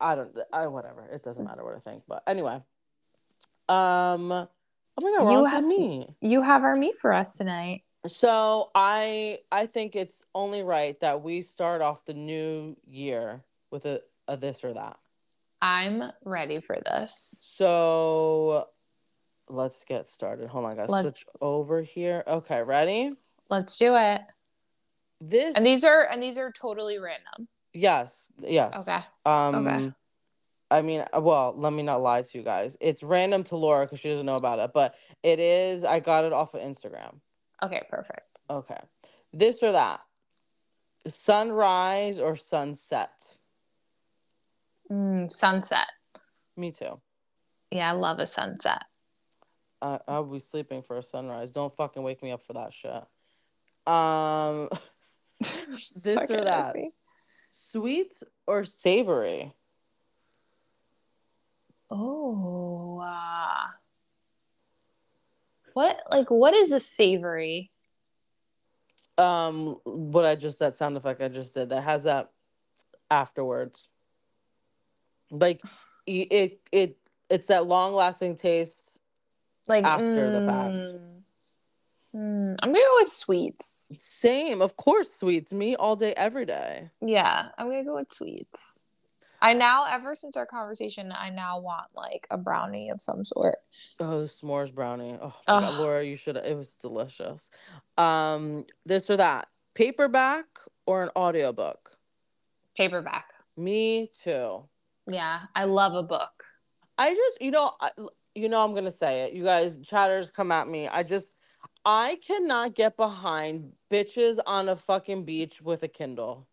I 0.01 0.14
don't 0.14 0.36
I 0.53 0.66
whatever. 0.68 1.07
It 1.07 1.22
doesn't 1.24 1.45
matter 1.45 1.64
what 1.64 1.74
I 1.74 1.80
think. 1.80 2.05
But 2.07 2.22
anyway. 2.26 2.61
Um 3.68 4.30
oh 4.32 4.49
my 5.01 5.14
god, 5.18 5.32
You 5.32 5.45
have- 5.45 5.64
me. 5.64 6.07
you 6.20 6.43
have 6.43 6.62
our 6.64 6.76
meat 6.76 6.99
for 6.99 7.12
us 7.12 7.36
tonight. 7.36 7.82
So 8.07 8.70
I 8.74 9.38
I 9.51 9.66
think 9.66 9.95
it's 9.97 10.24
only 10.34 10.62
right 10.62 10.99
that 11.01 11.22
we 11.22 11.43
start 11.43 11.82
off 11.82 12.05
the 12.05 12.14
new 12.14 12.76
year 12.86 13.43
with 13.70 13.86
a, 13.86 14.01
a 14.28 14.36
this 14.36 14.62
or 14.64 14.74
that. 14.74 14.97
I'm 15.62 16.02
ready 16.24 16.60
for 16.60 16.76
this. 16.84 17.40
So 17.54 18.66
let's 19.48 19.84
get 19.84 20.10
started. 20.10 20.48
Hold 20.48 20.64
on, 20.66 20.76
guys. 20.76 20.88
Let's- 20.88 21.04
Switch 21.20 21.26
over 21.40 21.80
here. 21.80 22.24
Okay, 22.26 22.62
ready? 22.62 23.14
Let's 23.48 23.78
do 23.78 23.94
it. 23.96 24.22
This 25.20 25.54
And 25.54 25.64
these 25.64 25.84
are 25.84 26.08
and 26.10 26.20
these 26.20 26.36
are 26.36 26.50
totally 26.50 26.98
random. 26.98 27.46
yes, 27.72 28.28
yes. 28.40 28.74
Okay. 28.76 28.98
Um 29.24 29.66
Okay. 29.66 29.92
I 30.72 30.80
mean, 30.82 31.04
uh, 31.12 31.20
well, 31.20 31.54
let 31.56 31.72
me 31.72 31.82
not 31.82 32.00
lie 32.02 32.22
to 32.22 32.38
you 32.38 32.42
guys. 32.42 32.76
It's 32.80 33.02
random 33.02 33.44
to 33.44 33.56
Laura 33.56 33.84
because 33.84 34.00
she 34.00 34.08
doesn't 34.08 34.24
know 34.26 34.36
about 34.36 34.58
it, 34.58 34.72
but 34.72 34.94
it 35.22 35.38
is. 35.38 35.84
I 35.84 36.00
got 36.00 36.24
it 36.24 36.32
off 36.32 36.54
of 36.54 36.62
Instagram. 36.62 37.20
Okay, 37.62 37.82
perfect. 37.90 38.26
Okay, 38.48 38.80
this 39.34 39.62
or 39.62 39.72
that, 39.72 40.00
sunrise 41.06 42.18
or 42.18 42.36
sunset. 42.36 43.12
Mm, 44.93 45.30
sunset. 45.30 45.86
Me 46.57 46.70
too. 46.70 47.01
Yeah, 47.70 47.88
I 47.88 47.93
love 47.93 48.18
a 48.18 48.26
sunset. 48.26 48.82
I 49.80 49.99
I'll 50.07 50.24
be 50.24 50.38
sleeping 50.38 50.82
for 50.82 50.99
a 50.99 51.03
sunrise. 51.03 51.51
Don't 51.51 51.74
fucking 51.74 52.03
wake 52.03 52.22
me 52.22 52.30
up 52.30 52.43
for 52.43 52.53
that 52.53 52.74
shit. 52.74 53.03
Um, 53.86 54.68
this 56.03 56.18
or 56.28 56.45
that, 56.45 56.74
sweet 57.70 58.12
or 58.47 58.66
savory. 58.66 59.55
Oh. 61.90 62.99
Uh, 62.99 63.70
what 65.72 66.01
like 66.11 66.30
what 66.30 66.53
is 66.53 66.70
a 66.72 66.80
savory? 66.80 67.70
Um, 69.16 69.76
what 69.84 70.26
I 70.26 70.34
just 70.34 70.59
that 70.59 70.76
sound 70.76 70.99
effect 70.99 71.22
I 71.22 71.28
just 71.28 71.55
did 71.55 71.70
that 71.70 71.82
has 71.82 72.03
that 72.03 72.30
afterwards. 73.11 73.88
Like 75.33 75.62
it 76.07 76.61
it 76.70 76.99
it's 77.30 77.47
that 77.49 77.66
long 77.66 77.95
lasting 77.95 78.37
taste. 78.37 79.01
Like 79.66 79.85
After 79.85 80.30
the 80.30 80.43
fact. 80.43 80.74
mm, 80.74 81.22
mm, 82.14 82.57
I'm 82.62 82.72
gonna 82.72 82.78
go 82.78 82.97
with 83.01 83.09
sweets. 83.09 83.91
Same, 83.97 84.61
of 84.61 84.76
course, 84.76 85.07
sweets. 85.18 85.53
Me 85.53 85.74
all 85.76 85.97
day, 85.97 86.12
every 86.16 86.45
day. 86.45 86.91
Yeah, 87.01 87.49
I'm 87.57 87.68
gonna 87.70 87.85
go 87.85 87.97
with 87.97 88.12
sweets. 88.12 88.87
I 89.41 89.55
now, 89.55 89.87
ever 89.91 90.14
since 90.14 90.37
our 90.37 90.47
conversation, 90.47 91.12
I 91.12 91.30
now 91.30 91.59
want 91.59 91.97
like 91.97 92.28
a 92.30 92.39
brownie 92.39 92.91
of 92.91 93.03
some 93.03 93.24
sort. 93.24 93.57
Oh, 93.99 94.22
the 94.22 94.28
s'mores 94.28 94.72
brownie. 94.72 95.18
Oh, 95.20 95.35
my 95.49 95.61
God, 95.61 95.74
Laura, 95.74 96.05
you 96.05 96.16
should. 96.16 96.37
It 96.37 96.57
was 96.57 96.68
delicious. 96.80 97.51
Um, 97.99 98.66
this 98.87 99.11
or 99.11 99.16
that, 99.16 99.49
paperback 99.74 100.47
or 100.87 101.03
an 101.03 101.11
audiobook. 101.16 101.91
Paperback. 102.76 103.24
Me 103.57 104.12
too. 104.22 104.62
Yeah, 105.07 105.40
I 105.55 105.64
love 105.64 105.94
a 105.94 106.03
book. 106.03 106.44
I 106.98 107.14
just, 107.14 107.42
you 107.42 107.50
know, 107.50 107.72
I, 107.80 107.90
you 108.34 108.48
know, 108.48 108.64
I'm 108.64 108.74
gonna 108.74 108.90
say 108.90 109.18
it. 109.18 109.32
You 109.32 109.44
guys, 109.44 109.76
chatters, 109.82 110.30
come 110.30 110.53
at 110.53 110.68
me. 110.68 110.88
I 110.88 111.03
just, 111.03 111.34
I 111.84 112.18
cannot 112.26 112.74
get 112.74 112.96
behind 112.96 113.72
bitches 113.90 114.38
on 114.46 114.68
a 114.68 114.76
fucking 114.76 115.24
beach 115.24 115.61
with 115.61 115.82
a 115.82 115.88
Kindle. 115.88 116.46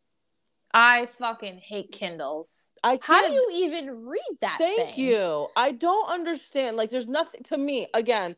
I 0.74 1.08
fucking 1.18 1.58
hate 1.58 1.92
Kindles. 1.92 2.74
I 2.84 2.98
can't. 2.98 3.04
How 3.04 3.28
do 3.28 3.34
you 3.34 3.50
even 3.54 4.06
read 4.08 4.38
that 4.42 4.58
Thank 4.60 4.96
thing? 4.96 4.98
you. 4.98 5.48
I 5.56 5.72
don't 5.72 6.10
understand. 6.10 6.78
Like, 6.78 6.90
there's 6.90 7.08
nothing 7.08 7.42
to 7.46 7.58
me. 7.58 7.88
Again, 7.94 8.36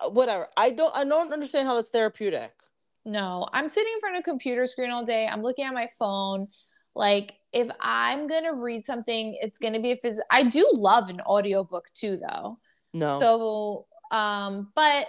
uh, 0.00 0.08
whatever. 0.08 0.48
I 0.56 0.70
don't. 0.70 0.94
I 0.96 1.04
don't 1.04 1.32
understand 1.32 1.68
how 1.68 1.74
that's 1.74 1.90
therapeutic. 1.90 2.52
No, 3.04 3.46
I'm 3.52 3.68
sitting 3.68 3.92
in 3.92 4.00
front 4.00 4.16
of 4.16 4.20
a 4.20 4.22
computer 4.24 4.66
screen 4.66 4.90
all 4.90 5.04
day. 5.04 5.28
I'm 5.30 5.42
looking 5.42 5.64
at 5.64 5.74
my 5.74 5.88
phone. 5.98 6.48
Like, 6.94 7.34
if 7.56 7.70
I'm 7.80 8.28
gonna 8.28 8.52
read 8.52 8.84
something, 8.84 9.38
it's 9.40 9.58
gonna 9.58 9.80
be 9.80 9.92
a 9.92 9.96
phys. 9.96 10.18
I 10.30 10.42
do 10.42 10.68
love 10.74 11.08
an 11.08 11.22
audiobook 11.22 11.86
too, 11.94 12.18
though. 12.18 12.58
No. 12.92 13.18
So, 13.18 13.86
um, 14.10 14.70
but 14.74 15.06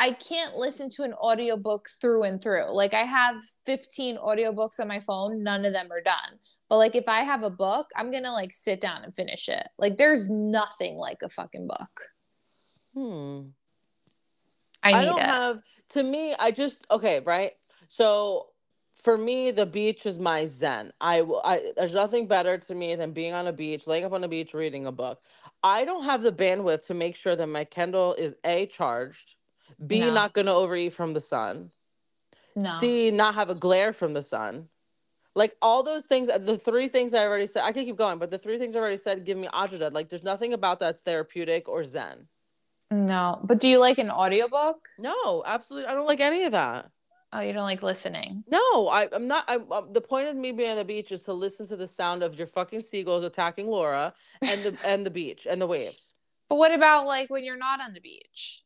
I 0.00 0.10
can't 0.10 0.56
listen 0.56 0.90
to 0.90 1.04
an 1.04 1.14
audiobook 1.14 1.88
through 2.00 2.24
and 2.24 2.42
through. 2.42 2.72
Like, 2.72 2.94
I 2.94 3.02
have 3.02 3.36
15 3.66 4.16
audiobooks 4.16 4.80
on 4.80 4.88
my 4.88 4.98
phone, 4.98 5.44
none 5.44 5.64
of 5.64 5.72
them 5.72 5.86
are 5.92 6.00
done. 6.02 6.40
But 6.68 6.78
like, 6.78 6.96
if 6.96 7.08
I 7.08 7.20
have 7.20 7.44
a 7.44 7.50
book, 7.50 7.86
I'm 7.94 8.10
gonna 8.10 8.32
like 8.32 8.52
sit 8.52 8.80
down 8.80 9.04
and 9.04 9.14
finish 9.14 9.48
it. 9.48 9.66
Like, 9.78 9.96
there's 9.96 10.28
nothing 10.28 10.96
like 10.96 11.18
a 11.22 11.28
fucking 11.28 11.68
book. 11.68 12.00
hmm. 12.92 13.40
I 14.82 14.94
I, 14.94 15.04
don't 15.04 15.20
it. 15.20 15.26
have 15.26 15.60
to 15.90 16.02
me 16.02 16.34
I 16.36 16.50
just 16.50 16.84
okay, 16.90 17.20
right? 17.20 17.52
So 17.88 18.48
for 19.04 19.18
me 19.18 19.50
the 19.50 19.66
beach 19.66 20.06
is 20.06 20.18
my 20.18 20.46
zen. 20.46 20.92
I 21.00 21.22
will 21.22 21.42
I 21.44 21.72
there's 21.76 21.92
nothing 21.94 22.26
better 22.26 22.58
to 22.58 22.74
me 22.74 22.94
than 22.96 23.12
being 23.12 23.34
on 23.34 23.46
a 23.46 23.52
beach, 23.52 23.86
laying 23.86 24.04
up 24.04 24.12
on 24.12 24.24
a 24.24 24.28
beach 24.28 24.54
reading 24.54 24.86
a 24.86 24.92
book. 24.92 25.18
I 25.62 25.84
don't 25.84 26.04
have 26.04 26.22
the 26.22 26.32
bandwidth 26.32 26.86
to 26.86 26.94
make 26.94 27.14
sure 27.14 27.36
that 27.36 27.46
my 27.46 27.64
Kindle 27.64 28.14
is 28.14 28.34
A 28.44 28.66
charged, 28.66 29.36
B 29.86 30.00
No. 30.00 30.14
not 30.14 30.32
going 30.32 30.46
to 30.46 30.52
overeat 30.52 30.94
from 30.94 31.12
the 31.12 31.20
sun, 31.20 31.70
no. 32.56 32.78
C 32.80 33.10
not 33.10 33.34
have 33.34 33.50
a 33.50 33.54
glare 33.54 33.92
from 33.92 34.14
the 34.14 34.22
sun. 34.22 34.68
Like 35.36 35.56
all 35.60 35.82
those 35.82 36.04
things, 36.04 36.28
uh, 36.28 36.38
the 36.38 36.56
three 36.56 36.88
things 36.88 37.12
I 37.12 37.26
already 37.26 37.46
said, 37.46 37.64
I 37.64 37.72
could 37.72 37.84
keep 37.84 37.96
going, 37.96 38.18
but 38.18 38.30
the 38.30 38.38
three 38.38 38.58
things 38.58 38.76
I 38.76 38.80
already 38.80 38.96
said 38.96 39.24
give 39.24 39.36
me 39.36 39.48
agita. 39.52 39.92
Like 39.92 40.08
there's 40.08 40.24
nothing 40.24 40.52
about 40.54 40.80
that's 40.80 41.00
therapeutic 41.02 41.68
or 41.68 41.84
zen. 41.84 42.28
No. 42.90 43.40
But 43.42 43.58
do 43.60 43.68
you 43.68 43.78
like 43.78 43.98
an 43.98 44.10
audiobook? 44.10 44.88
No, 44.98 45.42
absolutely. 45.46 45.88
I 45.88 45.94
don't 45.94 46.06
like 46.06 46.20
any 46.20 46.44
of 46.44 46.52
that. 46.52 46.90
Oh, 47.36 47.40
you 47.40 47.52
don't 47.52 47.64
like 47.64 47.82
listening. 47.82 48.44
No, 48.48 48.88
I, 48.88 49.08
I'm 49.12 49.26
not. 49.26 49.44
I, 49.48 49.56
um, 49.56 49.92
the 49.92 50.00
point 50.00 50.28
of 50.28 50.36
me 50.36 50.52
being 50.52 50.70
on 50.70 50.76
the 50.76 50.84
beach 50.84 51.10
is 51.10 51.18
to 51.20 51.32
listen 51.32 51.66
to 51.66 51.76
the 51.76 51.86
sound 51.86 52.22
of 52.22 52.38
your 52.38 52.46
fucking 52.46 52.80
seagulls 52.80 53.24
attacking 53.24 53.66
Laura 53.66 54.14
and 54.42 54.62
the 54.62 54.78
and 54.86 55.04
the 55.04 55.10
beach 55.10 55.44
and 55.50 55.60
the 55.60 55.66
waves. 55.66 56.14
But 56.48 56.56
what 56.56 56.72
about 56.72 57.06
like 57.06 57.30
when 57.30 57.42
you're 57.42 57.56
not 57.56 57.80
on 57.80 57.92
the 57.92 58.00
beach? 58.00 58.62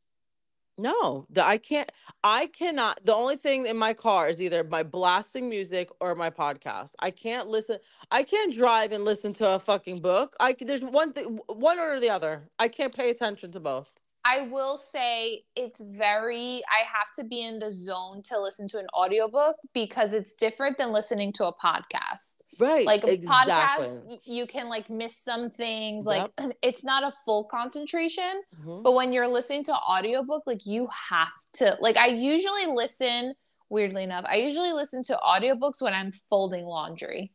No, 0.76 1.26
the, 1.30 1.44
I 1.44 1.56
can't. 1.56 1.90
I 2.22 2.48
cannot. 2.48 3.02
The 3.06 3.14
only 3.14 3.36
thing 3.36 3.66
in 3.66 3.78
my 3.78 3.94
car 3.94 4.28
is 4.28 4.42
either 4.42 4.62
my 4.62 4.82
blasting 4.82 5.48
music 5.48 5.88
or 5.98 6.14
my 6.14 6.28
podcast. 6.28 6.94
I 6.98 7.10
can't 7.10 7.48
listen. 7.48 7.78
I 8.10 8.22
can't 8.22 8.54
drive 8.54 8.92
and 8.92 9.02
listen 9.02 9.32
to 9.34 9.54
a 9.54 9.58
fucking 9.58 10.02
book. 10.02 10.36
I 10.40 10.54
there's 10.60 10.84
one 10.84 11.14
thing, 11.14 11.40
one 11.46 11.78
or 11.80 11.98
the 12.00 12.10
other. 12.10 12.50
I 12.58 12.68
can't 12.68 12.94
pay 12.94 13.08
attention 13.08 13.50
to 13.52 13.60
both. 13.60 13.98
I 14.30 14.48
will 14.48 14.76
say 14.76 15.42
it's 15.56 15.80
very 15.80 16.62
I 16.70 16.80
have 16.96 17.10
to 17.16 17.24
be 17.24 17.40
in 17.42 17.58
the 17.58 17.70
zone 17.70 18.22
to 18.24 18.38
listen 18.38 18.68
to 18.68 18.78
an 18.78 18.86
audiobook 18.94 19.56
because 19.72 20.12
it's 20.12 20.32
different 20.34 20.76
than 20.76 20.92
listening 20.92 21.32
to 21.34 21.46
a 21.46 21.52
podcast. 21.54 22.42
Right. 22.58 22.84
Like 22.84 23.04
a 23.04 23.12
exactly. 23.12 23.52
podcast 23.54 24.18
you 24.24 24.46
can 24.46 24.68
like 24.68 24.90
miss 24.90 25.16
some 25.16 25.48
things 25.50 26.04
like 26.04 26.30
it's 26.62 26.84
not 26.84 27.04
a 27.04 27.12
full 27.24 27.44
concentration, 27.44 28.42
Mhm. 28.62 28.82
but 28.82 28.92
when 28.92 29.12
you're 29.14 29.28
listening 29.28 29.64
to 29.64 29.74
audiobook 29.74 30.42
like 30.46 30.66
you 30.66 30.88
have 31.10 31.32
to 31.54 31.76
like 31.80 31.96
I 31.96 32.08
usually 32.08 32.66
listen 32.66 33.34
weirdly 33.70 34.02
enough. 34.04 34.24
I 34.28 34.36
usually 34.36 34.72
listen 34.72 35.02
to 35.04 35.18
audiobooks 35.24 35.80
when 35.80 35.94
I'm 35.94 36.12
folding 36.12 36.64
laundry 36.64 37.32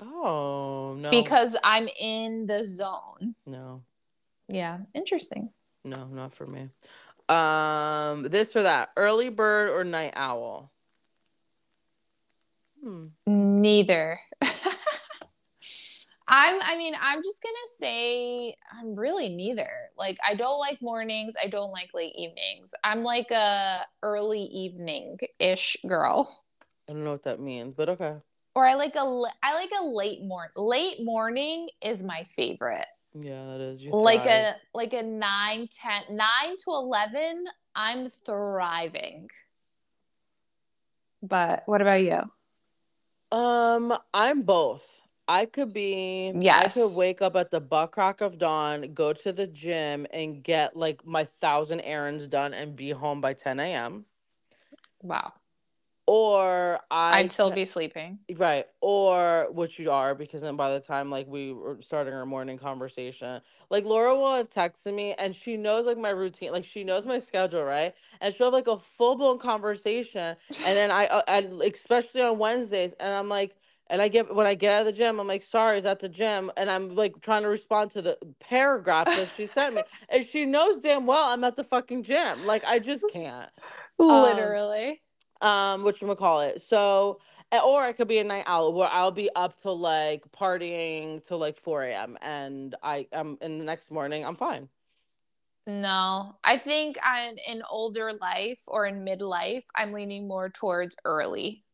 Oh 0.00 0.96
no. 0.98 1.10
because 1.10 1.56
I'm 1.62 1.88
in 1.98 2.46
the 2.46 2.64
zone. 2.64 3.34
no. 3.46 3.82
Yeah, 4.48 4.78
interesting. 4.94 5.50
No, 5.84 6.06
not 6.06 6.34
for 6.34 6.46
me. 6.46 6.68
Um, 7.28 8.24
this 8.24 8.54
or 8.56 8.64
that, 8.64 8.90
early 8.96 9.28
bird 9.28 9.70
or 9.70 9.84
night 9.84 10.12
owl. 10.16 10.72
Hmm. 12.82 13.06
Neither. 13.26 14.18
I'm 16.32 16.60
I 16.62 16.76
mean, 16.76 16.94
I'm 17.00 17.22
just 17.22 17.42
gonna 17.42 17.56
say 17.76 18.54
I'm 18.72 18.94
really 18.94 19.28
neither. 19.28 19.70
Like 19.98 20.16
I 20.26 20.34
don't 20.34 20.60
like 20.60 20.80
mornings, 20.80 21.34
I 21.42 21.48
don't 21.48 21.72
like 21.72 21.90
late 21.92 22.14
evenings. 22.16 22.72
I'm 22.84 23.02
like 23.02 23.30
a 23.32 23.84
early 24.02 24.42
evening-ish 24.42 25.76
girl. 25.88 26.44
I 26.88 26.92
don't 26.92 27.04
know 27.04 27.12
what 27.12 27.24
that 27.24 27.40
means, 27.40 27.74
but 27.74 27.88
okay. 27.90 28.14
Or 28.54 28.64
I 28.64 28.74
like 28.74 28.94
a 28.94 29.22
I 29.42 29.54
like 29.54 29.70
a 29.80 29.84
late 29.84 30.22
morning. 30.22 30.52
Late 30.56 31.04
morning 31.04 31.68
is 31.82 32.02
my 32.02 32.24
favorite. 32.36 32.86
Yeah, 33.14 33.44
that 33.46 33.60
is. 33.60 33.82
You 33.82 33.90
Like 33.92 34.22
thrive. 34.22 34.54
a 34.54 34.54
like 34.74 34.92
a 34.92 35.02
9 35.02 35.68
10 35.72 36.16
9 36.16 36.56
to 36.64 36.70
11, 36.70 37.44
I'm 37.74 38.08
thriving. 38.08 39.28
But 41.22 41.62
what 41.66 41.82
about 41.82 42.02
you? 42.02 43.36
Um, 43.36 43.96
I'm 44.14 44.42
both. 44.42 44.82
I 45.28 45.46
could 45.46 45.72
be. 45.72 46.32
yes. 46.34 46.76
I 46.76 46.80
could 46.80 46.96
wake 46.96 47.22
up 47.22 47.36
at 47.36 47.50
the 47.50 47.60
butt 47.60 47.92
crack 47.92 48.20
of 48.20 48.38
dawn, 48.38 48.94
go 48.94 49.12
to 49.12 49.32
the 49.32 49.46
gym, 49.46 50.06
and 50.12 50.42
get 50.42 50.76
like 50.76 51.06
my 51.06 51.24
thousand 51.24 51.80
errands 51.82 52.26
done, 52.26 52.52
and 52.54 52.74
be 52.74 52.90
home 52.90 53.20
by 53.20 53.34
10 53.34 53.60
a.m. 53.60 54.06
Wow. 55.02 55.32
Or 56.12 56.80
I 56.90 57.20
I'd 57.20 57.30
still 57.30 57.52
be 57.52 57.64
sleeping. 57.64 58.18
Right. 58.36 58.66
Or 58.80 59.46
which 59.52 59.78
you 59.78 59.92
are, 59.92 60.12
because 60.12 60.40
then 60.40 60.56
by 60.56 60.74
the 60.74 60.80
time 60.80 61.08
like 61.08 61.28
we 61.28 61.52
were 61.52 61.78
starting 61.82 62.12
our 62.12 62.26
morning 62.26 62.58
conversation, 62.58 63.40
like 63.70 63.84
Laura 63.84 64.16
will 64.16 64.34
have 64.34 64.50
texted 64.50 64.92
me 64.92 65.14
and 65.20 65.36
she 65.36 65.56
knows 65.56 65.86
like 65.86 65.98
my 65.98 66.08
routine, 66.10 66.50
like 66.50 66.64
she 66.64 66.82
knows 66.82 67.06
my 67.06 67.18
schedule, 67.18 67.62
right? 67.62 67.94
And 68.20 68.34
she'll 68.34 68.48
have 68.48 68.52
like 68.54 68.66
a 68.66 68.76
full 68.76 69.14
blown 69.14 69.38
conversation. 69.38 70.34
And 70.64 70.76
then 70.76 70.90
I, 70.90 71.06
uh, 71.06 71.22
and 71.28 71.62
especially 71.62 72.22
on 72.22 72.38
Wednesdays, 72.38 72.92
and 72.98 73.14
I'm 73.14 73.28
like, 73.28 73.54
and 73.88 74.02
I 74.02 74.08
get 74.08 74.34
when 74.34 74.48
I 74.48 74.54
get 74.54 74.72
out 74.72 74.80
of 74.80 74.86
the 74.86 74.98
gym, 74.98 75.20
I'm 75.20 75.28
like, 75.28 75.44
sorry, 75.44 75.78
is 75.78 75.86
at 75.86 76.00
the 76.00 76.08
gym, 76.08 76.50
and 76.56 76.68
I'm 76.68 76.96
like 76.96 77.20
trying 77.20 77.42
to 77.42 77.48
respond 77.48 77.92
to 77.92 78.02
the 78.02 78.18
paragraph 78.40 79.06
that 79.14 79.28
she 79.36 79.46
sent 79.46 79.76
me, 79.76 79.84
and 80.08 80.26
she 80.26 80.44
knows 80.44 80.78
damn 80.78 81.06
well 81.06 81.28
I'm 81.32 81.44
at 81.44 81.54
the 81.54 81.62
fucking 81.64 82.02
gym. 82.02 82.46
Like 82.46 82.64
I 82.64 82.80
just 82.80 83.04
can't 83.12 83.48
Literally. 84.00 84.90
um 84.90 84.96
Um, 85.40 85.84
which 85.84 86.02
we 86.02 86.14
call 86.16 86.40
it 86.40 86.60
so 86.60 87.18
or 87.64 87.86
it 87.86 87.96
could 87.96 88.08
be 88.08 88.18
a 88.18 88.24
night 88.24 88.44
owl 88.46 88.72
where 88.72 88.88
I'll 88.88 89.10
be 89.10 89.30
up 89.34 89.60
till 89.60 89.78
like 89.78 90.30
partying 90.32 91.26
till 91.26 91.38
like 91.38 91.58
4 91.58 91.84
a.m. 91.84 92.18
and 92.22 92.74
I 92.82 93.06
um, 93.12 93.38
am 93.42 93.52
in 93.52 93.58
the 93.58 93.64
next 93.64 93.90
morning 93.90 94.24
I'm 94.24 94.36
fine. 94.36 94.68
No, 95.66 96.36
I 96.42 96.56
think 96.56 96.96
I'm 97.02 97.36
in 97.46 97.62
older 97.70 98.12
life 98.20 98.58
or 98.66 98.86
in 98.86 99.04
midlife, 99.04 99.64
I'm 99.76 99.92
leaning 99.92 100.26
more 100.28 100.48
towards 100.48 100.96
early. 101.04 101.64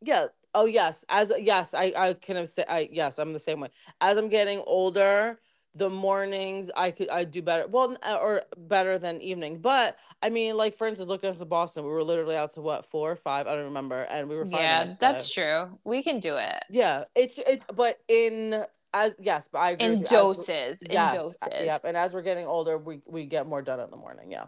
Yes. 0.00 0.38
Oh 0.54 0.66
yes. 0.66 1.04
As 1.08 1.32
yes, 1.38 1.72
I 1.74 1.92
I 1.96 2.14
kind 2.14 2.38
of 2.38 2.48
say 2.48 2.64
I 2.68 2.88
yes, 2.92 3.18
I'm 3.18 3.32
the 3.32 3.38
same 3.38 3.60
way. 3.60 3.70
As 4.00 4.18
I'm 4.18 4.28
getting 4.28 4.62
older, 4.66 5.40
the 5.74 5.90
mornings 5.90 6.70
I 6.76 6.90
could 6.90 7.08
I 7.08 7.24
do 7.24 7.42
better. 7.42 7.66
Well, 7.66 7.96
uh, 8.02 8.16
or 8.16 8.42
better 8.56 8.98
than 8.98 9.20
evening. 9.20 9.58
But 9.58 9.96
I 10.22 10.30
mean, 10.30 10.56
like 10.56 10.76
for 10.76 10.86
instance, 10.86 11.08
look 11.08 11.24
at 11.24 11.34
us 11.34 11.40
in 11.40 11.48
Boston. 11.48 11.84
We 11.84 11.90
were 11.90 12.04
literally 12.04 12.36
out 12.36 12.52
to 12.54 12.60
what 12.60 12.86
four 12.86 13.10
or 13.12 13.16
five? 13.16 13.46
I 13.46 13.54
don't 13.54 13.64
remember, 13.64 14.02
and 14.02 14.28
we 14.28 14.36
were 14.36 14.46
fine. 14.46 14.60
Yeah, 14.60 14.94
that's 15.00 15.32
true. 15.32 15.78
We 15.84 16.02
can 16.02 16.20
do 16.20 16.36
it 16.36 16.64
Yeah. 16.70 17.04
It's 17.14 17.38
it's 17.46 17.66
but 17.74 17.98
in 18.08 18.64
as 18.92 19.12
yes, 19.18 19.48
but 19.50 19.58
I 19.58 19.70
agree 19.72 19.86
in 19.86 19.92
you. 19.94 20.04
As- 20.04 20.10
doses. 20.10 20.82
In 20.82 20.92
Yes, 20.92 21.14
doses. 21.14 21.38
uh, 21.42 21.62
Yep. 21.64 21.80
And 21.84 21.96
as 21.96 22.14
we're 22.14 22.22
getting 22.22 22.46
older, 22.46 22.78
we 22.78 23.00
we 23.06 23.26
get 23.26 23.46
more 23.46 23.60
done 23.60 23.80
in 23.80 23.90
the 23.90 23.96
morning. 23.96 24.30
Yeah. 24.30 24.44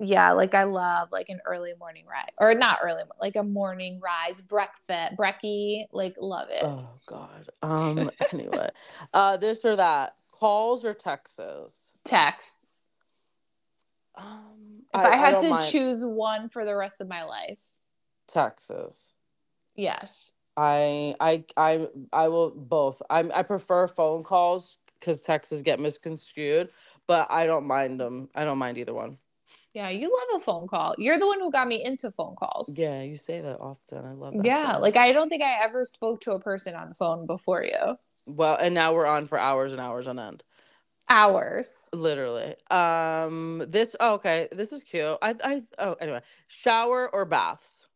yeah, 0.00 0.32
like 0.32 0.54
I 0.54 0.64
love 0.64 1.12
like 1.12 1.28
an 1.28 1.40
early 1.46 1.72
morning 1.78 2.06
rise, 2.10 2.30
or 2.38 2.54
not 2.54 2.78
early, 2.82 3.02
like 3.20 3.36
a 3.36 3.42
morning 3.42 4.00
rise, 4.02 4.40
breakfast, 4.40 5.16
brekkie, 5.18 5.84
like 5.92 6.14
love 6.18 6.48
it. 6.50 6.62
Oh 6.64 6.88
God. 7.06 7.50
Um. 7.62 8.10
anyway, 8.32 8.70
uh, 9.12 9.36
this 9.36 9.60
or 9.64 9.76
that, 9.76 10.16
calls 10.42 10.84
or 10.84 10.92
texts. 10.92 11.38
Texts. 12.04 12.82
Um. 14.16 14.82
If 14.92 15.00
I, 15.00 15.16
had 15.16 15.32
don't 15.32 15.44
to 15.44 15.50
mind 15.50 15.70
choose 15.70 16.02
one 16.04 16.48
for 16.48 16.64
the 16.64 16.76
rest 16.76 17.00
of 17.00 17.08
my 17.08 17.22
life, 17.22 17.60
texts. 18.28 19.12
yes. 19.74 20.32
I 20.56 21.14
I 21.18 21.44
I 21.56 21.86
I 22.12 22.28
will 22.28 22.50
both. 22.50 23.00
I'm 23.08 23.30
I 23.34 23.42
prefer 23.42 23.88
phone 23.88 24.22
calls 24.22 24.76
because 25.00 25.20
texts 25.20 25.62
get 25.62 25.80
misconstrued, 25.80 26.68
but 27.06 27.30
I 27.30 27.46
don't 27.46 27.66
mind 27.66 27.98
them. 28.00 28.28
I 28.34 28.44
don't 28.44 28.58
mind 28.58 28.76
either 28.78 28.92
one. 28.92 29.16
Yeah, 29.74 29.88
you 29.88 30.12
love 30.12 30.40
a 30.40 30.44
phone 30.44 30.68
call. 30.68 30.94
You're 30.98 31.18
the 31.18 31.26
one 31.26 31.40
who 31.40 31.50
got 31.50 31.66
me 31.66 31.82
into 31.82 32.10
phone 32.10 32.36
calls. 32.36 32.78
Yeah, 32.78 33.00
you 33.00 33.16
say 33.16 33.40
that 33.40 33.58
often. 33.58 34.04
I 34.04 34.12
love 34.12 34.34
that. 34.34 34.44
Yeah, 34.44 34.76
like. 34.76 34.96
I 34.96 35.12
don't 35.12 35.30
think 35.30 35.42
I 35.42 35.64
ever 35.64 35.86
spoke 35.86 36.20
to 36.22 36.32
a 36.32 36.40
person 36.40 36.74
on 36.74 36.90
the 36.90 36.94
phone 36.94 37.24
before 37.24 37.64
you. 37.64 37.96
well, 38.34 38.56
and 38.56 38.74
now 38.74 38.92
we're 38.92 39.06
on 39.06 39.24
for 39.26 39.38
hours 39.38 39.72
and 39.72 39.80
hours 39.80 40.06
on 40.06 40.18
end. 40.18 40.42
Hours. 41.08 41.88
Literally. 41.94 42.54
Um. 42.70 43.64
This. 43.68 43.96
Oh, 43.98 44.14
okay. 44.14 44.48
This 44.52 44.72
is 44.72 44.82
cute. 44.82 45.16
I. 45.22 45.34
I. 45.42 45.62
Oh. 45.78 45.94
Anyway. 45.94 46.20
Shower 46.48 47.08
or 47.12 47.24
baths. 47.24 47.86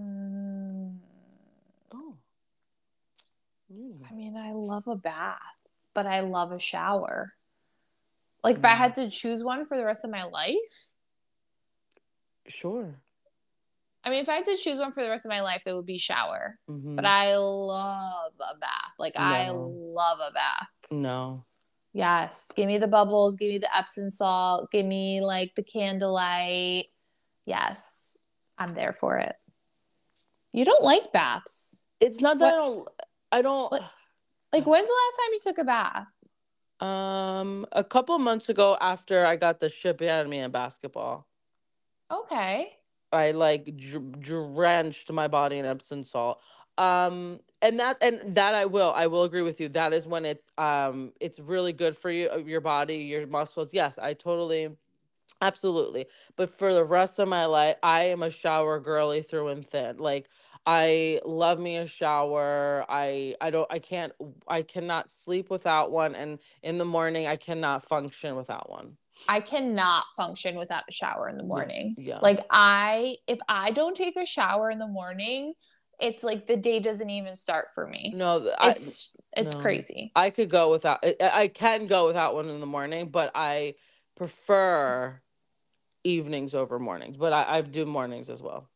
Mm, 0.00 0.96
Oh. 1.94 2.14
Mm. 3.72 3.98
I 4.10 4.14
mean, 4.14 4.36
I 4.36 4.52
love 4.52 4.86
a 4.88 4.96
bath, 4.96 5.38
but 5.94 6.06
I 6.06 6.20
love 6.20 6.52
a 6.52 6.58
shower. 6.58 7.32
Like 8.44 8.58
if 8.58 8.64
I 8.64 8.74
had 8.76 8.94
to 8.96 9.10
choose 9.10 9.42
one 9.42 9.66
for 9.66 9.76
the 9.76 9.84
rest 9.84 10.04
of 10.04 10.10
my 10.10 10.24
life, 10.24 10.54
Sure. 12.48 13.00
I 14.04 14.10
mean, 14.10 14.20
if 14.22 14.28
I 14.28 14.34
had 14.36 14.44
to 14.44 14.56
choose 14.56 14.78
one 14.78 14.92
for 14.92 15.02
the 15.02 15.10
rest 15.10 15.26
of 15.26 15.30
my 15.30 15.40
life, 15.40 15.62
it 15.66 15.72
would 15.72 15.86
be 15.86 15.98
shower. 15.98 16.58
hmm 16.68 16.94
But 16.94 17.04
I 17.06 17.36
love 17.36 18.32
a 18.38 18.56
bath. 18.56 18.92
Like 19.00 19.14
I 19.16 19.48
love 19.50 20.18
a 20.20 20.32
bath. 20.32 20.68
no. 20.90 21.44
Yes. 21.92 22.52
Give 22.54 22.66
me 22.66 22.76
the 22.78 22.86
bubbles, 22.86 23.36
give 23.36 23.48
me 23.48 23.56
the 23.58 23.74
Epsom 23.74 24.10
salt, 24.10 24.70
give 24.70 24.84
me 24.84 25.22
like 25.22 25.54
the 25.56 25.62
candlelight. 25.62 26.86
Yes. 27.46 28.18
I'm 28.58 28.74
there 28.74 28.92
for 28.92 29.16
it. 29.16 29.34
You 30.52 30.64
don't 30.66 30.84
like 30.84 31.10
baths. 31.12 31.86
It's 32.00 32.20
not 32.20 32.38
that 32.40 32.52
I 32.52 32.56
don't. 32.56 32.88
I 33.32 33.42
don't. 33.42 33.72
What- 33.72 33.82
Like 34.52 34.66
when's 34.66 34.86
the 34.86 34.92
last 34.94 35.16
time 35.16 35.32
you 35.32 35.38
took 35.42 35.58
a 35.58 35.64
bath? 35.64 36.06
Um. 36.80 37.66
A 37.72 37.84
couple 37.84 38.18
months 38.18 38.48
ago, 38.48 38.76
after 38.80 39.24
I 39.26 39.36
got 39.36 39.60
the 39.60 39.68
shit 39.68 40.00
out 40.02 40.24
of 40.24 40.30
me 40.30 40.38
in 40.38 40.50
basketball, 40.50 41.26
Okay. 42.10 42.78
I 43.12 43.32
like 43.32 43.76
dr- 43.76 44.20
drenched 44.20 45.10
my 45.12 45.28
body 45.28 45.58
in 45.58 45.64
Epsom 45.66 46.04
salt. 46.04 46.40
Um. 46.78 47.40
And 47.62 47.80
that 47.80 47.96
and 48.02 48.34
that 48.36 48.54
I 48.54 48.66
will 48.66 48.92
I 48.94 49.06
will 49.06 49.24
agree 49.24 49.42
with 49.42 49.60
you. 49.60 49.68
That 49.70 49.92
is 49.94 50.06
when 50.06 50.24
it's 50.26 50.52
um 50.58 51.12
it's 51.20 51.38
really 51.38 51.72
good 51.72 51.96
for 51.96 52.10
you 52.10 52.30
your 52.46 52.60
body 52.60 52.96
your 52.98 53.26
muscles. 53.26 53.72
Yes, 53.72 53.98
I 53.98 54.12
totally. 54.14 54.70
Absolutely. 55.40 56.06
But 56.36 56.50
for 56.50 56.72
the 56.74 56.84
rest 56.84 57.18
of 57.18 57.28
my 57.28 57.46
life, 57.46 57.76
I 57.82 58.02
am 58.04 58.22
a 58.22 58.30
shower 58.30 58.80
girly 58.80 59.22
through 59.22 59.48
and 59.48 59.66
thin. 59.66 59.98
Like 59.98 60.28
I 60.66 61.20
love 61.24 61.60
me 61.60 61.76
a 61.76 61.86
shower. 61.86 62.84
I 62.88 63.36
I 63.40 63.50
don't 63.50 63.70
I 63.70 63.78
can't 63.78 64.12
I 64.48 64.62
cannot 64.62 65.10
sleep 65.10 65.48
without 65.48 65.92
one 65.92 66.16
and 66.16 66.40
in 66.62 66.76
the 66.76 66.84
morning 66.84 67.28
I 67.28 67.36
cannot 67.36 67.84
function 67.84 68.34
without 68.34 68.68
one. 68.68 68.96
I 69.28 69.40
cannot 69.40 70.04
function 70.16 70.56
without 70.56 70.82
a 70.88 70.92
shower 70.92 71.28
in 71.28 71.36
the 71.36 71.44
morning. 71.44 71.94
Yeah. 71.96 72.18
Like 72.20 72.44
I 72.50 73.16
if 73.28 73.38
I 73.48 73.70
don't 73.70 73.94
take 73.94 74.16
a 74.16 74.26
shower 74.26 74.70
in 74.70 74.78
the 74.78 74.88
morning, 74.88 75.54
it's 76.00 76.24
like 76.24 76.48
the 76.48 76.56
day 76.56 76.80
doesn't 76.80 77.10
even 77.10 77.36
start 77.36 77.66
for 77.72 77.86
me. 77.86 78.12
no, 78.16 78.52
I 78.58 78.70
It's 78.70 79.14
it's 79.36 79.54
no. 79.54 79.60
crazy. 79.60 80.10
I 80.16 80.30
could 80.30 80.50
go 80.50 80.72
without 80.72 80.98
I, 81.04 81.14
I 81.20 81.48
can 81.48 81.86
go 81.86 82.08
without 82.08 82.34
one 82.34 82.48
in 82.48 82.58
the 82.58 82.66
morning, 82.66 83.10
but 83.10 83.30
I 83.36 83.74
prefer 84.16 85.20
evenings 86.02 86.54
over 86.54 86.80
mornings. 86.80 87.16
But 87.16 87.32
I, 87.32 87.58
I 87.58 87.60
do 87.60 87.86
mornings 87.86 88.30
as 88.30 88.42
well. 88.42 88.68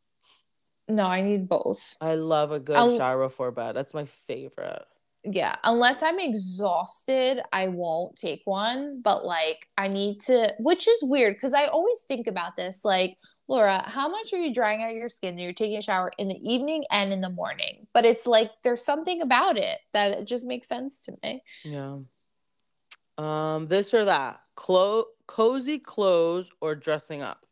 No, 0.90 1.04
I 1.04 1.20
need 1.22 1.48
both. 1.48 1.96
I 2.00 2.16
love 2.16 2.52
a 2.52 2.60
good 2.60 2.76
I'll- 2.76 2.98
shower 2.98 3.24
before 3.24 3.52
bed. 3.52 3.76
That's 3.76 3.94
my 3.94 4.04
favorite. 4.06 4.84
Yeah, 5.22 5.56
unless 5.64 6.02
I'm 6.02 6.18
exhausted, 6.18 7.42
I 7.52 7.68
won't 7.68 8.16
take 8.16 8.40
one. 8.46 9.02
But 9.02 9.24
like, 9.24 9.68
I 9.76 9.88
need 9.88 10.20
to, 10.22 10.54
which 10.58 10.88
is 10.88 11.02
weird 11.02 11.34
because 11.34 11.52
I 11.52 11.66
always 11.66 12.00
think 12.08 12.26
about 12.26 12.56
this. 12.56 12.80
Like, 12.84 13.18
Laura, 13.46 13.82
how 13.86 14.08
much 14.08 14.32
are 14.32 14.38
you 14.38 14.54
drying 14.54 14.82
out 14.82 14.94
your 14.94 15.10
skin 15.10 15.36
that 15.36 15.42
you're 15.42 15.52
taking 15.52 15.76
a 15.76 15.82
shower 15.82 16.10
in 16.16 16.28
the 16.28 16.40
evening 16.42 16.84
and 16.90 17.12
in 17.12 17.20
the 17.20 17.28
morning? 17.28 17.86
But 17.92 18.06
it's 18.06 18.26
like 18.26 18.50
there's 18.64 18.82
something 18.82 19.20
about 19.20 19.58
it 19.58 19.78
that 19.92 20.12
it 20.20 20.24
just 20.24 20.46
makes 20.46 20.68
sense 20.68 21.02
to 21.02 21.12
me. 21.22 21.42
Yeah. 21.64 21.98
Um, 23.18 23.66
this 23.66 23.92
or 23.92 24.06
that. 24.06 24.40
Clo- 24.54 25.06
cozy 25.26 25.78
clothes 25.78 26.48
or 26.62 26.74
dressing 26.74 27.20
up. 27.20 27.44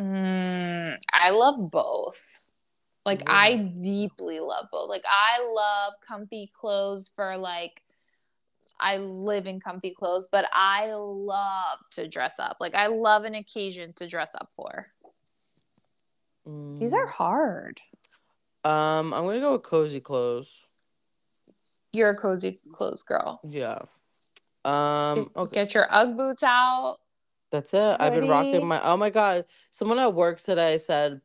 Mm, 0.00 0.96
I 1.12 1.30
love 1.30 1.70
both. 1.70 2.40
Like, 3.04 3.20
Really? 3.20 3.30
I 3.30 3.56
deeply 3.80 4.40
love 4.40 4.66
both. 4.72 4.88
Like, 4.88 5.04
I 5.08 5.38
love 5.54 5.94
comfy 6.06 6.50
clothes 6.58 7.12
for 7.14 7.36
like, 7.36 7.82
I 8.78 8.98
live 8.98 9.46
in 9.46 9.60
comfy 9.60 9.90
clothes, 9.94 10.28
but 10.30 10.46
I 10.52 10.92
love 10.92 11.78
to 11.92 12.08
dress 12.08 12.38
up. 12.38 12.58
Like, 12.60 12.74
I 12.74 12.86
love 12.86 13.24
an 13.24 13.34
occasion 13.34 13.92
to 13.94 14.06
dress 14.06 14.34
up 14.34 14.50
for. 14.56 14.88
These 16.46 16.94
are 16.94 17.06
Mm. 17.06 17.10
hard. 17.10 17.80
Um, 18.64 19.12
I'm 19.14 19.24
gonna 19.24 19.40
go 19.40 19.52
with 19.52 19.62
cozy 19.62 20.00
clothes. 20.00 20.66
You're 21.92 22.10
a 22.10 22.16
cozy 22.16 22.56
clothes 22.72 23.02
girl. 23.02 23.40
Yeah. 23.44 23.82
Um. 24.64 25.14
Get- 25.24 25.36
Okay. 25.36 25.54
Get 25.54 25.74
your 25.74 25.86
UGG 25.90 26.16
boots 26.16 26.42
out. 26.42 26.98
That's 27.50 27.74
it. 27.74 27.96
I've 28.00 28.14
been 28.14 28.28
rocking 28.28 28.66
my. 28.66 28.80
Oh 28.82 28.96
my 28.96 29.10
god! 29.10 29.44
Someone 29.70 29.98
at 29.98 30.14
work 30.14 30.40
today 30.40 30.76
said, 30.76 31.20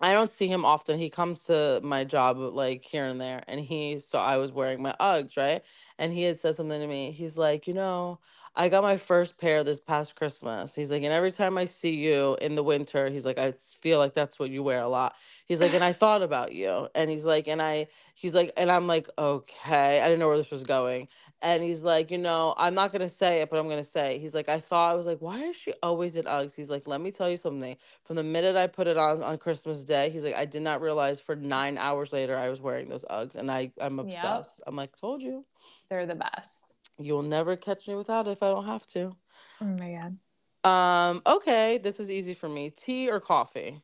I 0.00 0.12
don't 0.12 0.30
see 0.30 0.48
him 0.48 0.64
often. 0.64 0.98
He 0.98 1.10
comes 1.10 1.44
to 1.44 1.80
my 1.82 2.04
job 2.04 2.38
like 2.38 2.84
here 2.84 3.04
and 3.06 3.20
there, 3.20 3.42
and 3.48 3.60
he 3.60 3.98
so 3.98 4.18
I 4.18 4.36
was 4.38 4.52
wearing 4.52 4.82
my 4.82 4.94
Uggs, 5.00 5.36
right? 5.36 5.62
And 5.98 6.12
he 6.12 6.22
had 6.24 6.38
said 6.38 6.54
something 6.56 6.80
to 6.80 6.86
me. 6.86 7.12
He's 7.12 7.36
like, 7.36 7.66
you 7.68 7.74
know, 7.74 8.20
I 8.56 8.68
got 8.68 8.82
my 8.82 8.96
first 8.96 9.38
pair 9.38 9.64
this 9.64 9.80
past 9.80 10.16
Christmas. 10.16 10.74
He's 10.74 10.90
like, 10.90 11.02
and 11.02 11.12
every 11.12 11.32
time 11.32 11.58
I 11.58 11.64
see 11.66 11.94
you 11.94 12.36
in 12.40 12.54
the 12.54 12.62
winter, 12.62 13.08
he's 13.10 13.24
like, 13.26 13.38
I 13.38 13.52
feel 13.52 13.98
like 13.98 14.14
that's 14.14 14.38
what 14.38 14.50
you 14.50 14.62
wear 14.62 14.80
a 14.80 14.88
lot. 14.88 15.14
He's 15.46 15.60
like, 15.60 15.74
and 15.74 15.84
I 15.84 15.92
thought 15.92 16.22
about 16.22 16.52
you, 16.52 16.88
and 16.94 17.10
he's 17.10 17.24
like, 17.24 17.48
and 17.48 17.62
I, 17.62 17.88
he's 18.14 18.34
like, 18.34 18.52
and 18.56 18.70
I'm 18.70 18.86
like, 18.86 19.08
okay, 19.18 20.00
I 20.00 20.04
didn't 20.04 20.20
know 20.20 20.28
where 20.28 20.38
this 20.38 20.50
was 20.50 20.62
going. 20.64 21.08
And 21.42 21.62
he's 21.62 21.82
like, 21.82 22.10
you 22.10 22.16
know, 22.18 22.54
I'm 22.56 22.74
not 22.74 22.90
gonna 22.92 23.08
say 23.08 23.42
it, 23.42 23.50
but 23.50 23.58
I'm 23.58 23.68
gonna 23.68 23.84
say. 23.84 24.18
He's 24.18 24.32
like, 24.34 24.48
I 24.48 24.60
thought 24.60 24.92
I 24.92 24.94
was 24.94 25.06
like, 25.06 25.18
why 25.20 25.40
is 25.40 25.56
she 25.56 25.74
always 25.82 26.16
in 26.16 26.24
Uggs? 26.24 26.54
He's 26.54 26.70
like, 26.70 26.86
let 26.86 27.00
me 27.02 27.10
tell 27.10 27.28
you 27.28 27.36
something. 27.36 27.76
From 28.04 28.16
the 28.16 28.22
minute 28.22 28.56
I 28.56 28.66
put 28.66 28.86
it 28.86 28.96
on 28.96 29.22
on 29.22 29.36
Christmas 29.38 29.84
Day, 29.84 30.08
he's 30.10 30.24
like, 30.24 30.34
I 30.34 30.46
did 30.46 30.62
not 30.62 30.80
realize 30.80 31.20
for 31.20 31.36
nine 31.36 31.76
hours 31.76 32.12
later 32.12 32.36
I 32.36 32.48
was 32.48 32.60
wearing 32.62 32.88
those 32.88 33.04
Uggs, 33.10 33.36
and 33.36 33.50
I 33.50 33.72
I'm 33.80 33.98
Yep. 33.98 34.06
obsessed. 34.06 34.62
I'm 34.66 34.76
like, 34.76 34.96
told 34.96 35.20
you, 35.22 35.44
They're 35.90 36.06
the 36.06 36.14
best. 36.14 36.76
you'll 36.98 37.22
never 37.22 37.56
catch 37.56 37.86
me 37.88 37.94
without 37.94 38.26
it 38.26 38.30
if 38.30 38.42
I 38.42 38.48
don't 38.50 38.66
have 38.66 38.86
to. 38.88 39.14
Oh 39.60 39.64
my 39.66 39.98
god. 40.00 40.18
Um, 40.64 41.22
okay, 41.26 41.76
this 41.78 42.00
is 42.00 42.10
easy 42.10 42.32
for 42.32 42.48
me. 42.48 42.70
Tea 42.70 43.10
or 43.10 43.20
coffee? 43.20 43.82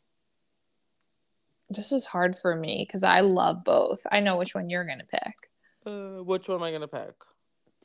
This 1.68 1.92
is 1.92 2.07
hard 2.07 2.36
for 2.36 2.57
me 2.57 2.84
because 2.86 3.03
I 3.05 3.20
love 3.20 3.64
both. 3.64 4.07
I 4.11 4.20
know 4.20 4.36
which 4.36 4.55
one 4.55 4.70
you're 4.70 4.84
gonna 4.86 5.05
pick. 5.05 5.51
Uh, 5.86 6.22
which 6.22 6.48
one 6.48 6.57
am 6.59 6.62
I 6.62 6.72
gonna 6.72 6.88
pick? 6.88 7.14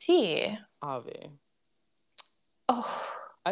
Tea. 0.00 0.48
Avi. 0.82 1.30
Oh. 2.68 3.02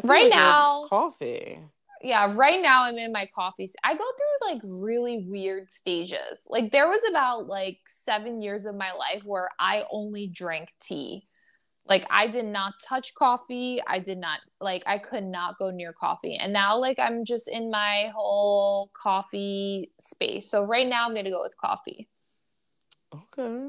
Right 0.03 0.31
like 0.31 0.35
now- 0.35 0.87
coffee. 0.89 1.61
Yeah, 2.03 2.35
right 2.35 2.61
now 2.61 2.83
I'm 2.83 2.99
in 2.99 3.13
my 3.13 3.27
coffee. 3.35 3.71
I 3.83 3.95
go 3.95 4.05
through 4.05 4.53
like 4.53 4.63
really 4.83 5.25
weird 5.27 5.71
stages. 5.71 6.41
Like 6.47 6.71
there 6.71 6.87
was 6.87 7.01
about 7.09 7.47
like 7.47 7.79
7 7.87 8.43
years 8.43 8.67
of 8.67 8.75
my 8.75 8.93
life 8.93 9.23
where 9.25 9.49
I 9.59 9.85
only 9.91 10.27
drank 10.27 10.75
tea. 10.83 11.27
Like 11.87 12.07
I 12.11 12.27
did 12.27 12.45
not 12.45 12.75
touch 12.83 13.15
coffee. 13.15 13.81
I 13.87 14.01
did 14.01 14.19
not 14.19 14.41
like 14.61 14.83
I 14.87 14.99
could 14.99 15.25
not 15.25 15.57
go 15.59 15.71
near 15.71 15.95
coffee. 15.95 16.37
And 16.37 16.53
now 16.53 16.79
like 16.79 16.99
I'm 16.99 17.25
just 17.25 17.49
in 17.49 17.71
my 17.71 18.11
whole 18.15 18.91
coffee 18.93 19.91
space. 19.99 20.51
So 20.51 20.65
right 20.65 20.87
now 20.87 21.07
I'm 21.07 21.13
going 21.13 21.25
to 21.25 21.31
go 21.31 21.41
with 21.41 21.57
coffee. 21.57 22.07
Okay. 23.15 23.69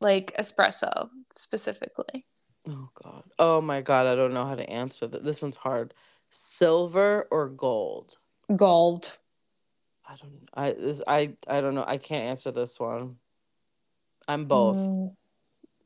Like 0.00 0.34
espresso 0.38 1.10
specifically. 1.32 2.24
Oh 2.68 2.88
god. 3.02 3.24
Oh 3.38 3.60
my 3.60 3.80
god, 3.80 4.06
I 4.06 4.14
don't 4.14 4.34
know 4.34 4.46
how 4.46 4.54
to 4.54 4.68
answer 4.68 5.06
that. 5.06 5.24
This 5.24 5.42
one's 5.42 5.56
hard. 5.56 5.94
Silver 6.30 7.26
or 7.30 7.48
gold? 7.48 8.16
Gold. 8.54 9.16
I 10.06 10.16
don't 10.16 10.48
I 10.54 10.72
this 10.72 11.02
I 11.06 11.34
I 11.46 11.60
don't 11.60 11.74
know. 11.74 11.84
I 11.86 11.98
can't 11.98 12.24
answer 12.24 12.50
this 12.50 12.78
one. 12.78 13.16
I'm 14.26 14.44
both. 14.44 14.76
Mm, 14.76 15.16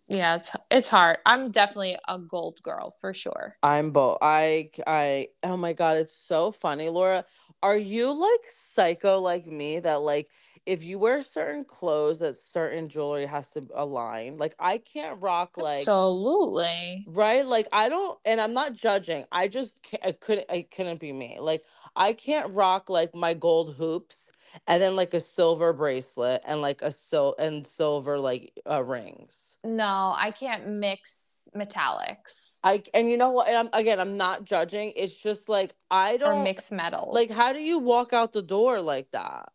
yeah, 0.08 0.36
it's 0.36 0.50
it's 0.70 0.88
hard. 0.88 1.18
I'm 1.26 1.50
definitely 1.50 1.96
a 2.08 2.18
gold 2.18 2.60
girl 2.62 2.94
for 3.00 3.14
sure. 3.14 3.56
I'm 3.62 3.92
both. 3.92 4.18
I 4.20 4.70
I 4.86 5.28
oh 5.42 5.56
my 5.56 5.72
god, 5.72 5.96
it's 5.96 6.16
so 6.26 6.52
funny, 6.52 6.88
Laura. 6.88 7.24
Are 7.62 7.76
you 7.76 8.12
like 8.12 8.40
psycho 8.48 9.20
like 9.20 9.46
me 9.46 9.78
that 9.80 10.02
like 10.02 10.28
if 10.66 10.84
you 10.84 10.98
wear 10.98 11.22
certain 11.22 11.64
clothes 11.64 12.20
that 12.20 12.36
certain 12.36 12.88
jewelry 12.88 13.26
has 13.26 13.50
to 13.50 13.66
align? 13.74 14.36
Like 14.38 14.54
I 14.58 14.78
can't 14.78 15.20
rock 15.20 15.58
like 15.58 15.76
Absolutely. 15.88 17.04
right 17.06 17.46
like 17.46 17.68
i 17.72 17.88
don't 17.88 18.18
and 18.24 18.40
i'm 18.40 18.54
not 18.54 18.74
judging 18.74 19.24
i 19.32 19.48
just 19.48 19.74
can't, 19.82 20.04
i 20.04 20.12
couldn't 20.12 20.46
i 20.50 20.62
couldn't 20.74 21.00
be 21.00 21.12
me 21.12 21.38
like 21.40 21.64
i 21.96 22.12
can't 22.12 22.52
rock 22.54 22.88
like 22.88 23.14
my 23.14 23.34
gold 23.34 23.74
hoops 23.76 24.30
and 24.68 24.82
then 24.82 24.94
like 24.96 25.14
a 25.14 25.20
silver 25.20 25.72
bracelet 25.72 26.40
and 26.46 26.60
like 26.60 26.80
a 26.82 26.90
sil 26.92 27.34
and 27.38 27.66
silver 27.66 28.18
like 28.20 28.52
uh, 28.70 28.82
rings 28.82 29.56
No, 29.64 30.14
I 30.16 30.30
can't 30.30 30.68
mix 30.68 31.48
metallics 31.56 32.60
i 32.64 32.82
and 32.94 33.10
you 33.10 33.16
know 33.16 33.30
what 33.30 33.48
and 33.48 33.56
I'm, 33.56 33.70
again 33.72 33.98
i'm 34.00 34.16
not 34.16 34.44
judging 34.44 34.92
it's 34.96 35.12
just 35.12 35.48
like 35.48 35.74
i 35.90 36.16
don't 36.16 36.44
mix 36.44 36.70
metals. 36.70 37.12
like 37.14 37.30
how 37.30 37.52
do 37.52 37.60
you 37.60 37.78
walk 37.78 38.12
out 38.12 38.32
the 38.32 38.42
door 38.42 38.80
like 38.80 39.10
that 39.12 39.52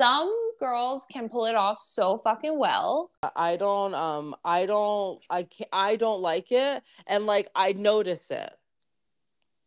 some 0.00 0.34
girls 0.58 1.02
can 1.12 1.28
pull 1.28 1.46
it 1.46 1.54
off 1.54 1.78
so 1.78 2.18
fucking 2.18 2.58
well. 2.58 3.10
i 3.36 3.56
don't 3.56 3.94
um 3.94 4.34
i 4.44 4.66
don't 4.66 5.20
i 5.30 5.42
can't 5.42 5.70
i 5.72 5.96
don't 5.96 6.20
like 6.20 6.52
it 6.52 6.82
and 7.06 7.26
like 7.26 7.48
i 7.54 7.72
notice 7.72 8.30
it 8.30 8.52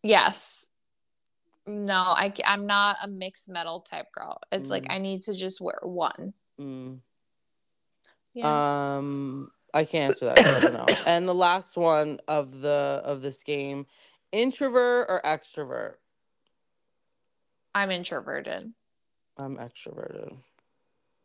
Yes. 0.03 0.69
No, 1.65 1.95
I 1.95 2.31
I'm 2.45 2.67
not 2.67 2.97
a 3.01 3.07
mixed 3.07 3.49
metal 3.49 3.79
type 3.79 4.11
girl. 4.11 4.41
It's 4.51 4.69
like 4.69 4.83
Mm. 4.83 4.91
I 4.91 4.97
need 4.97 5.21
to 5.23 5.33
just 5.33 5.61
wear 5.61 5.79
one. 5.81 6.33
mm. 6.59 6.99
Yeah. 8.33 8.97
Um, 8.97 9.49
I 9.73 9.85
can't 9.85 10.11
answer 10.11 10.25
that. 10.25 10.39
I. 10.39 11.03
And 11.09 11.27
the 11.27 11.33
last 11.33 11.77
one 11.77 12.19
of 12.27 12.59
the 12.59 13.01
of 13.05 13.21
this 13.21 13.41
game, 13.43 13.85
introvert 14.31 15.05
or 15.09 15.21
extrovert? 15.23 15.95
I'm 17.73 17.91
introverted. 17.91 18.73
I'm 19.37 19.57
extroverted. 19.57 20.35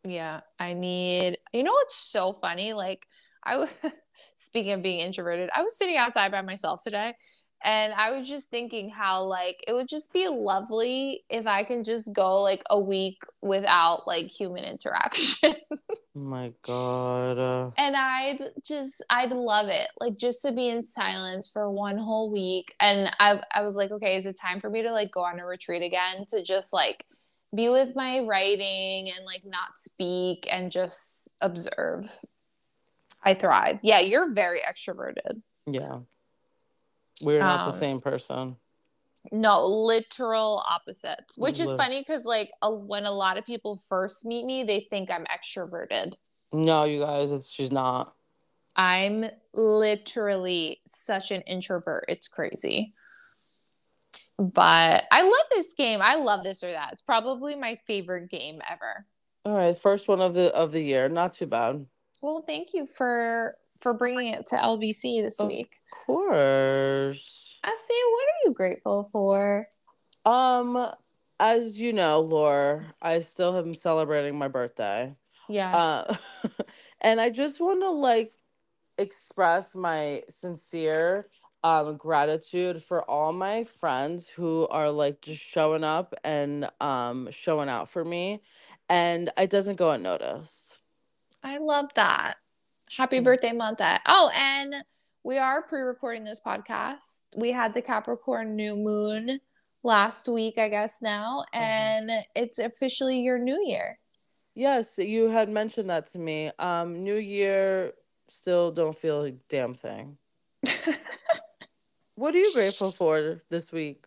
Yeah, 0.05 0.41
I 0.59 0.75
need. 0.75 1.39
You 1.53 1.63
know 1.63 1.73
what's 1.73 1.97
so 1.97 2.33
funny? 2.33 2.73
Like 2.73 3.07
I 3.45 3.57
was 3.57 3.69
speaking 4.39 4.73
of 4.73 4.83
being 4.83 5.01
introverted, 5.01 5.51
I 5.55 5.63
was 5.63 5.77
sitting 5.77 5.97
outside 5.97 6.33
by 6.33 6.43
myself 6.43 6.83
today 6.83 7.15
and 7.65 7.93
I 7.93 8.17
was 8.17 8.29
just 8.29 8.49
thinking 8.51 8.89
how 8.89 9.25
like 9.25 9.65
it 9.67 9.73
would 9.73 9.89
just 9.89 10.13
be 10.13 10.29
lovely 10.29 11.25
if 11.29 11.47
I 11.47 11.65
can 11.65 11.83
just 11.83 12.13
go 12.13 12.41
like 12.41 12.63
a 12.71 12.79
week 12.79 13.21
without 13.43 14.07
like 14.07 14.27
human 14.27 14.65
interaction. 14.65 15.57
Oh 15.71 15.77
my 16.15 16.53
god. 16.63 17.73
And 17.77 17.97
I'd 17.97 18.51
just 18.65 19.05
I'd 19.11 19.31
love 19.31 19.69
it. 19.69 19.89
Like 20.01 20.17
just 20.17 20.43
to 20.43 20.53
be 20.53 20.69
in 20.69 20.83
silence 20.83 21.49
for 21.49 21.71
one 21.71 21.99
whole 21.99 22.31
week. 22.31 22.75
And 22.81 23.11
I 23.19 23.41
I 23.55 23.63
was 23.63 23.75
like, 23.75 23.91
okay, 23.91 24.17
is 24.17 24.27
it 24.27 24.39
time 24.41 24.61
for 24.61 24.71
me 24.71 24.83
to 24.83 24.93
like 24.93 25.11
go 25.11 25.25
on 25.25 25.41
a 25.41 25.47
retreat 25.47 25.83
again 25.83 26.27
to 26.29 26.43
just 26.43 26.73
like 26.73 27.05
be 27.55 27.69
with 27.69 27.97
my 27.97 28.21
writing 28.21 29.11
and 29.17 29.25
like 29.25 29.43
not 29.45 29.79
speak 29.79 30.47
and 30.51 30.71
just 30.71 31.29
observe. 31.41 32.11
I 33.23 33.35
thrive. 33.35 33.79
Yeah, 33.83 34.01
you're 34.01 34.33
very 34.33 34.61
extroverted. 34.61 35.43
yeah. 35.67 36.01
We're 37.25 37.41
not 37.41 37.67
the 37.67 37.73
Um, 37.73 37.79
same 37.79 38.01
person. 38.01 38.57
No, 39.33 39.67
literal 39.67 40.63
opposites, 40.69 41.37
which 41.37 41.59
is 41.59 41.67
Lit- 41.67 41.77
funny 41.77 42.01
because 42.01 42.25
like 42.25 42.51
a, 42.63 42.73
when 42.73 43.07
a 43.07 43.11
lot 43.11 43.37
of 43.37 43.45
people 43.45 43.81
first 43.89 44.25
meet 44.25 44.47
me, 44.47 44.63
they 44.63 44.87
think 44.89 45.11
I'm 45.11 45.25
extroverted. 45.27 46.15
No, 46.53 46.85
you 46.85 47.01
guys, 47.01 47.33
it's 47.33 47.51
she's 47.51 47.73
not. 47.73 48.15
I'm 48.77 49.27
literally 49.53 50.81
such 50.87 51.33
an 51.33 51.41
introvert. 51.43 52.05
It's 52.09 52.29
crazy. 52.29 52.93
But 54.39 55.05
I 55.11 55.23
love 55.23 55.47
this 55.51 55.75
game. 55.75 56.01
I 56.01 56.15
love 56.15 56.45
this 56.45 56.63
or 56.63 56.71
that. 56.71 56.93
It's 56.93 57.03
probably 57.03 57.57
my 57.57 57.77
favorite 57.87 58.31
game 58.31 58.61
ever. 58.71 59.05
All 59.45 59.55
right, 59.55 59.77
first 59.77 60.07
one 60.07 60.21
of 60.21 60.35
the 60.35 60.55
of 60.55 60.71
the 60.71 60.81
year. 60.81 61.09
Not 61.09 61.33
too 61.33 61.47
bad. 61.47 61.85
Well, 62.23 62.45
thank 62.47 62.73
you 62.73 62.87
for 62.87 63.57
for 63.81 63.95
bringing 63.95 64.35
it 64.35 64.47
to 64.47 64.57
LBC 64.57 65.23
this 65.23 65.41
Oh. 65.41 65.47
week. 65.47 65.71
Of 65.93 66.07
course. 66.07 67.59
Este, 67.65 67.89
what 67.91 68.25
are 68.25 68.41
you 68.49 68.53
grateful 68.55 69.09
for? 69.13 69.67
Um, 70.25 70.93
as 71.41 71.79
you 71.81 71.93
know, 71.93 72.21
Laura, 72.21 72.95
I 73.03 73.21
still 73.21 73.57
am 73.57 73.75
celebrating 73.75 74.37
my 74.39 74.49
birthday. 74.49 75.15
Yeah. 75.49 75.75
Uh, 75.77 76.17
and 77.01 77.21
I 77.21 77.31
just 77.31 77.61
want 77.61 77.81
to 77.81 77.91
like 77.91 78.33
express 78.99 79.75
my 79.75 80.23
sincere 80.29 81.27
um 81.69 81.97
gratitude 81.97 82.83
for 82.83 83.03
all 83.11 83.33
my 83.33 83.65
friends 83.65 84.27
who 84.27 84.67
are 84.69 84.91
like 84.91 85.21
just 85.21 85.41
showing 85.41 85.85
up 85.85 86.15
and 86.25 86.69
um 86.81 87.29
showing 87.31 87.69
out 87.69 87.89
for 87.91 88.05
me 88.05 88.41
and 88.89 89.31
it 89.39 89.51
doesn't 89.51 89.77
go 89.77 89.91
unnoticed. 89.91 90.79
I 91.43 91.59
love 91.59 91.93
that. 91.95 92.35
Happy 92.97 93.21
Mm. 93.21 93.25
birthday, 93.25 93.51
Monta. 93.51 93.99
Oh, 94.07 94.31
and 94.35 94.75
we 95.25 95.37
are 95.37 95.63
pre-recording 95.63 96.25
this 96.25 96.41
podcast. 96.41 97.23
We 97.37 97.53
had 97.53 97.75
the 97.75 97.83
Capricorn 97.83 98.57
new 98.57 98.75
moon 98.77 99.41
last 99.83 100.27
week, 100.29 100.59
I 100.59 100.69
guess 100.69 101.03
now, 101.03 101.45
Mhm. 101.55 101.61
and 101.61 102.11
it's 102.35 102.59
officially 102.59 103.21
your 103.21 103.39
new 103.39 103.63
year. 103.67 103.99
Yes, 104.55 104.97
you 104.99 105.29
had 105.29 105.49
mentioned 105.51 105.91
that 105.91 106.07
to 106.09 106.19
me. 106.19 106.51
Um 106.59 106.99
New 106.99 107.19
Year 107.19 107.93
still 108.29 108.73
don't 108.73 108.97
feel 108.97 109.23
a 109.23 109.33
damn 109.33 109.75
thing. 109.75 110.17
What 112.19 112.35
are 112.35 112.39
you 112.39 112.53
grateful 112.53 112.91
for 112.91 113.43
this 113.49 113.71
week? 113.71 114.05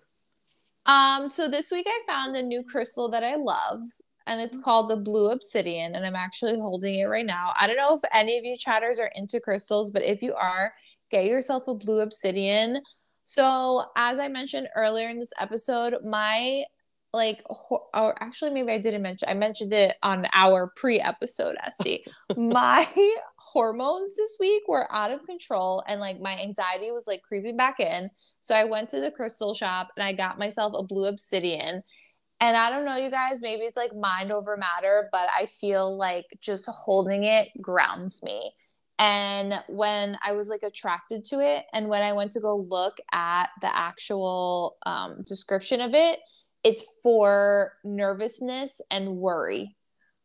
um, 0.86 1.30
so 1.30 1.48
this 1.48 1.72
week 1.72 1.88
I 1.88 2.02
found 2.06 2.36
a 2.36 2.44
new 2.44 2.62
crystal 2.62 3.08
that 3.10 3.24
I 3.24 3.36
love, 3.36 3.80
and 4.28 4.42
it's 4.42 4.58
called 4.58 4.90
the 4.90 4.98
Blue 4.98 5.32
Obsidian, 5.32 5.96
and 5.96 6.06
I'm 6.06 6.18
actually 6.18 6.60
holding 6.60 7.00
it 7.00 7.06
right 7.06 7.26
now. 7.26 7.54
I 7.58 7.68
don't 7.68 7.78
know 7.78 7.96
if 7.96 8.02
any 8.14 8.38
of 8.38 8.44
you 8.44 8.58
chatters 8.58 9.00
are 9.00 9.10
into 9.16 9.40
crystals, 9.40 9.92
but 9.92 10.04
if 10.04 10.22
you 10.22 10.34
are, 10.34 10.74
get 11.10 11.24
yourself 11.24 11.64
a 11.68 11.74
Blue 11.74 12.02
Obsidian. 12.02 12.82
So, 13.24 13.86
as 13.96 14.20
I 14.20 14.28
mentioned 14.28 14.68
earlier 14.76 15.08
in 15.08 15.18
this 15.18 15.32
episode, 15.40 15.96
my 16.04 16.66
like 17.14 17.44
or 17.94 18.16
actually 18.24 18.52
maybe 18.52 18.72
I 18.72 18.78
didn't 18.78 19.02
mention 19.02 19.28
I 19.28 19.34
mentioned 19.34 19.74
it 19.74 19.96
on 20.02 20.26
our 20.34 20.72
pre-episode 20.76 21.56
Este. 21.66 22.08
my 22.38 22.88
hormones 23.38 24.16
this 24.16 24.38
week 24.40 24.64
were 24.68 24.88
out 24.94 25.12
of 25.12 25.26
control 25.26 25.84
and 25.88 26.00
like 26.00 26.22
my 26.22 26.38
anxiety 26.40 26.92
was 26.92 27.06
like 27.08 27.22
creeping 27.22 27.58
back 27.58 27.80
in. 27.80 28.10
So 28.40 28.56
I 28.56 28.64
went 28.64 28.90
to 28.90 29.02
the 29.02 29.12
crystal 29.12 29.54
shop 29.54 29.90
and 29.98 30.04
I 30.04 30.14
got 30.14 30.40
myself 30.40 30.74
a 30.76 30.84
blue 30.84 31.06
obsidian. 31.06 31.84
And 32.40 32.58
I 32.58 32.70
don't 32.72 32.86
know 32.86 32.96
you 32.96 33.12
guys, 33.12 33.40
maybe 33.40 33.64
it's 33.64 33.78
like 33.78 33.96
mind 33.96 34.32
over 34.32 34.58
matter, 34.58 35.10
but 35.12 35.28
I 35.38 35.48
feel 35.60 35.96
like 35.96 36.26
just 36.42 36.68
holding 36.68 37.24
it 37.24 37.50
grounds 37.62 38.24
me. 38.24 38.54
And 38.98 39.56
when 39.68 40.18
I 40.24 40.34
was 40.34 40.48
like 40.48 40.64
attracted 40.64 41.26
to 41.26 41.40
it 41.40 41.66
and 41.74 41.90
when 41.90 42.04
I 42.04 42.14
went 42.14 42.32
to 42.34 42.40
go 42.40 42.56
look 42.56 42.98
at 43.12 43.50
the 43.62 43.76
actual 43.76 44.78
um, 44.86 45.24
description 45.26 45.82
of 45.82 45.94
it, 45.94 46.20
it's 46.64 46.84
for 47.02 47.74
nervousness 47.84 48.82
and 48.90 49.18
worry. 49.18 49.76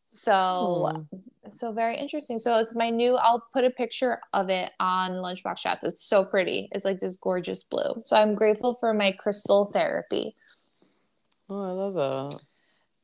So 0.09 0.93
hmm. 1.11 1.51
so 1.51 1.73
very 1.73 1.97
interesting. 1.97 2.39
So 2.39 2.59
it's 2.59 2.75
my 2.75 2.91
new 2.91 3.15
I'll 3.15 3.45
put 3.53 3.65
a 3.65 3.71
picture 3.71 4.21
of 4.33 4.49
it 4.49 4.73
on 4.81 5.13
Lunchbox 5.13 5.59
Chats. 5.59 5.85
It's 5.85 6.03
so 6.03 6.25
pretty. 6.25 6.69
It's 6.73 6.85
like 6.85 7.01
this 7.01 7.17
gorgeous 7.17 7.65
blue. 7.65 8.03
So 8.05 8.17
I'm 8.17 8.35
grateful 8.35 8.77
for 8.81 8.95
my 8.95 9.13
crystal 9.13 9.67
therapy. 9.73 10.35
Oh, 11.49 11.63
I 11.63 11.71
love 11.71 11.95
that. 11.95 12.41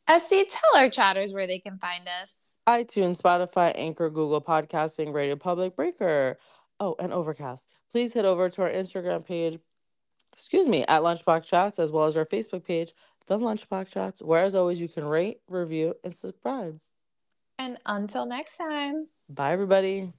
Este, 0.08 0.50
tell 0.50 0.76
our 0.76 0.90
chatters 0.90 1.32
where 1.32 1.46
they 1.46 1.58
can 1.58 1.78
find 1.78 2.08
us. 2.20 2.36
iTunes, 2.66 3.20
Spotify, 3.20 3.72
Anchor, 3.76 4.10
Google 4.10 4.40
Podcasting, 4.42 5.12
Radio 5.12 5.36
Public, 5.36 5.76
Breaker. 5.76 6.38
Oh, 6.80 6.96
and 6.98 7.12
Overcast. 7.12 7.76
Please 7.92 8.12
head 8.12 8.24
over 8.24 8.50
to 8.50 8.62
our 8.62 8.68
Instagram 8.68 9.24
page, 9.24 9.56
excuse 10.32 10.66
me, 10.66 10.84
at 10.88 11.02
Lunchbox 11.02 11.44
Chats, 11.44 11.78
as 11.78 11.92
well 11.92 12.06
as 12.06 12.16
our 12.16 12.24
Facebook 12.24 12.64
page, 12.64 12.92
The 13.26 13.38
Lunchbox 13.38 13.88
Chats, 13.88 14.22
where 14.22 14.44
as 14.44 14.54
always 14.54 14.80
you 14.80 14.88
can 14.88 15.04
rate, 15.04 15.40
review, 15.48 15.94
and 16.04 16.14
subscribe. 16.14 16.78
And 17.58 17.78
until 17.86 18.26
next 18.26 18.56
time. 18.56 19.06
Bye, 19.28 19.52
everybody. 19.52 20.12